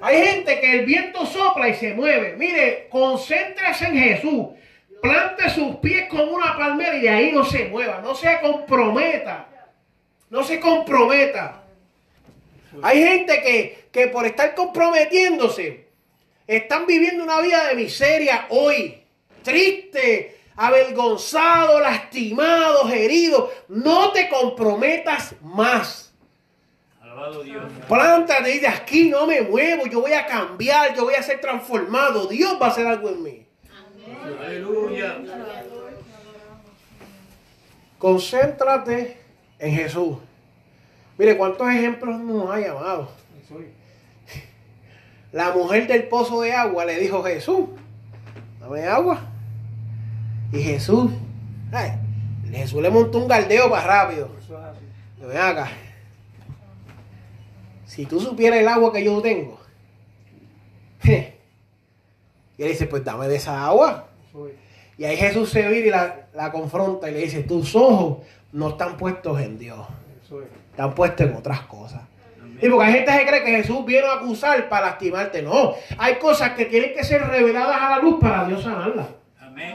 Hay 0.00 0.22
gente 0.22 0.60
que 0.60 0.80
el 0.80 0.84
viento 0.84 1.24
sopla 1.24 1.68
y 1.68 1.74
se 1.74 1.94
mueve. 1.94 2.36
Mire, 2.36 2.88
concéntrese 2.90 3.86
en 3.86 3.98
Jesús 3.98 4.46
plante 5.04 5.50
sus 5.50 5.76
pies 5.76 6.08
como 6.08 6.32
una 6.32 6.56
palmera 6.56 6.96
y 6.96 7.02
de 7.02 7.10
ahí 7.10 7.32
no 7.32 7.44
se 7.44 7.66
mueva, 7.66 8.00
no 8.00 8.14
se 8.14 8.40
comprometa, 8.40 9.46
no 10.30 10.42
se 10.42 10.58
comprometa. 10.58 11.62
Hay 12.82 13.02
gente 13.02 13.42
que, 13.42 13.88
que 13.92 14.06
por 14.08 14.24
estar 14.24 14.54
comprometiéndose, 14.54 15.88
están 16.46 16.86
viviendo 16.86 17.22
una 17.22 17.40
vida 17.42 17.68
de 17.68 17.74
miseria 17.74 18.46
hoy. 18.48 19.02
Triste, 19.42 20.40
avergonzado, 20.56 21.80
lastimado, 21.80 22.88
herido. 22.88 23.52
No 23.68 24.10
te 24.10 24.30
comprometas 24.30 25.34
más. 25.42 26.14
Dios. 27.44 27.64
Plántate 27.88 28.54
y 28.54 28.58
de 28.58 28.68
aquí 28.68 29.08
no 29.08 29.26
me 29.26 29.42
muevo. 29.42 29.86
Yo 29.86 30.00
voy 30.00 30.12
a 30.14 30.26
cambiar, 30.26 30.94
yo 30.96 31.04
voy 31.04 31.14
a 31.14 31.22
ser 31.22 31.40
transformado. 31.40 32.26
Dios 32.26 32.58
va 32.60 32.66
a 32.66 32.70
hacer 32.70 32.86
algo 32.86 33.10
en 33.10 33.22
mí. 33.22 33.46
Aleluya. 34.24 35.18
Concéntrate 37.98 39.16
en 39.58 39.74
Jesús. 39.74 40.18
Mire, 41.18 41.36
¿cuántos 41.36 41.68
ejemplos 41.68 42.18
nos 42.20 42.50
hay, 42.50 42.64
amado? 42.64 43.10
La 45.32 45.52
mujer 45.52 45.86
del 45.86 46.04
pozo 46.08 46.40
de 46.40 46.52
agua 46.52 46.84
le 46.84 46.98
dijo 46.98 47.22
Jesús, 47.22 47.68
dame 48.60 48.84
agua. 48.84 49.20
Y 50.52 50.62
Jesús, 50.62 51.10
Jesús 52.50 52.80
le 52.82 52.90
montó 52.90 53.18
un 53.18 53.28
galdeo 53.28 53.68
para 53.68 53.86
rápido. 53.86 54.30
Ven 55.20 55.36
acá. 55.36 55.68
Si 57.86 58.06
tú 58.06 58.20
supieras 58.20 58.60
el 58.60 58.68
agua 58.68 58.92
que 58.92 59.04
yo 59.04 59.20
tengo. 59.20 59.60
Y 62.56 62.62
él 62.62 62.68
dice, 62.68 62.86
pues 62.86 63.04
dame 63.04 63.26
de 63.26 63.34
esa 63.34 63.66
agua. 63.66 64.03
Y 64.98 65.04
ahí 65.04 65.16
Jesús 65.16 65.50
se 65.50 65.66
vira 65.68 65.86
y 65.86 65.90
la, 65.90 66.16
la 66.34 66.52
confronta 66.52 67.08
y 67.10 67.12
le 67.14 67.20
dice, 67.20 67.42
tus 67.42 67.74
ojos 67.74 68.18
no 68.52 68.70
están 68.70 68.96
puestos 68.96 69.40
en 69.40 69.58
Dios, 69.58 69.86
están 70.70 70.94
puestos 70.94 71.26
en 71.26 71.34
otras 71.34 71.60
cosas. 71.62 72.02
Y 72.62 72.68
porque 72.68 72.86
hay 72.86 72.92
gente 72.94 73.12
que 73.18 73.26
cree 73.26 73.44
que 73.44 73.56
Jesús 73.56 73.84
viene 73.84 74.06
a 74.06 74.14
acusar 74.14 74.68
para 74.68 74.86
lastimarte. 74.86 75.42
No, 75.42 75.74
hay 75.98 76.14
cosas 76.16 76.50
que 76.50 76.66
tienen 76.66 76.94
que 76.94 77.02
ser 77.02 77.20
reveladas 77.26 77.76
a 77.80 77.90
la 77.90 77.98
luz 77.98 78.18
para 78.20 78.44
Dios 78.44 78.62
sanarlas. 78.62 79.06
Amén. 79.40 79.74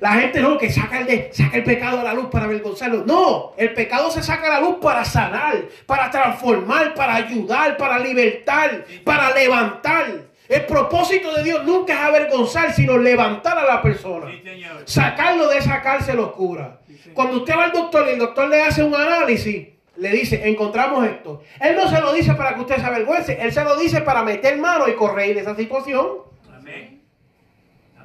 La 0.00 0.12
gente 0.12 0.40
no, 0.40 0.56
que 0.56 0.70
saca 0.70 1.00
el, 1.00 1.06
de- 1.06 1.30
saca 1.32 1.56
el 1.56 1.64
pecado 1.64 2.00
a 2.00 2.04
la 2.04 2.14
luz 2.14 2.28
para 2.30 2.44
avergonzarlo. 2.46 3.04
No, 3.04 3.52
el 3.56 3.74
pecado 3.74 4.10
se 4.10 4.22
saca 4.22 4.46
a 4.46 4.60
la 4.60 4.60
luz 4.60 4.76
para 4.80 5.04
sanar, 5.04 5.56
para 5.86 6.10
transformar, 6.10 6.94
para 6.94 7.16
ayudar, 7.16 7.76
para 7.76 7.98
libertar, 7.98 8.84
para 9.04 9.34
levantar. 9.34 10.27
El 10.48 10.64
propósito 10.64 11.34
de 11.34 11.42
Dios 11.42 11.64
nunca 11.64 11.92
es 11.92 12.00
avergonzar, 12.00 12.72
sino 12.72 12.96
levantar 12.96 13.58
a 13.58 13.64
la 13.64 13.82
persona. 13.82 14.30
Sí. 14.30 14.64
Sacarlo 14.86 15.48
de 15.48 15.58
esa 15.58 15.82
cárcel 15.82 16.18
oscura. 16.20 16.80
Cuando 17.12 17.38
usted 17.38 17.54
va 17.56 17.64
al 17.64 17.72
doctor 17.72 18.06
y 18.06 18.12
el 18.12 18.18
doctor 18.18 18.48
le 18.48 18.62
hace 18.62 18.82
un 18.82 18.94
análisis, 18.94 19.68
le 19.96 20.10
dice, 20.10 20.48
encontramos 20.48 21.04
esto. 21.06 21.42
Él 21.60 21.76
no 21.76 21.88
se 21.90 22.00
lo 22.00 22.12
dice 22.12 22.34
para 22.34 22.54
que 22.54 22.60
usted 22.60 22.76
se 22.76 22.86
avergüence, 22.86 23.38
él 23.40 23.52
se 23.52 23.64
lo 23.64 23.76
dice 23.76 24.00
para 24.00 24.22
meter 24.22 24.56
mano 24.58 24.88
y 24.88 24.94
corregir 24.94 25.38
esa 25.38 25.54
situación. 25.54 26.06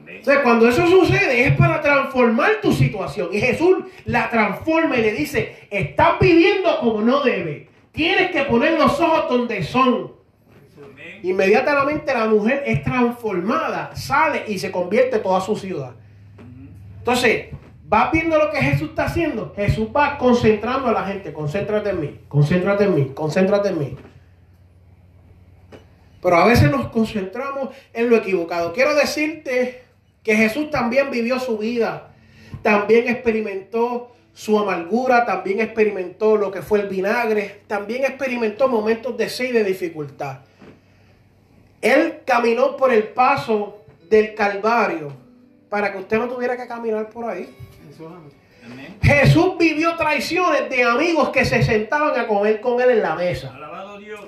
Entonces, 0.05 0.43
cuando 0.43 0.67
eso 0.67 0.87
sucede 0.87 1.47
es 1.47 1.55
para 1.55 1.81
transformar 1.81 2.61
tu 2.61 2.71
situación. 2.71 3.29
Y 3.31 3.39
Jesús 3.39 3.79
la 4.05 4.29
transforma 4.29 4.97
y 4.97 5.01
le 5.01 5.11
dice, 5.13 5.67
estás 5.69 6.19
viviendo 6.19 6.79
como 6.79 7.01
no 7.01 7.21
debe. 7.21 7.67
Tienes 7.91 8.31
que 8.31 8.43
poner 8.43 8.79
los 8.79 8.99
ojos 8.99 9.29
donde 9.29 9.63
son. 9.63 10.13
Inmediatamente 11.23 12.13
la 12.13 12.25
mujer 12.25 12.63
es 12.65 12.83
transformada, 12.83 13.95
sale 13.95 14.43
y 14.45 14.59
se 14.59 14.71
convierte 14.71 15.19
toda 15.19 15.39
su 15.39 15.55
ciudad. 15.55 15.93
Entonces, 16.97 17.45
vas 17.87 18.11
viendo 18.11 18.37
lo 18.37 18.51
que 18.51 18.57
Jesús 18.57 18.89
está 18.89 19.05
haciendo. 19.05 19.53
Jesús 19.55 19.87
va 19.95 20.17
concentrando 20.17 20.89
a 20.89 20.91
la 20.91 21.05
gente. 21.05 21.31
Concéntrate 21.31 21.91
en 21.91 22.01
mí, 22.01 22.19
concéntrate 22.27 22.83
en 22.83 22.95
mí, 22.95 23.11
concéntrate 23.15 23.69
en 23.69 23.79
mí. 23.79 23.97
Pero 26.21 26.35
a 26.35 26.45
veces 26.45 26.69
nos 26.69 26.89
concentramos 26.89 27.69
en 27.93 28.09
lo 28.09 28.17
equivocado. 28.17 28.73
Quiero 28.73 28.93
decirte 28.93 29.81
que 30.23 30.35
Jesús 30.35 30.71
también 30.71 31.09
vivió 31.09 31.39
su 31.39 31.57
vida. 31.57 32.09
También 32.61 33.07
experimentó 33.07 34.11
su 34.33 34.59
amargura, 34.59 35.25
también 35.25 35.61
experimentó 35.61 36.35
lo 36.35 36.51
que 36.51 36.61
fue 36.61 36.81
el 36.81 36.89
vinagre, 36.89 37.61
también 37.67 38.03
experimentó 38.03 38.67
momentos 38.67 39.15
de 39.15 39.29
sed 39.29 39.49
y 39.49 39.51
de 39.51 39.63
dificultad. 39.63 40.39
Él 41.83 42.21
caminó 42.25 42.77
por 42.77 42.93
el 42.93 43.03
paso 43.09 43.83
del 44.09 44.33
Calvario 44.35 45.11
para 45.69 45.91
que 45.91 45.97
usted 45.97 46.17
no 46.17 46.29
tuviera 46.29 46.55
que 46.55 46.65
caminar 46.65 47.09
por 47.09 47.29
ahí. 47.29 47.53
Amén. 48.65 48.97
Jesús 49.01 49.57
vivió 49.59 49.97
traiciones 49.97 50.69
de 50.69 50.83
amigos 50.83 51.29
que 51.29 51.43
se 51.43 51.61
sentaban 51.61 52.17
a 52.17 52.25
comer 52.25 52.61
con 52.61 52.79
él 52.79 52.91
en 52.91 53.01
la 53.01 53.15
mesa. 53.15 53.53
Alabado 53.53 53.97
Dios. 53.99 54.21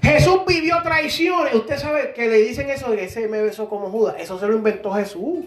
Jesús 0.00 0.46
vivió 0.46 0.80
traiciones. 0.82 1.52
Usted 1.52 1.76
sabe 1.76 2.14
que 2.14 2.26
le 2.26 2.38
dicen 2.38 2.70
eso 2.70 2.90
de 2.90 2.96
que 2.96 3.04
ese 3.04 3.28
me 3.28 3.42
besó 3.42 3.68
como 3.68 3.90
Judas. 3.90 4.16
Eso 4.18 4.38
se 4.38 4.46
lo 4.46 4.56
inventó 4.56 4.92
Jesús. 4.92 5.44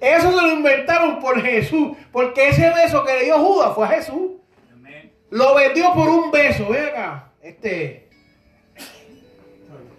Eso 0.00 0.30
se 0.30 0.46
lo 0.46 0.52
inventaron 0.52 1.20
por 1.20 1.42
Jesús. 1.42 1.94
Porque 2.10 2.48
ese 2.48 2.70
beso 2.70 3.04
que 3.04 3.12
le 3.12 3.24
dio 3.24 3.38
Judas 3.38 3.74
fue 3.74 3.84
a 3.84 3.90
Jesús. 3.90 4.30
Amén. 4.72 5.12
Lo 5.28 5.54
vendió 5.54 5.92
por 5.92 6.08
un 6.08 6.30
beso. 6.30 6.70
Ve 6.70 6.86
acá. 6.86 7.32
Este. 7.42 8.07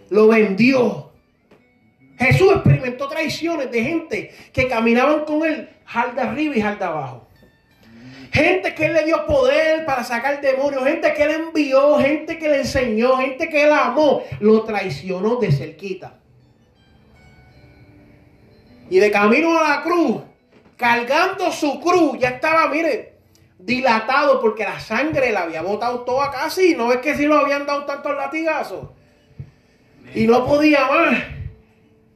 Lo 0.10 0.28
vendió. 0.28 1.12
Jesús 2.18 2.51
experimentó 2.53 3.07
traiciones 3.07 3.72
de 3.72 3.84
gente 3.84 4.32
que 4.51 4.68
caminaban 4.68 5.24
con 5.24 5.45
él, 5.45 5.70
jalda 5.86 6.32
arriba 6.32 6.55
y 6.55 6.62
jalda 6.62 6.88
abajo. 6.88 7.28
Gente 8.32 8.76
que 8.76 8.86
él 8.86 8.93
le 8.93 9.05
dio 9.05 9.26
poder 9.26 9.86
para 9.86 10.03
sacar 10.03 10.39
demonios, 10.41 10.84
gente 10.84 11.14
que 11.14 11.24
él 11.24 11.32
envió, 11.32 11.97
gente 11.97 12.38
que 12.38 12.49
le 12.49 12.57
enseñó, 12.57 13.18
gente 13.18 13.49
que 13.49 13.64
él 13.64 13.72
amó, 13.72 14.22
lo 14.39 14.64
traicionó 14.64 15.38
de 15.38 15.51
cerquita. 15.51 16.20
Y 18.89 18.99
de 18.99 19.12
camino 19.12 19.57
a 19.57 19.70
la 19.70 19.82
cruz, 19.82 20.22
cargando 20.76 21.51
su 21.51 21.80
cruz, 21.80 22.18
ya 22.20 22.30
estaba, 22.30 22.68
mire, 22.68 23.14
dilatado 23.57 24.41
porque 24.41 24.64
la 24.64 24.80
sangre 24.80 25.32
la 25.32 25.43
había 25.43 25.62
botado 25.62 26.01
toda 26.01 26.32
casi. 26.32 26.76
¿No 26.76 26.88
ves 26.88 26.97
que 26.97 27.16
si 27.16 27.26
lo 27.26 27.38
habían 27.38 27.66
dado 27.66 27.86
tantos 27.86 28.16
latigazos? 28.16 28.89
Y 30.15 30.27
no 30.27 30.45
podía 30.45 30.87
más. 30.87 31.23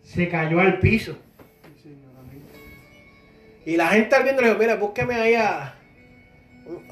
Se 0.04 0.28
cayó 0.30 0.60
al 0.60 0.80
piso. 0.80 1.18
Y 3.66 3.78
la 3.78 3.88
gente 3.90 4.16
al 4.16 4.24
viendo 4.24 4.42
le 4.42 4.50
dijo, 4.50 4.60
mira, 4.60 4.76
búsqueme 4.76 5.16
ahí 5.16 5.36
a, 5.36 5.76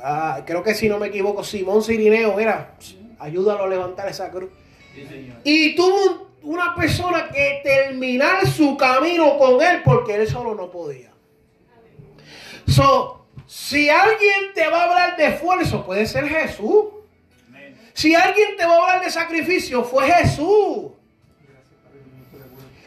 a- 0.01 0.43
creo 0.45 0.63
que 0.63 0.73
si 0.73 0.87
no 0.87 0.99
me 0.99 1.07
equivoco, 1.07 1.43
Simón 1.43 1.83
Cirineo, 1.83 2.35
mira, 2.37 2.75
ayúdalo 3.19 3.63
a 3.65 3.67
levantar 3.67 4.07
esa 4.07 4.31
cruz. 4.31 4.49
Sí, 4.95 5.05
Señor. 5.05 5.37
Y 5.43 5.75
tuvo 5.75 5.95
un- 6.05 6.31
una 6.53 6.73
persona 6.73 7.29
que 7.29 7.59
terminar 7.63 8.47
su 8.47 8.77
camino 8.77 9.37
con 9.37 9.61
él 9.61 9.81
porque 9.83 10.15
él 10.15 10.27
solo 10.27 10.55
no 10.55 10.71
podía. 10.71 11.11
So, 12.67 13.25
si 13.45 13.89
alguien 13.89 14.53
te 14.55 14.67
va 14.69 14.83
a 14.83 14.89
hablar 14.89 15.17
de 15.17 15.27
esfuerzo, 15.27 15.85
puede 15.85 16.05
ser 16.05 16.27
Jesús. 16.29 16.85
Si 17.93 18.15
alguien 18.15 18.55
te 18.57 18.65
va 18.65 18.73
a 18.73 18.77
hablar 18.77 19.01
de 19.03 19.11
sacrificio, 19.11 19.83
fue 19.83 20.11
Jesús. 20.11 20.91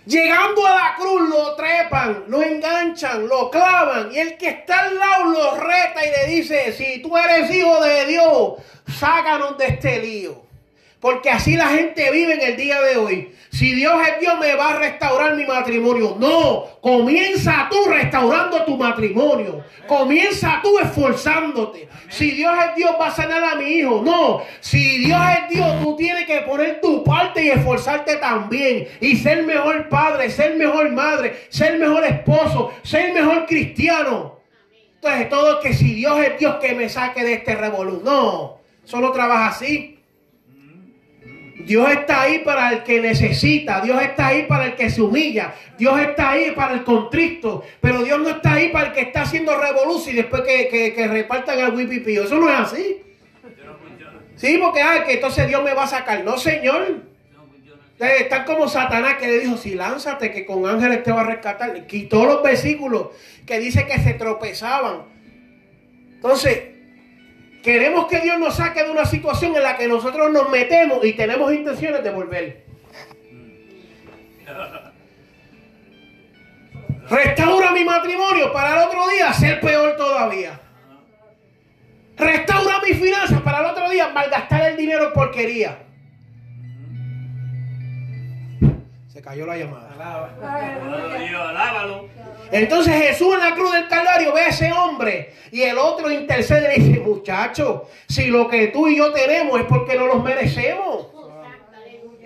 Llegando 0.07 0.67
a 0.67 0.75
la 0.75 0.95
cruz 0.97 1.31
lo 1.31 1.55
trepan, 1.57 2.25
lo 2.29 2.43
enganchan, 2.43 3.27
lo 3.27 3.51
clavan 3.51 4.13
y 4.13 4.19
el 4.19 4.37
que 4.37 4.49
está 4.51 4.81
al 4.81 4.99
lado 4.99 5.25
lo 5.25 5.57
reta 5.57 6.05
y 6.05 6.11
le 6.11 6.35
dice, 6.35 6.73
si 6.75 7.01
tú 7.01 7.17
eres 7.17 7.51
hijo 7.51 7.83
de 7.83 8.07
Dios, 8.07 8.55
sácanos 8.99 9.57
de 9.57 9.67
este 9.67 10.01
lío. 10.01 10.44
Porque 11.05 11.29
así 11.29 11.55
la 11.55 11.67
gente 11.67 12.11
vive 12.11 12.33
en 12.33 12.41
el 12.41 12.57
día 12.57 12.81
de 12.81 12.97
hoy. 12.97 13.35
Si 13.51 13.75
Dios 13.75 13.95
es 14.09 14.21
Dios, 14.21 14.41
me 14.41 14.55
va 14.55 14.71
a 14.71 14.79
restaurar 14.79 15.37
mi 15.37 15.45
matrimonio. 15.45 16.17
No, 16.19 16.65
comienza 16.81 17.69
tú 17.71 17.77
restaurando 17.91 18.65
tu 18.65 18.79
matrimonio. 18.79 19.63
Comienza 19.87 20.61
tú 20.63 20.79
esforzándote. 20.79 21.91
Si 22.09 22.31
Dios 22.31 22.55
es 22.71 22.77
Dios, 22.77 22.93
va 22.99 23.09
a 23.09 23.11
sanar 23.11 23.45
a 23.45 23.55
mi 23.57 23.67
hijo. 23.67 24.01
No, 24.03 24.41
si 24.61 24.97
Dios 25.05 25.21
es 25.43 25.55
Dios, 25.55 25.83
tú 25.83 25.95
tienes 25.95 26.25
que 26.25 26.41
poner 26.41 26.81
tu 26.81 27.05
parte 27.05 27.45
y 27.45 27.51
esforzarte 27.51 28.17
también. 28.17 28.89
Y 29.03 29.17
ser 29.17 29.43
mejor 29.43 29.91
padre, 29.91 30.31
ser 30.31 30.57
mejor 30.57 30.91
madre, 30.91 31.37
ser 31.51 31.79
mejor 31.79 32.03
esposo, 32.07 32.73
ser 32.83 33.13
mejor 33.13 33.45
cristiano. 33.45 34.39
Entonces, 34.95 35.29
todo 35.29 35.61
que 35.61 35.75
si 35.75 35.97
Dios 35.97 36.19
es 36.25 36.39
Dios, 36.39 36.57
que 36.63 36.75
me 36.75 36.89
saque 36.89 37.23
de 37.23 37.35
este 37.35 37.57
revolú. 37.57 38.01
No, 38.03 38.61
solo 38.85 39.13
trabaja 39.13 39.49
así. 39.49 39.94
Dios 41.65 41.91
está 41.91 42.23
ahí 42.23 42.41
para 42.41 42.73
el 42.73 42.83
que 42.83 43.01
necesita, 43.01 43.81
Dios 43.81 44.01
está 44.03 44.29
ahí 44.29 44.45
para 44.45 44.67
el 44.67 44.75
que 44.75 44.91
se 44.91 45.01
humilla, 45.01 45.55
Dios 45.79 45.99
está 45.99 46.31
ahí 46.31 46.53
para 46.53 46.75
el 46.75 46.85
contrito, 46.85 47.65
pero 47.81 48.03
Dios 48.03 48.21
no 48.21 48.29
está 48.29 48.55
ahí 48.55 48.69
para 48.69 48.89
el 48.89 48.93
que 48.93 49.01
está 49.01 49.23
haciendo 49.23 49.59
revolución 49.59 50.15
y 50.15 50.19
después 50.19 50.43
que, 50.43 50.69
que, 50.69 50.93
que 50.93 51.09
repartan 51.09 51.59
el 51.59 51.75
wipipío. 51.75 52.25
Eso 52.25 52.37
no 52.37 52.49
es 52.49 52.59
así. 52.59 53.03
Sí, 54.37 54.59
porque 54.61 54.83
ah, 54.83 55.05
que 55.05 55.15
entonces 55.15 55.47
Dios 55.49 55.63
me 55.63 55.75
va 55.75 55.85
a 55.85 55.89
sacar. 55.89 56.23
No, 56.25 56.37
Señor. 56.39 57.15
Ustedes 57.93 58.23
están 58.23 58.45
como 58.45 58.69
Satanás 58.69 59.19
que 59.19 59.29
le 59.29 59.39
dijo, 59.39 59.57
si 59.57 59.75
lánzate 59.75 60.33
que 60.33 60.45
con 60.45 60.67
ángeles 60.67 61.05
te 61.05 61.13
va 61.13 61.21
a 61.21 61.25
rescatar. 61.25 61.87
Quitó 61.87 62.25
los 62.25 62.43
versículos 62.43 63.11
que 63.47 63.61
dice 63.61 63.87
que 63.87 63.99
se 64.01 64.15
tropezaban. 64.15 65.05
Entonces, 66.15 66.74
queremos 67.65 68.07
que 68.07 68.21
Dios 68.21 68.39
nos 68.39 68.55
saque 68.55 68.85
de 68.85 68.91
una 68.91 69.07
situación 69.07 69.57
en 69.57 69.63
la 69.63 69.77
que 69.77 69.89
nosotros 69.89 70.31
nos 70.31 70.51
metemos 70.51 71.05
y 71.05 71.15
tenemos 71.15 71.53
intenciones 71.53 72.05
de 72.05 72.11
volver. 72.11 72.65
Restaura 77.09 77.71
mi 77.73 77.85
matrimonio 77.85 78.53
para 78.53 78.75
el 78.75 78.89
otro 78.89 79.09
día 79.09 79.33
ser 79.33 79.61
peor 79.61 79.97
todavía. 79.97 80.61
Restaura 82.17 82.81
mis 82.87 82.99
finanzas 82.99 83.41
para 83.43 83.61
el 83.61 83.67
otro 83.67 83.91
día 83.91 84.09
malgastar 84.09 84.71
el 84.71 84.77
dinero 84.77 85.09
en 85.09 85.13
porquería. 85.13 85.79
Se 89.15 89.23
cayó 89.23 89.47
la 89.47 89.57
llamada. 89.57 89.91
Alábalo. 91.49 92.09
Entonces 92.51 93.01
Jesús 93.01 93.33
en 93.35 93.41
la 93.49 93.55
cruz 93.55 93.73
del 93.73 93.87
Calvario 93.87 94.35
ve 94.35 94.41
a 94.41 94.49
ese 94.49 94.73
hombre 94.73 95.33
y 95.53 95.63
el 95.63 95.79
otro 95.79 96.11
intercede 96.11 96.75
y 96.75 96.81
le 96.81 96.85
dice, 96.89 97.01
muchacho, 97.01 97.89
si 98.09 98.27
lo 98.27 98.49
que 98.49 98.69
tú 98.69 98.89
y 98.89 98.97
yo 98.97 99.13
tenemos 99.13 99.61
es 99.61 99.67
porque 99.67 99.97
no 99.97 100.09
los 100.09 100.25
merecemos. 100.25 101.07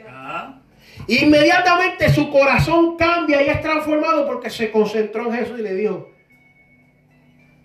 Ajá. 0.09 0.63
Inmediatamente 1.07 2.09
su 2.09 2.31
corazón 2.31 2.97
cambia 2.97 3.43
y 3.43 3.51
es 3.51 3.61
transformado 3.61 4.27
porque 4.27 4.49
se 4.49 4.71
concentró 4.71 5.27
en 5.27 5.41
Jesús 5.41 5.61
y 5.61 5.63
le 5.63 5.75
dijo, 5.75 6.09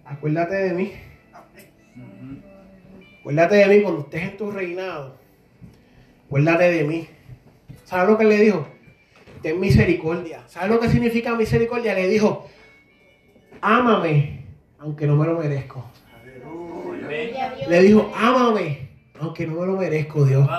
acuérdate 0.04 0.56
de 0.56 0.74
mí. 0.74 0.92
Acuérdate 3.22 3.56
de 3.56 3.68
mí 3.68 3.82
cuando 3.84 4.02
estés 4.02 4.22
en 4.24 4.36
tu 4.36 4.52
reinado. 4.52 5.16
Acuérdate 6.28 6.72
de 6.74 6.84
mí. 6.84 7.08
¿Sabes 7.86 8.10
lo 8.10 8.18
que 8.18 8.26
le 8.26 8.38
dijo? 8.38 8.73
Ten 9.44 9.60
misericordia. 9.60 10.44
¿Sabes 10.48 10.70
lo 10.70 10.80
que 10.80 10.89
significa 10.89 11.36
misericordia? 11.36 11.94
Le 11.94 12.08
dijo, 12.08 12.48
ámame, 13.60 14.46
aunque 14.80 15.06
no 15.06 15.18
me 15.18 15.26
lo 15.28 15.38
merezco. 15.38 15.86
Le 17.68 17.82
dijo, 17.82 18.12
ámame, 18.16 18.89
aunque 19.20 19.46
no 19.46 19.60
me 19.60 19.68
lo 19.68 19.74
merezco, 19.74 20.26
Dios. 20.26 20.50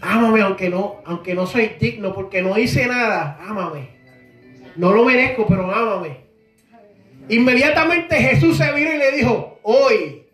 Ámame 0.00 0.42
aunque 0.42 0.70
no, 0.70 1.02
aunque 1.04 1.34
no 1.34 1.46
soy 1.46 1.72
digno, 1.80 2.14
porque 2.14 2.40
no 2.40 2.56
hice 2.56 2.86
nada. 2.86 3.36
Ámame. 3.40 3.88
No 4.76 4.92
lo 4.92 5.04
merezco, 5.04 5.44
pero 5.48 5.74
ámame. 5.74 6.20
Inmediatamente 7.28 8.14
Jesús 8.16 8.56
se 8.56 8.72
vino 8.72 8.94
y 8.94 8.98
le 8.98 9.12
dijo, 9.12 9.58
hoy, 9.62 10.24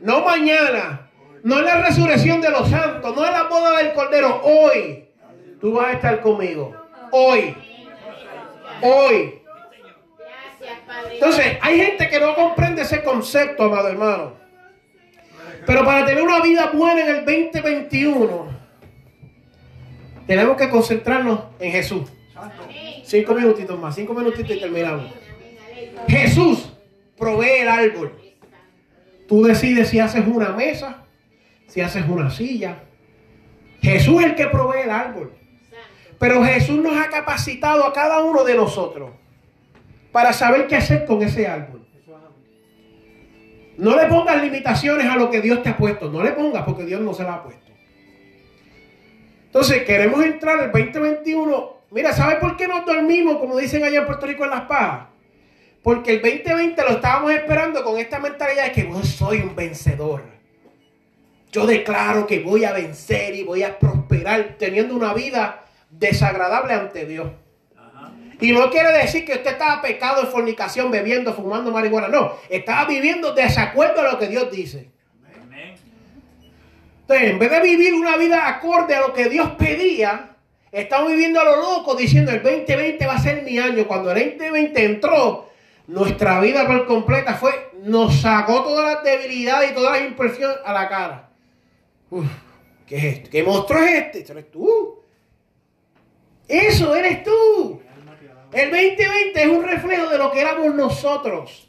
no 0.00 0.24
mañana, 0.24 1.10
no 1.42 1.58
en 1.58 1.64
la 1.64 1.82
resurrección 1.82 2.40
de 2.40 2.50
los 2.50 2.70
santos, 2.70 3.14
no 3.16 3.26
en 3.26 3.32
la 3.32 3.42
boda 3.44 3.78
del 3.78 3.92
Cordero, 3.92 4.40
hoy, 4.42 5.03
tú 5.64 5.72
vas 5.72 5.86
a 5.86 5.92
estar 5.92 6.20
conmigo. 6.20 6.76
Hoy, 7.10 7.56
hoy. 8.82 9.40
Entonces, 11.10 11.56
hay 11.62 11.78
gente 11.78 12.06
que 12.10 12.20
no 12.20 12.34
comprende 12.34 12.82
ese 12.82 13.02
concepto, 13.02 13.62
amado 13.62 13.88
hermano. 13.88 14.34
Pero 15.64 15.82
para 15.86 16.04
tener 16.04 16.22
una 16.22 16.42
vida 16.42 16.70
buena 16.70 17.00
en 17.00 17.08
el 17.08 17.24
2021, 17.24 18.46
tenemos 20.26 20.54
que 20.58 20.68
concentrarnos 20.68 21.44
en 21.58 21.72
Jesús. 21.72 22.12
Cinco 23.02 23.34
minutitos 23.34 23.80
más, 23.80 23.94
cinco 23.94 24.12
minutitos 24.12 24.54
y 24.54 24.60
terminamos. 24.60 25.10
Jesús 26.06 26.74
provee 27.16 27.60
el 27.60 27.68
árbol. 27.68 28.12
Tú 29.26 29.44
decides 29.44 29.88
si 29.88 29.98
haces 29.98 30.26
una 30.26 30.50
mesa, 30.50 31.06
si 31.68 31.80
haces 31.80 32.04
una 32.06 32.28
silla. 32.28 32.82
Jesús 33.80 34.20
es 34.20 34.26
el 34.26 34.34
que 34.34 34.46
provee 34.48 34.82
el 34.82 34.90
árbol. 34.90 35.32
Pero 36.18 36.44
Jesús 36.44 36.78
nos 36.78 36.96
ha 36.96 37.08
capacitado 37.08 37.84
a 37.84 37.92
cada 37.92 38.22
uno 38.22 38.44
de 38.44 38.54
nosotros 38.54 39.10
para 40.12 40.32
saber 40.32 40.66
qué 40.66 40.76
hacer 40.76 41.04
con 41.06 41.22
ese 41.22 41.46
árbol. 41.46 41.84
No 43.76 43.96
le 43.96 44.06
pongas 44.06 44.40
limitaciones 44.40 45.06
a 45.06 45.16
lo 45.16 45.30
que 45.30 45.40
Dios 45.40 45.62
te 45.62 45.70
ha 45.70 45.76
puesto. 45.76 46.08
No 46.10 46.22
le 46.22 46.32
pongas 46.32 46.62
porque 46.64 46.84
Dios 46.84 47.00
no 47.00 47.12
se 47.12 47.24
la 47.24 47.34
ha 47.34 47.42
puesto. 47.42 47.72
Entonces, 49.46 49.82
queremos 49.84 50.24
entrar 50.24 50.60
el 50.62 50.72
2021. 50.72 51.74
Mira, 51.90 52.12
¿sabes 52.12 52.36
por 52.36 52.56
qué 52.56 52.68
nos 52.68 52.84
dormimos, 52.86 53.38
como 53.38 53.56
dicen 53.56 53.84
allá 53.84 54.00
en 54.00 54.06
Puerto 54.06 54.26
Rico 54.26 54.44
en 54.44 54.50
Las 54.50 54.62
Pajas? 54.62 55.06
Porque 55.82 56.14
el 56.14 56.22
2020 56.22 56.82
lo 56.82 56.90
estábamos 56.90 57.32
esperando 57.32 57.84
con 57.84 57.98
esta 57.98 58.18
mentalidad 58.18 58.64
de 58.64 58.72
que 58.72 58.88
yo 58.88 59.02
soy 59.02 59.38
un 59.38 59.54
vencedor. 59.54 60.22
Yo 61.52 61.66
declaro 61.66 62.26
que 62.26 62.40
voy 62.40 62.64
a 62.64 62.72
vencer 62.72 63.34
y 63.34 63.44
voy 63.44 63.62
a 63.62 63.78
prosperar 63.78 64.56
teniendo 64.58 64.96
una 64.96 65.14
vida 65.14 65.63
desagradable 65.98 66.72
ante 66.72 67.06
Dios. 67.06 67.28
Ajá. 67.76 68.12
Y 68.40 68.52
no 68.52 68.70
quiere 68.70 68.92
decir 68.92 69.24
que 69.24 69.32
usted 69.32 69.52
estaba 69.52 69.80
pecado 69.82 70.22
en 70.22 70.28
fornicación, 70.28 70.90
bebiendo, 70.90 71.32
fumando 71.34 71.70
marihuana. 71.70 72.08
No, 72.08 72.34
estaba 72.48 72.86
viviendo 72.86 73.32
desacuerdo 73.32 74.00
a 74.00 74.12
lo 74.12 74.18
que 74.18 74.28
Dios 74.28 74.50
dice. 74.50 74.90
Amén. 75.42 75.74
Entonces, 77.00 77.30
en 77.30 77.38
vez 77.38 77.50
de 77.50 77.60
vivir 77.60 77.94
una 77.94 78.16
vida 78.16 78.48
acorde 78.48 78.94
a 78.94 79.00
lo 79.00 79.12
que 79.12 79.28
Dios 79.28 79.50
pedía, 79.58 80.36
estamos 80.72 81.10
viviendo 81.10 81.40
a 81.40 81.44
lo 81.44 81.56
loco 81.56 81.94
diciendo 81.94 82.32
el 82.32 82.42
2020 82.42 83.06
va 83.06 83.14
a 83.14 83.18
ser 83.18 83.42
mi 83.42 83.58
año. 83.58 83.86
Cuando 83.86 84.10
el 84.10 84.30
2020 84.30 84.84
entró, 84.84 85.50
nuestra 85.86 86.40
vida 86.40 86.66
por 86.66 86.86
completa 86.86 87.34
fue, 87.34 87.70
nos 87.82 88.20
sacó 88.20 88.62
todas 88.62 88.94
las 88.94 89.04
debilidades 89.04 89.70
y 89.70 89.74
todas 89.74 89.98
las 89.98 90.08
impresiones 90.08 90.56
a 90.64 90.72
la 90.72 90.88
cara. 90.88 91.28
Uf, 92.10 92.26
¿qué 92.86 92.96
es 92.96 93.04
esto? 93.04 93.30
¿Qué 93.30 93.42
monstruo 93.42 93.82
es 93.82 93.90
este? 93.90 94.32
Eres 94.32 94.50
tú. 94.50 94.93
Eso 96.48 96.94
eres 96.94 97.24
tú. 97.24 97.80
El 98.52 98.70
2020 98.70 99.42
es 99.42 99.48
un 99.48 99.64
reflejo 99.64 100.08
de 100.08 100.18
lo 100.18 100.30
que 100.30 100.40
éramos 100.40 100.74
nosotros. 100.74 101.68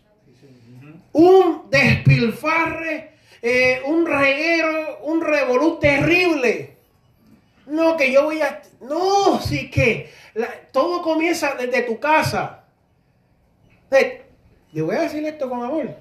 Un 1.14 1.70
despilfarre, 1.70 3.14
eh, 3.42 3.82
un 3.86 4.06
reguero, 4.06 5.00
un 5.04 5.22
revolú 5.22 5.80
terrible. 5.80 6.78
No, 7.66 7.98
que 7.98 8.12
yo 8.12 8.26
voy 8.26 8.42
a... 8.42 8.62
No, 8.82 9.40
sí 9.42 9.72
que 9.72 10.12
todo 10.72 11.02
comienza 11.02 11.56
desde 11.56 11.84
tu 11.84 12.00
casa. 12.00 12.66
Eh, 13.90 14.26
Le 14.74 14.82
voy 14.82 14.96
a 14.96 15.02
decir 15.02 15.26
esto 15.26 15.50
con 15.50 15.64
amor. 15.64 15.96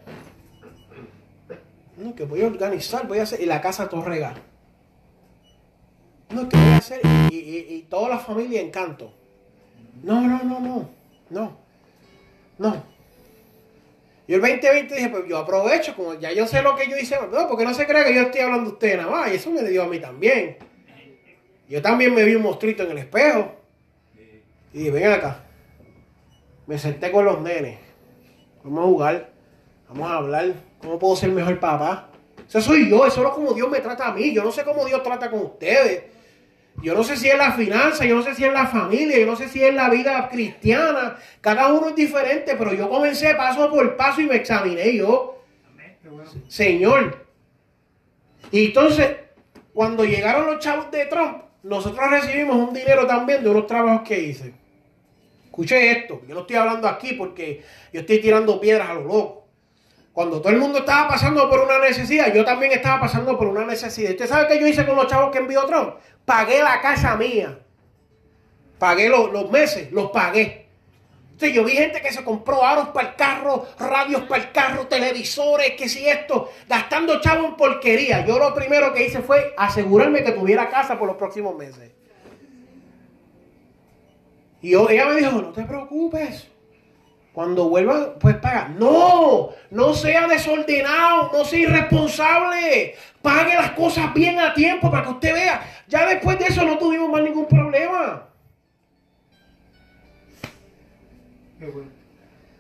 No, 1.97 2.14
que 2.14 2.25
voy 2.25 2.43
a 2.43 2.47
organizar, 2.47 3.07
voy 3.07 3.20
a 3.20 3.22
hacer... 3.22 3.41
Y 3.41 3.47
la 3.47 3.61
casa 3.61 3.89
todo 3.89 4.03
regala. 4.03 4.43
No, 6.31 6.49
que 6.49 6.57
voy 6.57 6.66
a 6.70 6.77
hacer... 6.79 7.01
Y, 7.31 7.37
y- 7.37 7.66
y 7.77 7.83
toda 7.89 8.09
la 8.09 8.18
familia 8.18 8.61
encanto. 8.61 9.12
No, 10.03 10.20
no, 10.22 10.43
no, 10.43 10.61
no. 10.61 10.91
No. 11.31 11.57
No. 12.59 12.85
Yo 14.27 14.37
el 14.37 14.41
2020 14.41 14.95
dije, 14.95 15.09
pues 15.11 15.25
yo 15.29 15.39
aprovecho, 15.39 15.95
como 15.95 16.14
ya 16.14 16.33
yo 16.33 16.47
sé 16.47 16.62
lo 16.62 16.75
que 16.77 16.89
yo 16.89 16.97
hice, 16.97 17.16
no, 17.31 17.47
porque 17.49 17.64
no 17.64 17.75
se 17.75 17.87
cree 17.87 18.05
que 18.05 18.14
yo 18.14 18.22
estoy 18.22 18.41
hablando 18.41 18.70
de 18.70 18.75
usted 18.75 18.97
nada 18.97 19.11
más, 19.11 19.31
y 19.31 19.35
eso 19.35 19.51
me 19.51 19.62
dio 19.62 19.83
a 19.83 19.87
mí 19.87 19.99
también. 19.99 20.57
Yo 21.68 21.83
también 21.83 22.14
me 22.14 22.25
vi 22.25 22.35
un 22.35 22.43
monstruito 22.43 22.85
en 22.85 22.93
el 22.93 22.99
espejo. 22.99 23.55
Y 24.72 24.79
dije, 24.79 24.91
ven 24.91 25.12
acá. 25.12 25.45
Me 26.66 26.79
senté 26.79 27.11
con 27.12 27.25
los 27.27 27.41
nenes. 27.43 27.79
Vamos 28.62 28.81
a 28.81 28.87
jugar. 28.87 29.31
Vamos 29.89 30.11
a 30.11 30.16
hablar. 30.16 30.55
¿Cómo 30.79 30.99
puedo 30.99 31.16
ser 31.16 31.31
mejor 31.31 31.61
papá? 31.61 32.11
Eso 32.49 32.61
soy 32.61 32.88
yo, 32.88 33.07
eso 33.07 33.26
es 33.26 33.32
como 33.32 33.53
Dios 33.53 33.70
me 33.70 33.80
trata 33.80 34.09
a 34.09 34.12
mí. 34.12 34.32
Yo 34.32 34.42
no 34.45 34.53
sé 34.53 34.64
cómo 34.64 34.84
Dios 34.84 35.03
trata 35.03 35.30
con 35.30 35.40
ustedes. 35.40 36.05
Yo 36.82 36.95
no 36.95 37.05
sé 37.05 37.16
si 37.16 37.28
es 37.28 37.38
la 37.38 37.53
finanza, 37.53 38.05
yo 38.05 38.16
no 38.16 38.22
sé 38.22 38.34
si 38.34 38.45
es 38.45 38.53
la 38.53 38.66
familia, 38.66 39.18
yo 39.18 39.26
no 39.26 39.36
sé 39.36 39.49
si 39.49 39.62
es 39.62 39.74
la 39.74 39.88
vida 39.88 40.28
cristiana. 40.28 41.16
Cada 41.40 41.72
uno 41.72 41.88
es 41.88 41.95
diferente, 41.95 42.57
pero 42.57 42.74
yo 42.74 42.88
comencé 42.88 43.34
paso 43.34 43.70
por 43.70 43.97
paso 43.97 44.20
y 44.20 44.26
me 44.26 44.36
examiné 44.36 44.95
yo. 44.95 45.42
Señor. 46.49 47.26
Y 48.51 48.66
entonces, 48.66 49.16
cuando 49.72 50.05
llegaron 50.05 50.47
los 50.47 50.59
chavos 50.59 50.90
de 50.90 51.07
Trump, 51.07 51.45
nosotros 51.62 52.11
recibimos 52.11 52.57
un 52.57 52.74
dinero 52.74 53.07
también 53.07 53.42
de 53.42 53.51
unos 53.51 53.66
trabajos 53.66 54.07
que 54.07 54.20
hice. 54.20 54.53
Escuche 55.45 55.90
esto, 55.90 56.20
yo 56.26 56.34
no 56.34 56.40
estoy 56.42 56.57
hablando 56.57 56.88
aquí 56.88 57.14
porque 57.14 57.62
yo 57.92 58.01
estoy 58.01 58.20
tirando 58.20 58.61
piedras 58.61 58.90
a 58.90 58.95
lo 58.95 59.03
loco. 59.03 59.43
Cuando 60.14 60.40
todo 60.40 60.52
el 60.52 60.60
mundo 60.60 60.78
estaba 60.78 61.08
pasando 61.08 61.50
por 61.50 61.58
una 61.58 61.80
necesidad, 61.80 62.32
yo 62.32 62.44
también 62.44 62.70
estaba 62.70 63.00
pasando 63.00 63.36
por 63.36 63.48
una 63.48 63.64
necesidad. 63.64 64.12
¿Usted 64.12 64.28
sabe 64.28 64.46
qué 64.46 64.60
yo 64.60 64.66
hice 64.68 64.86
con 64.86 64.94
los 64.94 65.08
chavos 65.08 65.32
que 65.32 65.38
envió 65.38 65.66
Trump? 65.66 65.96
Pagué 66.24 66.62
la 66.62 66.80
casa 66.80 67.16
mía. 67.16 67.58
Pagué 68.78 69.08
los, 69.08 69.32
los 69.32 69.50
meses, 69.50 69.90
los 69.90 70.12
pagué. 70.12 70.68
Entonces 71.32 71.52
yo 71.52 71.64
vi 71.64 71.72
gente 71.72 72.00
que 72.00 72.12
se 72.12 72.22
compró 72.22 72.64
aros 72.64 72.90
para 72.90 73.08
el 73.08 73.16
carro, 73.16 73.66
radios 73.76 74.22
para 74.22 74.44
el 74.44 74.52
carro, 74.52 74.86
televisores, 74.86 75.72
que 75.72 75.88
si 75.88 76.08
esto, 76.08 76.48
gastando 76.68 77.20
chavo 77.20 77.48
en 77.48 77.56
porquería. 77.56 78.24
Yo 78.24 78.38
lo 78.38 78.54
primero 78.54 78.94
que 78.94 79.06
hice 79.06 79.20
fue 79.20 79.52
asegurarme 79.56 80.22
que 80.22 80.30
tuviera 80.30 80.70
casa 80.70 80.96
por 80.96 81.08
los 81.08 81.16
próximos 81.16 81.56
meses. 81.56 81.90
Y 84.62 84.76
ella 84.76 85.06
me 85.06 85.16
dijo, 85.16 85.32
no 85.32 85.52
te 85.52 85.64
preocupes. 85.64 86.53
Cuando 87.35 87.68
vuelva, 87.68 88.14
pues 88.20 88.37
paga. 88.37 88.68
No, 88.78 89.51
no 89.70 89.93
sea 89.93 90.28
desordenado, 90.28 91.30
no 91.32 91.45
sea 91.45 91.59
irresponsable. 91.59 92.95
Pague 93.20 93.55
las 93.55 93.72
cosas 93.72 94.14
bien 94.14 94.39
a 94.39 94.55
tiempo 94.55 94.89
para 94.91 95.03
que 95.03 95.11
usted 95.11 95.35
vea. 95.35 95.61
Ya 95.89 96.07
después 96.07 96.39
de 96.39 96.47
eso 96.47 96.64
no 96.64 96.78
tuvimos 96.78 97.11
más 97.11 97.22
ningún 97.22 97.47
problema. 97.47 98.28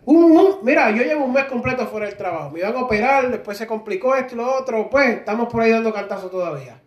Un- 0.06 0.32
un- 0.36 0.58
mira, 0.62 0.90
yo 0.90 1.02
llevo 1.02 1.24
un 1.24 1.32
mes 1.32 1.44
completo 1.44 1.86
fuera 1.86 2.06
del 2.06 2.16
trabajo. 2.16 2.50
Me 2.50 2.58
iban 2.58 2.74
a 2.76 2.80
operar, 2.82 3.30
después 3.30 3.56
se 3.56 3.66
complicó 3.66 4.14
esto 4.16 4.34
y 4.34 4.38
lo 4.38 4.54
otro. 4.58 4.90
Pues 4.90 5.08
estamos 5.18 5.48
por 5.50 5.62
ahí 5.62 5.70
dando 5.70 5.92
cartazo 5.94 6.28
todavía. 6.28 6.80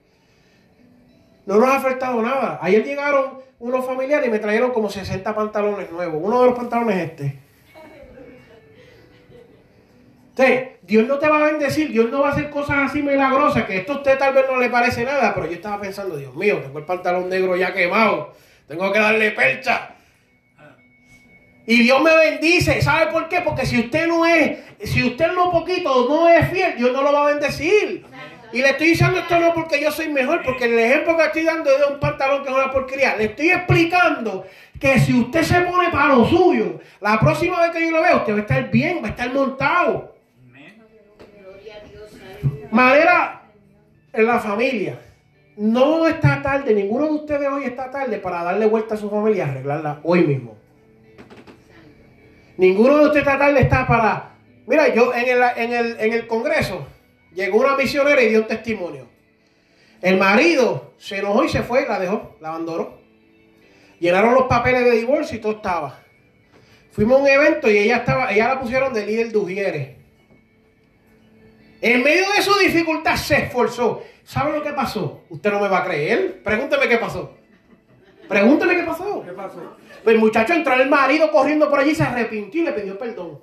No 1.45 1.55
nos 1.55 1.69
ha 1.69 1.77
afectado 1.77 2.21
nada. 2.21 2.59
Ayer 2.61 2.83
llegaron 2.83 3.39
unos 3.59 3.85
familiares 3.85 4.27
y 4.27 4.31
me 4.31 4.39
trajeron 4.39 4.71
como 4.71 4.89
60 4.89 5.33
pantalones 5.33 5.89
nuevos. 5.89 6.19
Uno 6.21 6.41
de 6.41 6.47
los 6.47 6.55
pantalones 6.57 6.97
es 6.97 7.03
este. 7.11 7.46
Entonces, 10.37 10.69
Dios 10.83 11.07
no 11.07 11.17
te 11.17 11.27
va 11.27 11.37
a 11.37 11.51
bendecir, 11.51 11.91
Dios 11.91 12.11
no 12.11 12.21
va 12.21 12.29
a 12.29 12.31
hacer 12.31 12.49
cosas 12.51 12.89
así 12.89 13.01
milagrosas, 13.01 13.65
que 13.65 13.77
esto 13.77 13.93
a 13.93 13.95
usted 13.97 14.19
tal 14.19 14.35
vez 14.35 14.45
no 14.47 14.57
le 14.57 14.69
parece 14.69 15.03
nada, 15.03 15.33
pero 15.33 15.47
yo 15.47 15.53
estaba 15.53 15.81
pensando, 15.81 16.15
Dios 16.15 16.35
mío, 16.35 16.59
tengo 16.59 16.77
el 16.77 16.85
pantalón 16.85 17.27
negro 17.27 17.55
ya 17.55 17.73
quemado, 17.73 18.33
tengo 18.67 18.91
que 18.91 18.99
darle 18.99 19.31
percha. 19.31 19.95
Y 21.65 21.81
Dios 21.83 22.01
me 22.01 22.15
bendice, 22.15 22.81
¿sabe 22.81 23.11
por 23.11 23.27
qué? 23.27 23.41
Porque 23.41 23.65
si 23.65 23.79
usted 23.79 24.07
no 24.07 24.25
es, 24.25 24.59
si 24.83 25.03
usted 25.03 25.33
no 25.33 25.51
poquito 25.51 26.07
no 26.07 26.29
es 26.29 26.49
fiel, 26.49 26.77
Dios 26.77 26.93
no 26.93 27.01
lo 27.01 27.11
va 27.11 27.23
a 27.23 27.31
bendecir. 27.31 28.05
Y 28.53 28.61
le 28.61 28.69
estoy 28.69 28.87
diciendo 28.89 29.19
esto 29.19 29.39
no 29.39 29.53
porque 29.53 29.81
yo 29.81 29.91
soy 29.91 30.07
mejor, 30.07 30.41
porque 30.43 30.65
el 30.65 30.79
ejemplo 30.79 31.17
que 31.17 31.23
estoy 31.23 31.43
dando 31.43 31.69
es 31.69 31.79
de 31.79 31.93
un 31.93 31.99
pantalón 31.99 32.43
que 32.43 32.49
es 32.49 32.55
una 32.55 32.71
porquería. 32.71 33.17
Le 33.17 33.25
estoy 33.25 33.49
explicando 33.49 34.45
que 34.79 34.99
si 34.99 35.13
usted 35.13 35.43
se 35.43 35.61
pone 35.61 35.89
para 35.89 36.15
lo 36.15 36.25
suyo, 36.25 36.79
la 37.01 37.19
próxima 37.19 37.59
vez 37.61 37.71
que 37.71 37.83
yo 37.83 37.91
lo 37.91 38.01
vea, 38.01 38.15
usted 38.15 38.33
va 38.33 38.37
a 38.37 38.41
estar 38.41 38.71
bien, 38.71 39.01
va 39.03 39.07
a 39.07 39.11
estar 39.11 39.33
montado. 39.33 40.15
Amén. 40.49 40.81
Gloria 41.41 41.75
a 41.75 41.89
Dios. 41.89 42.11
aleluya. 42.13 42.56
Manera 42.71 43.41
en 44.13 44.25
la 44.25 44.39
familia. 44.39 44.99
No 45.57 46.07
está 46.07 46.41
tarde, 46.41 46.73
ninguno 46.73 47.05
de 47.05 47.11
ustedes 47.11 47.47
hoy 47.49 47.63
está 47.63 47.89
tarde 47.89 48.17
para 48.19 48.43
darle 48.43 48.67
vuelta 48.67 48.95
a 48.95 48.97
su 48.97 49.09
familia 49.09 49.45
y 49.45 49.49
arreglarla 49.49 49.99
hoy 50.03 50.21
mismo. 50.21 50.55
Ninguno 52.57 52.97
de 52.97 53.05
ustedes 53.05 53.25
está 53.25 53.37
tarde 53.37 53.61
está 53.61 53.87
para... 53.87 54.35
Mira, 54.67 54.93
yo 54.93 55.13
en 55.13 55.27
el, 55.27 55.43
en 55.55 55.73
el, 55.73 55.99
en 55.99 56.13
el 56.13 56.27
Congreso 56.27 56.85
llegó 57.33 57.59
una 57.59 57.75
misionera 57.75 58.21
y 58.21 58.29
dio 58.29 58.41
un 58.41 58.47
testimonio. 58.47 59.07
El 60.01 60.17
marido 60.17 60.93
se 60.97 61.17
enojó 61.17 61.43
y 61.43 61.49
se 61.49 61.63
fue, 61.63 61.87
la 61.87 61.99
dejó, 61.99 62.35
la 62.39 62.49
abandonó. 62.49 62.97
Llenaron 63.99 64.35
los 64.35 64.43
papeles 64.43 64.83
de 64.83 64.91
divorcio 64.91 65.37
y 65.37 65.41
todo 65.41 65.53
estaba. 65.53 65.99
Fuimos 66.91 67.19
a 67.19 67.23
un 67.23 67.27
evento 67.27 67.69
y 67.69 67.77
ella 67.77 67.97
estaba, 67.97 68.31
ella 68.31 68.49
la 68.49 68.59
pusieron 68.59 68.93
de 68.93 69.05
líder 69.05 69.31
de 69.31 69.37
Ujieres. 69.37 69.96
En 71.81 72.03
medio 72.03 72.25
de 72.35 72.41
su 72.41 72.57
dificultad 72.57 73.15
se 73.15 73.43
esforzó. 73.43 74.03
¿Sabe 74.23 74.53
lo 74.53 74.63
que 74.63 74.71
pasó? 74.71 75.23
Usted 75.29 75.51
no 75.51 75.59
me 75.59 75.67
va 75.67 75.79
a 75.79 75.83
creer. 75.85 76.41
Pregúnteme 76.43 76.87
qué 76.87 76.97
pasó. 76.97 77.35
Pregúnteme 78.27 78.75
qué 78.75 78.83
pasó. 78.83 79.23
¿Qué 79.23 79.31
pasó? 79.31 79.77
Pues 80.03 80.15
el 80.15 80.19
muchacho 80.19 80.53
entró 80.53 80.73
el 80.73 80.89
marido 80.89 81.31
corriendo 81.31 81.69
por 81.69 81.79
allí, 81.79 81.95
se 81.95 82.03
arrepintió 82.03 82.61
y 82.61 82.65
le 82.65 82.71
pidió 82.73 82.97
perdón. 82.97 83.39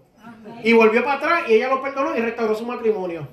Y 0.63 0.73
volvió 0.73 1.03
para 1.05 1.17
atrás 1.17 1.43
y 1.49 1.55
ella 1.55 1.69
lo 1.69 1.83
perdonó 1.83 2.17
y 2.17 2.21
restauró 2.21 2.55
su 2.55 2.67
matrimonio. 2.67 3.27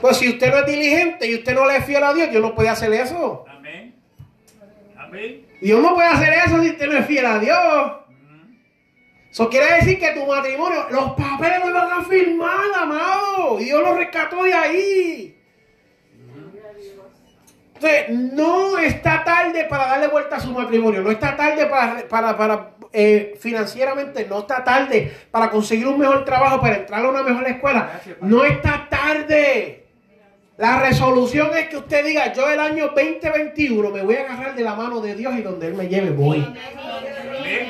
Pues 0.00 0.16
si 0.16 0.28
usted 0.28 0.50
no 0.50 0.58
es 0.58 0.66
diligente 0.66 1.26
y 1.26 1.34
usted 1.34 1.54
no 1.54 1.66
le 1.66 1.76
es 1.76 1.84
fiel 1.84 2.04
a 2.04 2.14
Dios, 2.14 2.30
Dios 2.30 2.42
no 2.42 2.54
puede 2.54 2.68
hacer 2.68 2.92
eso. 2.92 3.44
Amén. 3.48 3.94
Amén. 4.96 5.46
Dios 5.60 5.82
no 5.82 5.94
puede 5.94 6.08
hacer 6.08 6.32
eso 6.46 6.62
si 6.62 6.70
usted 6.70 6.86
no 6.86 6.98
es 6.98 7.06
fiel 7.06 7.26
a 7.26 7.38
Dios. 7.38 7.92
Eso 9.38 9.48
quiere 9.48 9.72
decir 9.74 10.00
que 10.00 10.10
tu 10.14 10.26
matrimonio, 10.26 10.86
los 10.90 11.12
papeles 11.12 11.60
no 11.64 11.72
van 11.72 11.92
a 11.92 12.02
firmar, 12.02 12.58
amado. 12.74 13.60
Y 13.60 13.66
Dios 13.66 13.80
lo 13.80 13.94
rescató 13.94 14.42
de 14.42 14.52
ahí. 14.52 15.36
Entonces, 17.76 18.08
no 18.08 18.76
está 18.78 19.22
tarde 19.22 19.62
para 19.70 19.86
darle 19.86 20.08
vuelta 20.08 20.34
a 20.34 20.40
su 20.40 20.50
matrimonio. 20.50 21.02
No 21.02 21.12
está 21.12 21.36
tarde 21.36 21.66
para, 21.66 22.08
para, 22.08 22.36
para 22.36 22.70
eh, 22.92 23.36
financieramente, 23.38 24.26
no 24.28 24.40
está 24.40 24.64
tarde 24.64 25.16
para 25.30 25.50
conseguir 25.50 25.86
un 25.86 26.00
mejor 26.00 26.24
trabajo, 26.24 26.60
para 26.60 26.78
entrar 26.78 27.04
a 27.04 27.08
una 27.08 27.22
mejor 27.22 27.46
escuela. 27.46 28.00
No 28.20 28.44
está 28.44 28.88
tarde. 28.90 29.86
La 30.56 30.80
resolución 30.80 31.56
es 31.56 31.68
que 31.68 31.76
usted 31.76 32.04
diga, 32.04 32.32
yo 32.32 32.50
el 32.50 32.58
año 32.58 32.88
2021 32.88 33.88
me 33.90 34.02
voy 34.02 34.16
a 34.16 34.22
agarrar 34.22 34.56
de 34.56 34.64
la 34.64 34.74
mano 34.74 35.00
de 35.00 35.14
Dios 35.14 35.32
y 35.36 35.42
donde 35.42 35.68
Él 35.68 35.74
me 35.74 35.86
lleve 35.86 36.10
voy. 36.10 36.44
Amén. 37.38 37.68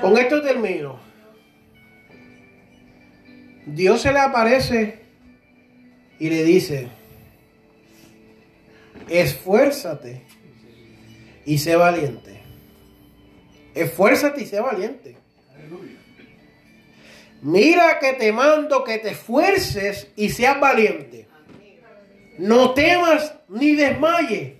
Con 0.00 0.16
esto 0.16 0.40
termino. 0.40 0.98
Dios 3.66 4.00
se 4.00 4.12
le 4.12 4.18
aparece 4.18 5.00
y 6.18 6.30
le 6.30 6.42
dice, 6.42 6.88
esfuérzate 9.08 10.22
y 11.44 11.58
sé 11.58 11.76
valiente. 11.76 12.40
Esfuérzate 13.74 14.42
y 14.42 14.46
sé 14.46 14.60
valiente. 14.60 15.16
Mira 17.42 17.98
que 17.98 18.14
te 18.14 18.32
mando 18.32 18.84
que 18.84 18.98
te 18.98 19.10
esfuerces 19.10 20.08
y 20.16 20.30
seas 20.30 20.58
valiente. 20.58 21.28
No 22.38 22.72
temas 22.72 23.34
ni 23.48 23.72
desmayes, 23.72 24.54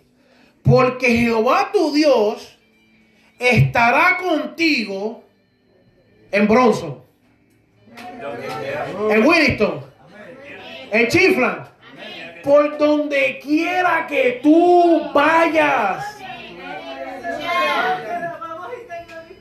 porque 0.63 1.17
Jehová 1.17 1.71
tu 1.73 1.93
Dios 1.93 2.60
estará 3.41 4.19
contigo 4.19 5.25
en 6.31 6.47
Bronson, 6.47 7.03
en 9.11 9.27
Williston, 9.27 9.81
en 10.93 11.09
Chiflan, 11.09 11.69
por 12.45 12.77
donde 12.79 13.41
quiera 13.43 14.07
que 14.07 14.41
tú 14.43 15.11
vayas. 15.15 16.19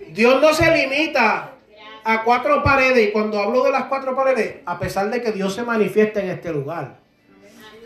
Dios 0.08 0.42
no 0.42 0.54
se 0.54 0.76
limita 0.76 1.52
a 2.04 2.24
cuatro 2.24 2.64
paredes. 2.64 3.10
Y 3.10 3.12
cuando 3.12 3.40
hablo 3.40 3.64
de 3.64 3.72
las 3.72 3.84
cuatro 3.86 4.16
paredes, 4.16 4.58
a 4.66 4.80
pesar 4.80 5.10
de 5.10 5.22
que 5.22 5.32
Dios 5.32 5.54
se 5.54 5.64
manifiesta 5.64 6.22
en 6.22 6.30
este 6.30 6.52
lugar, 6.52 6.98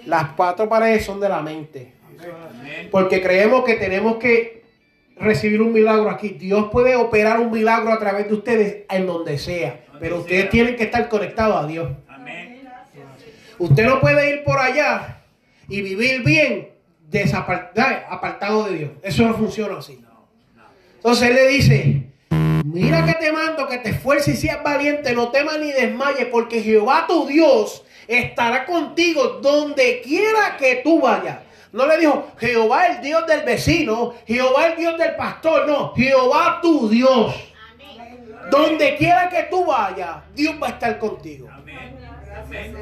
las 0.06 0.30
cuatro 0.36 0.70
paredes 0.70 1.06
son 1.06 1.20
de 1.20 1.30
la 1.30 1.42
mente. 1.42 1.94
Porque 2.92 3.22
creemos 3.22 3.64
que 3.64 3.76
tenemos 3.76 4.18
que 4.18 4.63
recibir 5.18 5.62
un 5.62 5.74
milagro 5.74 6.10
aquí. 6.10 6.30
Dios 6.30 6.70
puede 6.72 6.96
operar 6.96 7.40
un 7.40 7.52
milagro 7.52 7.92
a 7.92 8.00
través 8.00 8.28
de 8.28 8.34
ustedes 8.34 8.78
en 8.90 9.06
donde 9.06 9.38
sea. 9.38 9.80
Pero 10.00 10.20
ustedes 10.20 10.50
tienen 10.50 10.76
que 10.76 10.84
estar 10.84 11.08
conectados 11.10 11.64
a 11.64 11.68
Dios. 11.68 11.90
Amén. 12.08 12.62
Usted 13.58 13.86
no 13.86 14.00
puede 14.00 14.36
ir 14.36 14.44
por 14.44 14.60
allá 14.60 15.22
y 15.68 15.82
vivir 15.82 16.24
bien 16.24 16.74
apartado 18.10 18.66
de 18.66 18.78
Dios. 18.78 18.92
Eso 19.02 19.24
no 19.24 19.34
funciona 19.36 19.78
así. 19.78 20.04
Entonces 20.96 21.30
él 21.30 21.36
le 21.36 21.48
dice, 21.48 22.04
mira 22.64 23.06
que 23.06 23.14
te 23.14 23.32
mando, 23.32 23.68
que 23.68 23.78
te 23.78 23.90
esfuerces 23.90 24.36
y 24.36 24.38
seas 24.38 24.64
valiente, 24.64 25.14
no 25.14 25.30
temas 25.30 25.60
ni 25.60 25.72
desmayes, 25.72 26.28
porque 26.32 26.62
Jehová 26.62 27.06
tu 27.08 27.28
Dios 27.28 27.84
estará 28.08 28.66
contigo 28.66 29.40
donde 29.42 30.02
quiera 30.02 30.58
que 30.58 30.82
tú 30.84 31.02
vayas. 31.02 31.40
No 31.74 31.88
le 31.88 31.98
dijo, 31.98 32.32
Jehová 32.38 32.88
el 32.88 33.02
Dios 33.02 33.26
del 33.26 33.42
vecino, 33.42 34.14
Jehová 34.28 34.68
el 34.68 34.76
Dios 34.78 34.98
del 34.98 35.16
pastor, 35.16 35.68
no, 35.68 35.94
Jehová 35.96 36.60
tu 36.62 36.88
Dios. 36.88 37.36
Donde 38.52 38.96
quiera 38.96 39.28
que 39.28 39.44
tú 39.50 39.66
vayas, 39.66 40.18
Dios 40.36 40.56
va 40.62 40.68
a 40.68 40.70
estar 40.70 41.00
contigo. 41.00 41.50
Amén. 41.52 41.98
Amén. 42.46 42.78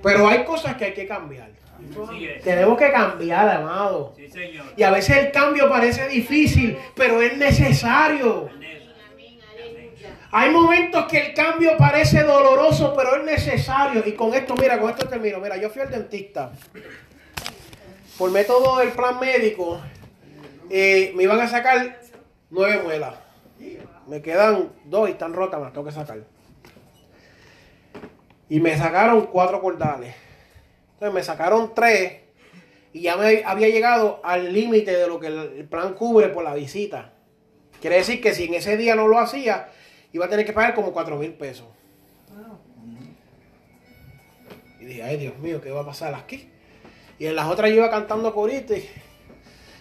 Pero 0.00 0.28
hay 0.28 0.44
cosas 0.44 0.76
que 0.76 0.86
hay 0.86 0.94
que 0.94 1.08
cambiar. 1.08 1.50
Sí. 1.90 2.28
Tenemos 2.44 2.78
que 2.78 2.92
cambiar, 2.92 3.48
amado. 3.48 4.14
Sí, 4.16 4.28
Señor. 4.28 4.66
Y 4.76 4.82
a 4.84 4.90
veces 4.90 5.16
el 5.16 5.32
cambio 5.32 5.68
parece 5.68 6.06
difícil, 6.06 6.78
pero 6.94 7.20
es 7.20 7.36
necesario. 7.36 8.48
Hay 10.30 10.50
momentos 10.50 11.06
que 11.06 11.18
el 11.18 11.34
cambio 11.34 11.76
parece 11.76 12.22
doloroso, 12.22 12.94
pero 12.96 13.16
es 13.16 13.24
necesario. 13.24 14.04
Y 14.06 14.12
con 14.12 14.32
esto, 14.34 14.54
mira, 14.54 14.78
con 14.78 14.90
esto 14.90 15.08
termino. 15.08 15.40
Mira, 15.40 15.56
yo 15.56 15.68
fui 15.68 15.82
al 15.82 15.90
dentista. 15.90 16.52
Por 18.20 18.30
método 18.32 18.76
del 18.76 18.92
plan 18.92 19.18
médico, 19.18 19.80
eh, 20.68 21.10
me 21.16 21.22
iban 21.22 21.40
a 21.40 21.48
sacar 21.48 22.02
nueve 22.50 22.82
muelas. 22.82 23.14
Me 24.06 24.20
quedan 24.20 24.72
dos 24.84 25.08
y 25.08 25.12
están 25.12 25.32
rotas, 25.32 25.58
me 25.58 25.64
las 25.64 25.72
tengo 25.72 25.86
que 25.86 25.92
sacar. 25.92 26.18
Y 28.50 28.60
me 28.60 28.76
sacaron 28.76 29.24
cuatro 29.28 29.62
cordales. 29.62 30.14
Entonces 30.92 31.14
me 31.14 31.22
sacaron 31.22 31.72
tres 31.74 32.20
y 32.92 33.00
ya 33.00 33.16
me 33.16 33.42
había 33.42 33.70
llegado 33.70 34.20
al 34.22 34.52
límite 34.52 34.94
de 34.94 35.08
lo 35.08 35.18
que 35.18 35.28
el 35.28 35.38
el 35.56 35.64
plan 35.66 35.94
cubre 35.94 36.28
por 36.28 36.44
la 36.44 36.52
visita. 36.52 37.14
Quiere 37.80 37.96
decir 37.96 38.20
que 38.20 38.34
si 38.34 38.44
en 38.44 38.52
ese 38.52 38.76
día 38.76 38.96
no 38.96 39.08
lo 39.08 39.18
hacía, 39.18 39.70
iba 40.12 40.26
a 40.26 40.28
tener 40.28 40.44
que 40.44 40.52
pagar 40.52 40.74
como 40.74 40.92
cuatro 40.92 41.16
mil 41.16 41.32
pesos. 41.32 41.68
Y 44.78 44.84
dije, 44.84 45.02
ay 45.04 45.16
Dios 45.16 45.38
mío, 45.38 45.62
¿qué 45.62 45.70
va 45.70 45.80
a 45.80 45.86
pasar 45.86 46.14
aquí? 46.14 46.50
Y 47.20 47.26
en 47.26 47.36
las 47.36 47.48
otras 47.48 47.68
yo 47.68 47.76
iba 47.76 47.90
cantando 47.90 48.34
corito 48.34 48.74
y 48.74 48.88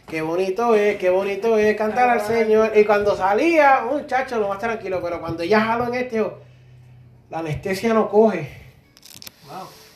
qué 0.05 0.21
bonito 0.21 0.75
es, 0.75 0.97
qué 0.97 1.09
bonito 1.09 1.57
es 1.57 1.73
cantar 1.77 2.09
al 2.09 2.19
Señor. 2.19 2.73
Y 2.75 2.83
cuando 2.83 3.15
salía, 3.15 3.85
muchacho, 3.89 4.37
lo 4.39 4.49
más 4.49 4.59
tranquilo, 4.59 4.99
pero 5.01 5.21
cuando 5.21 5.45
ya 5.45 5.61
jalo 5.61 5.87
en 5.87 5.93
este, 5.93 6.17
yo, 6.17 6.37
la 7.29 7.39
anestesia 7.39 7.93
no 7.93 8.09
coge. 8.09 8.49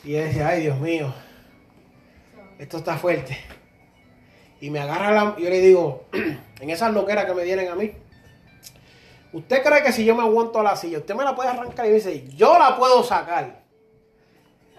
Y 0.04 0.12
yo 0.12 0.20
decía, 0.20 0.48
ay 0.48 0.62
Dios 0.62 0.80
mío, 0.80 1.12
esto 2.58 2.78
está 2.78 2.96
fuerte. 2.96 3.36
Y 4.58 4.70
me 4.70 4.80
agarra 4.80 5.10
la... 5.10 5.36
Yo 5.36 5.50
le 5.50 5.60
digo, 5.60 6.06
en 6.60 6.70
esas 6.70 6.94
loqueras 6.94 7.26
que 7.26 7.34
me 7.34 7.44
dieron 7.44 7.68
a 7.68 7.74
mí, 7.74 7.92
¿usted 9.34 9.62
cree 9.62 9.82
que 9.82 9.92
si 9.92 10.06
yo 10.06 10.14
me 10.14 10.22
aguanto 10.22 10.60
a 10.60 10.62
la 10.62 10.76
silla, 10.76 10.96
usted 10.96 11.14
me 11.14 11.24
la 11.24 11.34
puede 11.34 11.50
arrancar? 11.50 11.84
Y 11.84 11.90
me 11.90 11.96
dice, 11.96 12.26
yo 12.28 12.58
la 12.58 12.74
puedo 12.78 13.04
sacar. 13.04 13.64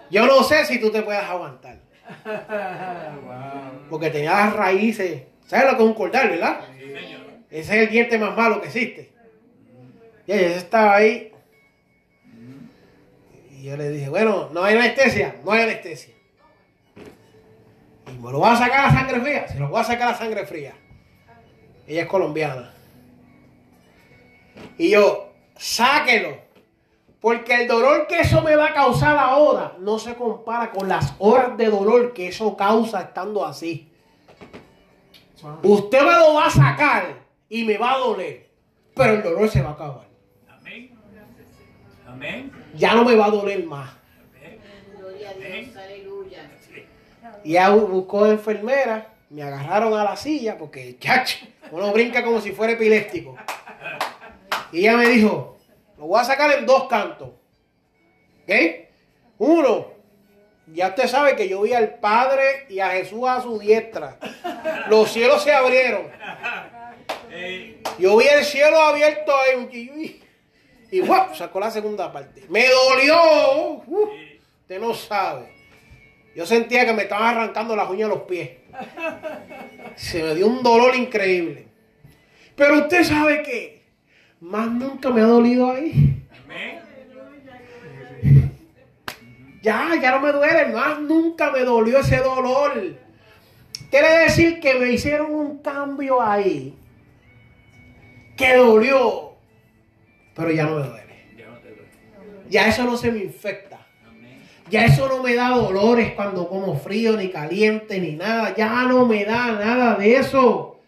Yo 0.09 0.25
no 0.25 0.41
sé 0.41 0.65
si 0.65 0.81
tú 0.81 0.89
te 0.89 1.03
puedes 1.03 1.21
aguantar. 1.21 1.84
Porque 3.89 4.09
tenía 4.09 4.31
las 4.31 4.53
raíces. 4.55 5.23
¿Sabes 5.45 5.71
lo 5.71 5.77
que 5.77 5.83
es 5.83 5.89
un 5.89 5.95
cordal, 5.95 6.29
verdad? 6.29 6.61
Sí, 6.77 6.85
señor. 6.85 7.21
Ese 7.49 7.75
es 7.75 7.83
el 7.83 7.89
diente 7.89 8.17
más 8.17 8.35
malo 8.35 8.61
que 8.61 8.67
existe. 8.67 9.11
Y 10.27 10.31
ella 10.31 10.57
estaba 10.57 10.95
ahí. 10.95 11.31
Y 13.51 13.63
yo 13.63 13.77
le 13.77 13.89
dije, 13.89 14.09
bueno, 14.09 14.49
no 14.51 14.63
hay 14.63 14.75
anestesia, 14.75 15.35
no 15.43 15.51
hay 15.51 15.63
anestesia. 15.63 16.15
Y 18.07 18.17
me 18.17 18.31
lo 18.31 18.39
va 18.39 18.53
a 18.53 18.57
sacar 18.57 18.85
a 18.85 18.91
sangre 18.91 19.19
fría, 19.21 19.47
se 19.47 19.59
lo 19.59 19.69
voy 19.69 19.81
a 19.81 19.83
sacar 19.83 20.13
a 20.13 20.17
sangre 20.17 20.45
fría. 20.45 20.73
Ella 21.87 22.03
es 22.03 22.07
colombiana. 22.07 22.73
Y 24.77 24.91
yo, 24.91 25.33
sáquelo. 25.57 26.44
Porque 27.25 27.55
el 27.55 27.67
dolor 27.67 28.05
que 28.05 28.19
eso 28.19 28.43
me 28.43 28.55
va 28.55 28.67
a 28.67 28.73
causar 28.75 29.17
ahora 29.17 29.75
no 29.79 29.97
se 29.97 30.13
compara 30.13 30.69
con 30.69 30.87
las 30.87 31.15
horas 31.17 31.57
de 31.57 31.65
dolor 31.71 32.13
que 32.13 32.27
eso 32.27 32.55
causa 32.55 33.01
estando 33.01 33.43
así. 33.43 33.91
Usted 35.63 36.01
me 36.03 36.11
lo 36.19 36.35
va 36.35 36.45
a 36.45 36.49
sacar 36.51 37.15
y 37.49 37.63
me 37.63 37.79
va 37.79 37.93
a 37.93 37.97
doler. 37.97 38.47
Pero 38.95 39.13
el 39.15 39.23
dolor 39.23 39.49
se 39.49 39.63
va 39.63 39.69
a 39.69 39.73
acabar. 39.73 40.05
Amén. 40.47 40.91
Amén. 42.07 42.51
Ya 42.75 42.93
no 42.93 43.03
me 43.03 43.15
va 43.15 43.25
a 43.25 43.31
doler 43.31 43.65
más. 43.65 43.89
Amén. 44.37 44.59
Gloria 44.95 45.29
a 45.31 45.33
Dios, 45.33 45.75
aleluya. 45.77 46.51
Y 47.43 47.53
ya 47.53 47.71
bu- 47.75 47.87
buscó 47.87 48.27
enfermera, 48.27 49.15
me 49.31 49.41
agarraron 49.41 49.95
a 49.97 50.03
la 50.03 50.15
silla 50.15 50.59
porque, 50.59 50.95
chacho, 50.99 51.39
uno 51.71 51.91
brinca 51.91 52.23
como 52.23 52.39
si 52.39 52.51
fuera 52.51 52.73
epiléptico. 52.73 53.35
Y 54.71 54.81
ella 54.81 54.97
me 54.97 55.07
dijo, 55.09 55.54
lo 55.97 56.05
voy 56.07 56.19
a 56.19 56.23
sacar 56.23 56.51
en 56.57 56.65
dos 56.65 56.87
cantos. 56.87 57.29
¿Ok? 58.43 58.51
Uno, 59.37 59.87
ya 60.67 60.89
usted 60.89 61.07
sabe 61.07 61.35
que 61.35 61.47
yo 61.47 61.61
vi 61.61 61.73
al 61.73 61.95
Padre 61.95 62.65
y 62.69 62.79
a 62.79 62.89
Jesús 62.91 63.27
a 63.27 63.41
su 63.41 63.59
diestra. 63.59 64.17
Los 64.89 65.11
cielos 65.11 65.43
se 65.43 65.51
abrieron. 65.53 66.07
Yo 67.99 68.17
vi 68.17 68.25
el 68.27 68.43
cielo 68.43 68.79
abierto 68.79 69.33
ahí 69.37 70.21
y, 70.91 70.99
¡guap! 71.01 71.35
sacó 71.35 71.59
la 71.59 71.71
segunda 71.71 72.11
parte. 72.11 72.45
Me 72.49 72.65
dolió. 72.67 73.81
¡Uf! 73.85 74.09
eh, 74.13 74.39
Usted 74.61 74.79
no 74.79 74.93
sabe. 74.93 75.53
Yo 76.35 76.45
sentía 76.45 76.85
que 76.85 76.93
me 76.93 77.03
estaban 77.03 77.35
arrancando 77.37 77.75
las 77.75 77.89
uñas 77.89 78.09
de 78.09 78.15
los 78.15 78.23
pies. 78.25 78.49
Se 79.95 80.21
me 80.23 80.35
dio 80.35 80.47
un 80.47 80.61
dolor 80.63 80.95
increíble. 80.95 81.67
Pero 82.55 82.79
usted 82.79 83.03
sabe 83.03 83.41
que 83.43 83.74
más 84.41 84.67
nunca 84.69 85.09
me 85.09 85.21
ha 85.21 85.25
dolido 85.25 85.71
ahí. 85.71 86.21
Ya, 89.61 89.99
ya 89.99 90.11
no 90.11 90.19
me 90.19 90.31
duele. 90.31 90.67
Más 90.67 90.99
nunca 90.99 91.49
me 91.49 91.61
dolió 91.61 91.99
ese 91.99 92.17
dolor. 92.17 92.95
Quiere 93.89 94.19
decir 94.19 94.59
que 94.59 94.75
me 94.75 94.91
hicieron 94.91 95.33
un 95.33 95.57
cambio 95.57 96.21
ahí. 96.21 96.75
Que 98.37 98.55
dolió. 98.55 99.33
Pero 100.35 100.51
ya 100.51 100.65
no 100.65 100.75
me 100.75 100.87
duele. 100.87 101.05
Ya 102.47 102.67
eso 102.67 102.83
no 102.83 102.95
se 102.95 103.11
me 103.11 103.23
infecta. 103.23 103.79
Ya 104.69 104.85
eso 104.85 105.07
no 105.07 105.23
me 105.23 105.33
da 105.33 105.49
dolores 105.49 106.13
cuando 106.13 106.47
como 106.47 106.77
frío, 106.77 107.15
ni 107.17 107.29
caliente, 107.29 107.99
ni 107.99 108.15
nada. 108.15 108.55
Ya 108.55 108.83
no 108.83 109.07
me 109.07 109.25
da 109.25 109.51
nada 109.53 109.95
de 109.95 110.17
eso. 110.17 110.79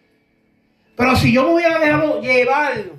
Pero 0.95 1.15
si 1.15 1.31
yo 1.31 1.45
me 1.45 1.55
hubiera 1.55 1.79
dejado 1.79 2.21
llevar 2.21 2.96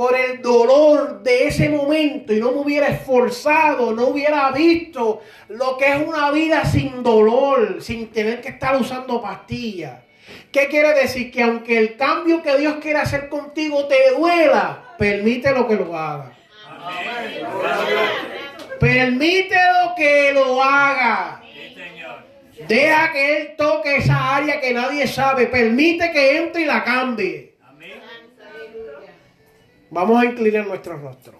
por 0.00 0.16
el 0.16 0.40
dolor 0.40 1.22
de 1.22 1.48
ese 1.48 1.68
momento 1.68 2.32
y 2.32 2.40
no 2.40 2.52
me 2.52 2.60
hubiera 2.60 2.88
esforzado, 2.88 3.92
no 3.92 4.06
hubiera 4.06 4.50
visto 4.50 5.20
lo 5.48 5.76
que 5.76 5.88
es 5.92 6.08
una 6.08 6.30
vida 6.30 6.64
sin 6.64 7.02
dolor, 7.02 7.82
sin 7.82 8.06
tener 8.06 8.40
que 8.40 8.48
estar 8.48 8.80
usando 8.80 9.20
pastillas. 9.20 10.00
¿Qué 10.50 10.68
quiere 10.68 10.94
decir? 10.94 11.30
Que 11.30 11.42
aunque 11.42 11.76
el 11.76 11.98
cambio 11.98 12.42
que 12.42 12.56
Dios 12.56 12.76
quiere 12.80 12.98
hacer 12.98 13.28
contigo 13.28 13.88
te 13.88 14.12
duela, 14.16 14.94
permítelo 14.96 15.68
que 15.68 15.76
lo 15.76 15.94
haga. 15.94 16.32
Permítelo 18.80 19.94
que 19.98 20.32
lo 20.32 20.62
haga. 20.62 21.42
Deja 22.66 23.12
que 23.12 23.36
Él 23.36 23.54
toque 23.54 23.96
esa 23.96 24.36
área 24.36 24.62
que 24.62 24.72
nadie 24.72 25.06
sabe. 25.06 25.44
Permite 25.44 26.10
que 26.10 26.38
entre 26.38 26.62
y 26.62 26.64
la 26.64 26.82
cambie. 26.84 27.49
Vamos 29.90 30.22
a 30.22 30.24
inclinar 30.24 30.66
nuestro 30.66 30.96
rostro. 30.96 31.38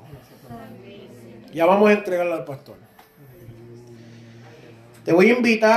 Ya 1.53 1.67
vamos 1.67 1.89
a 1.89 1.93
entregarle 1.93 2.33
al 2.33 2.45
pastor. 2.45 2.77
Te 5.05 5.13
voy 5.13 5.31
a 5.31 5.37
invitar. 5.37 5.77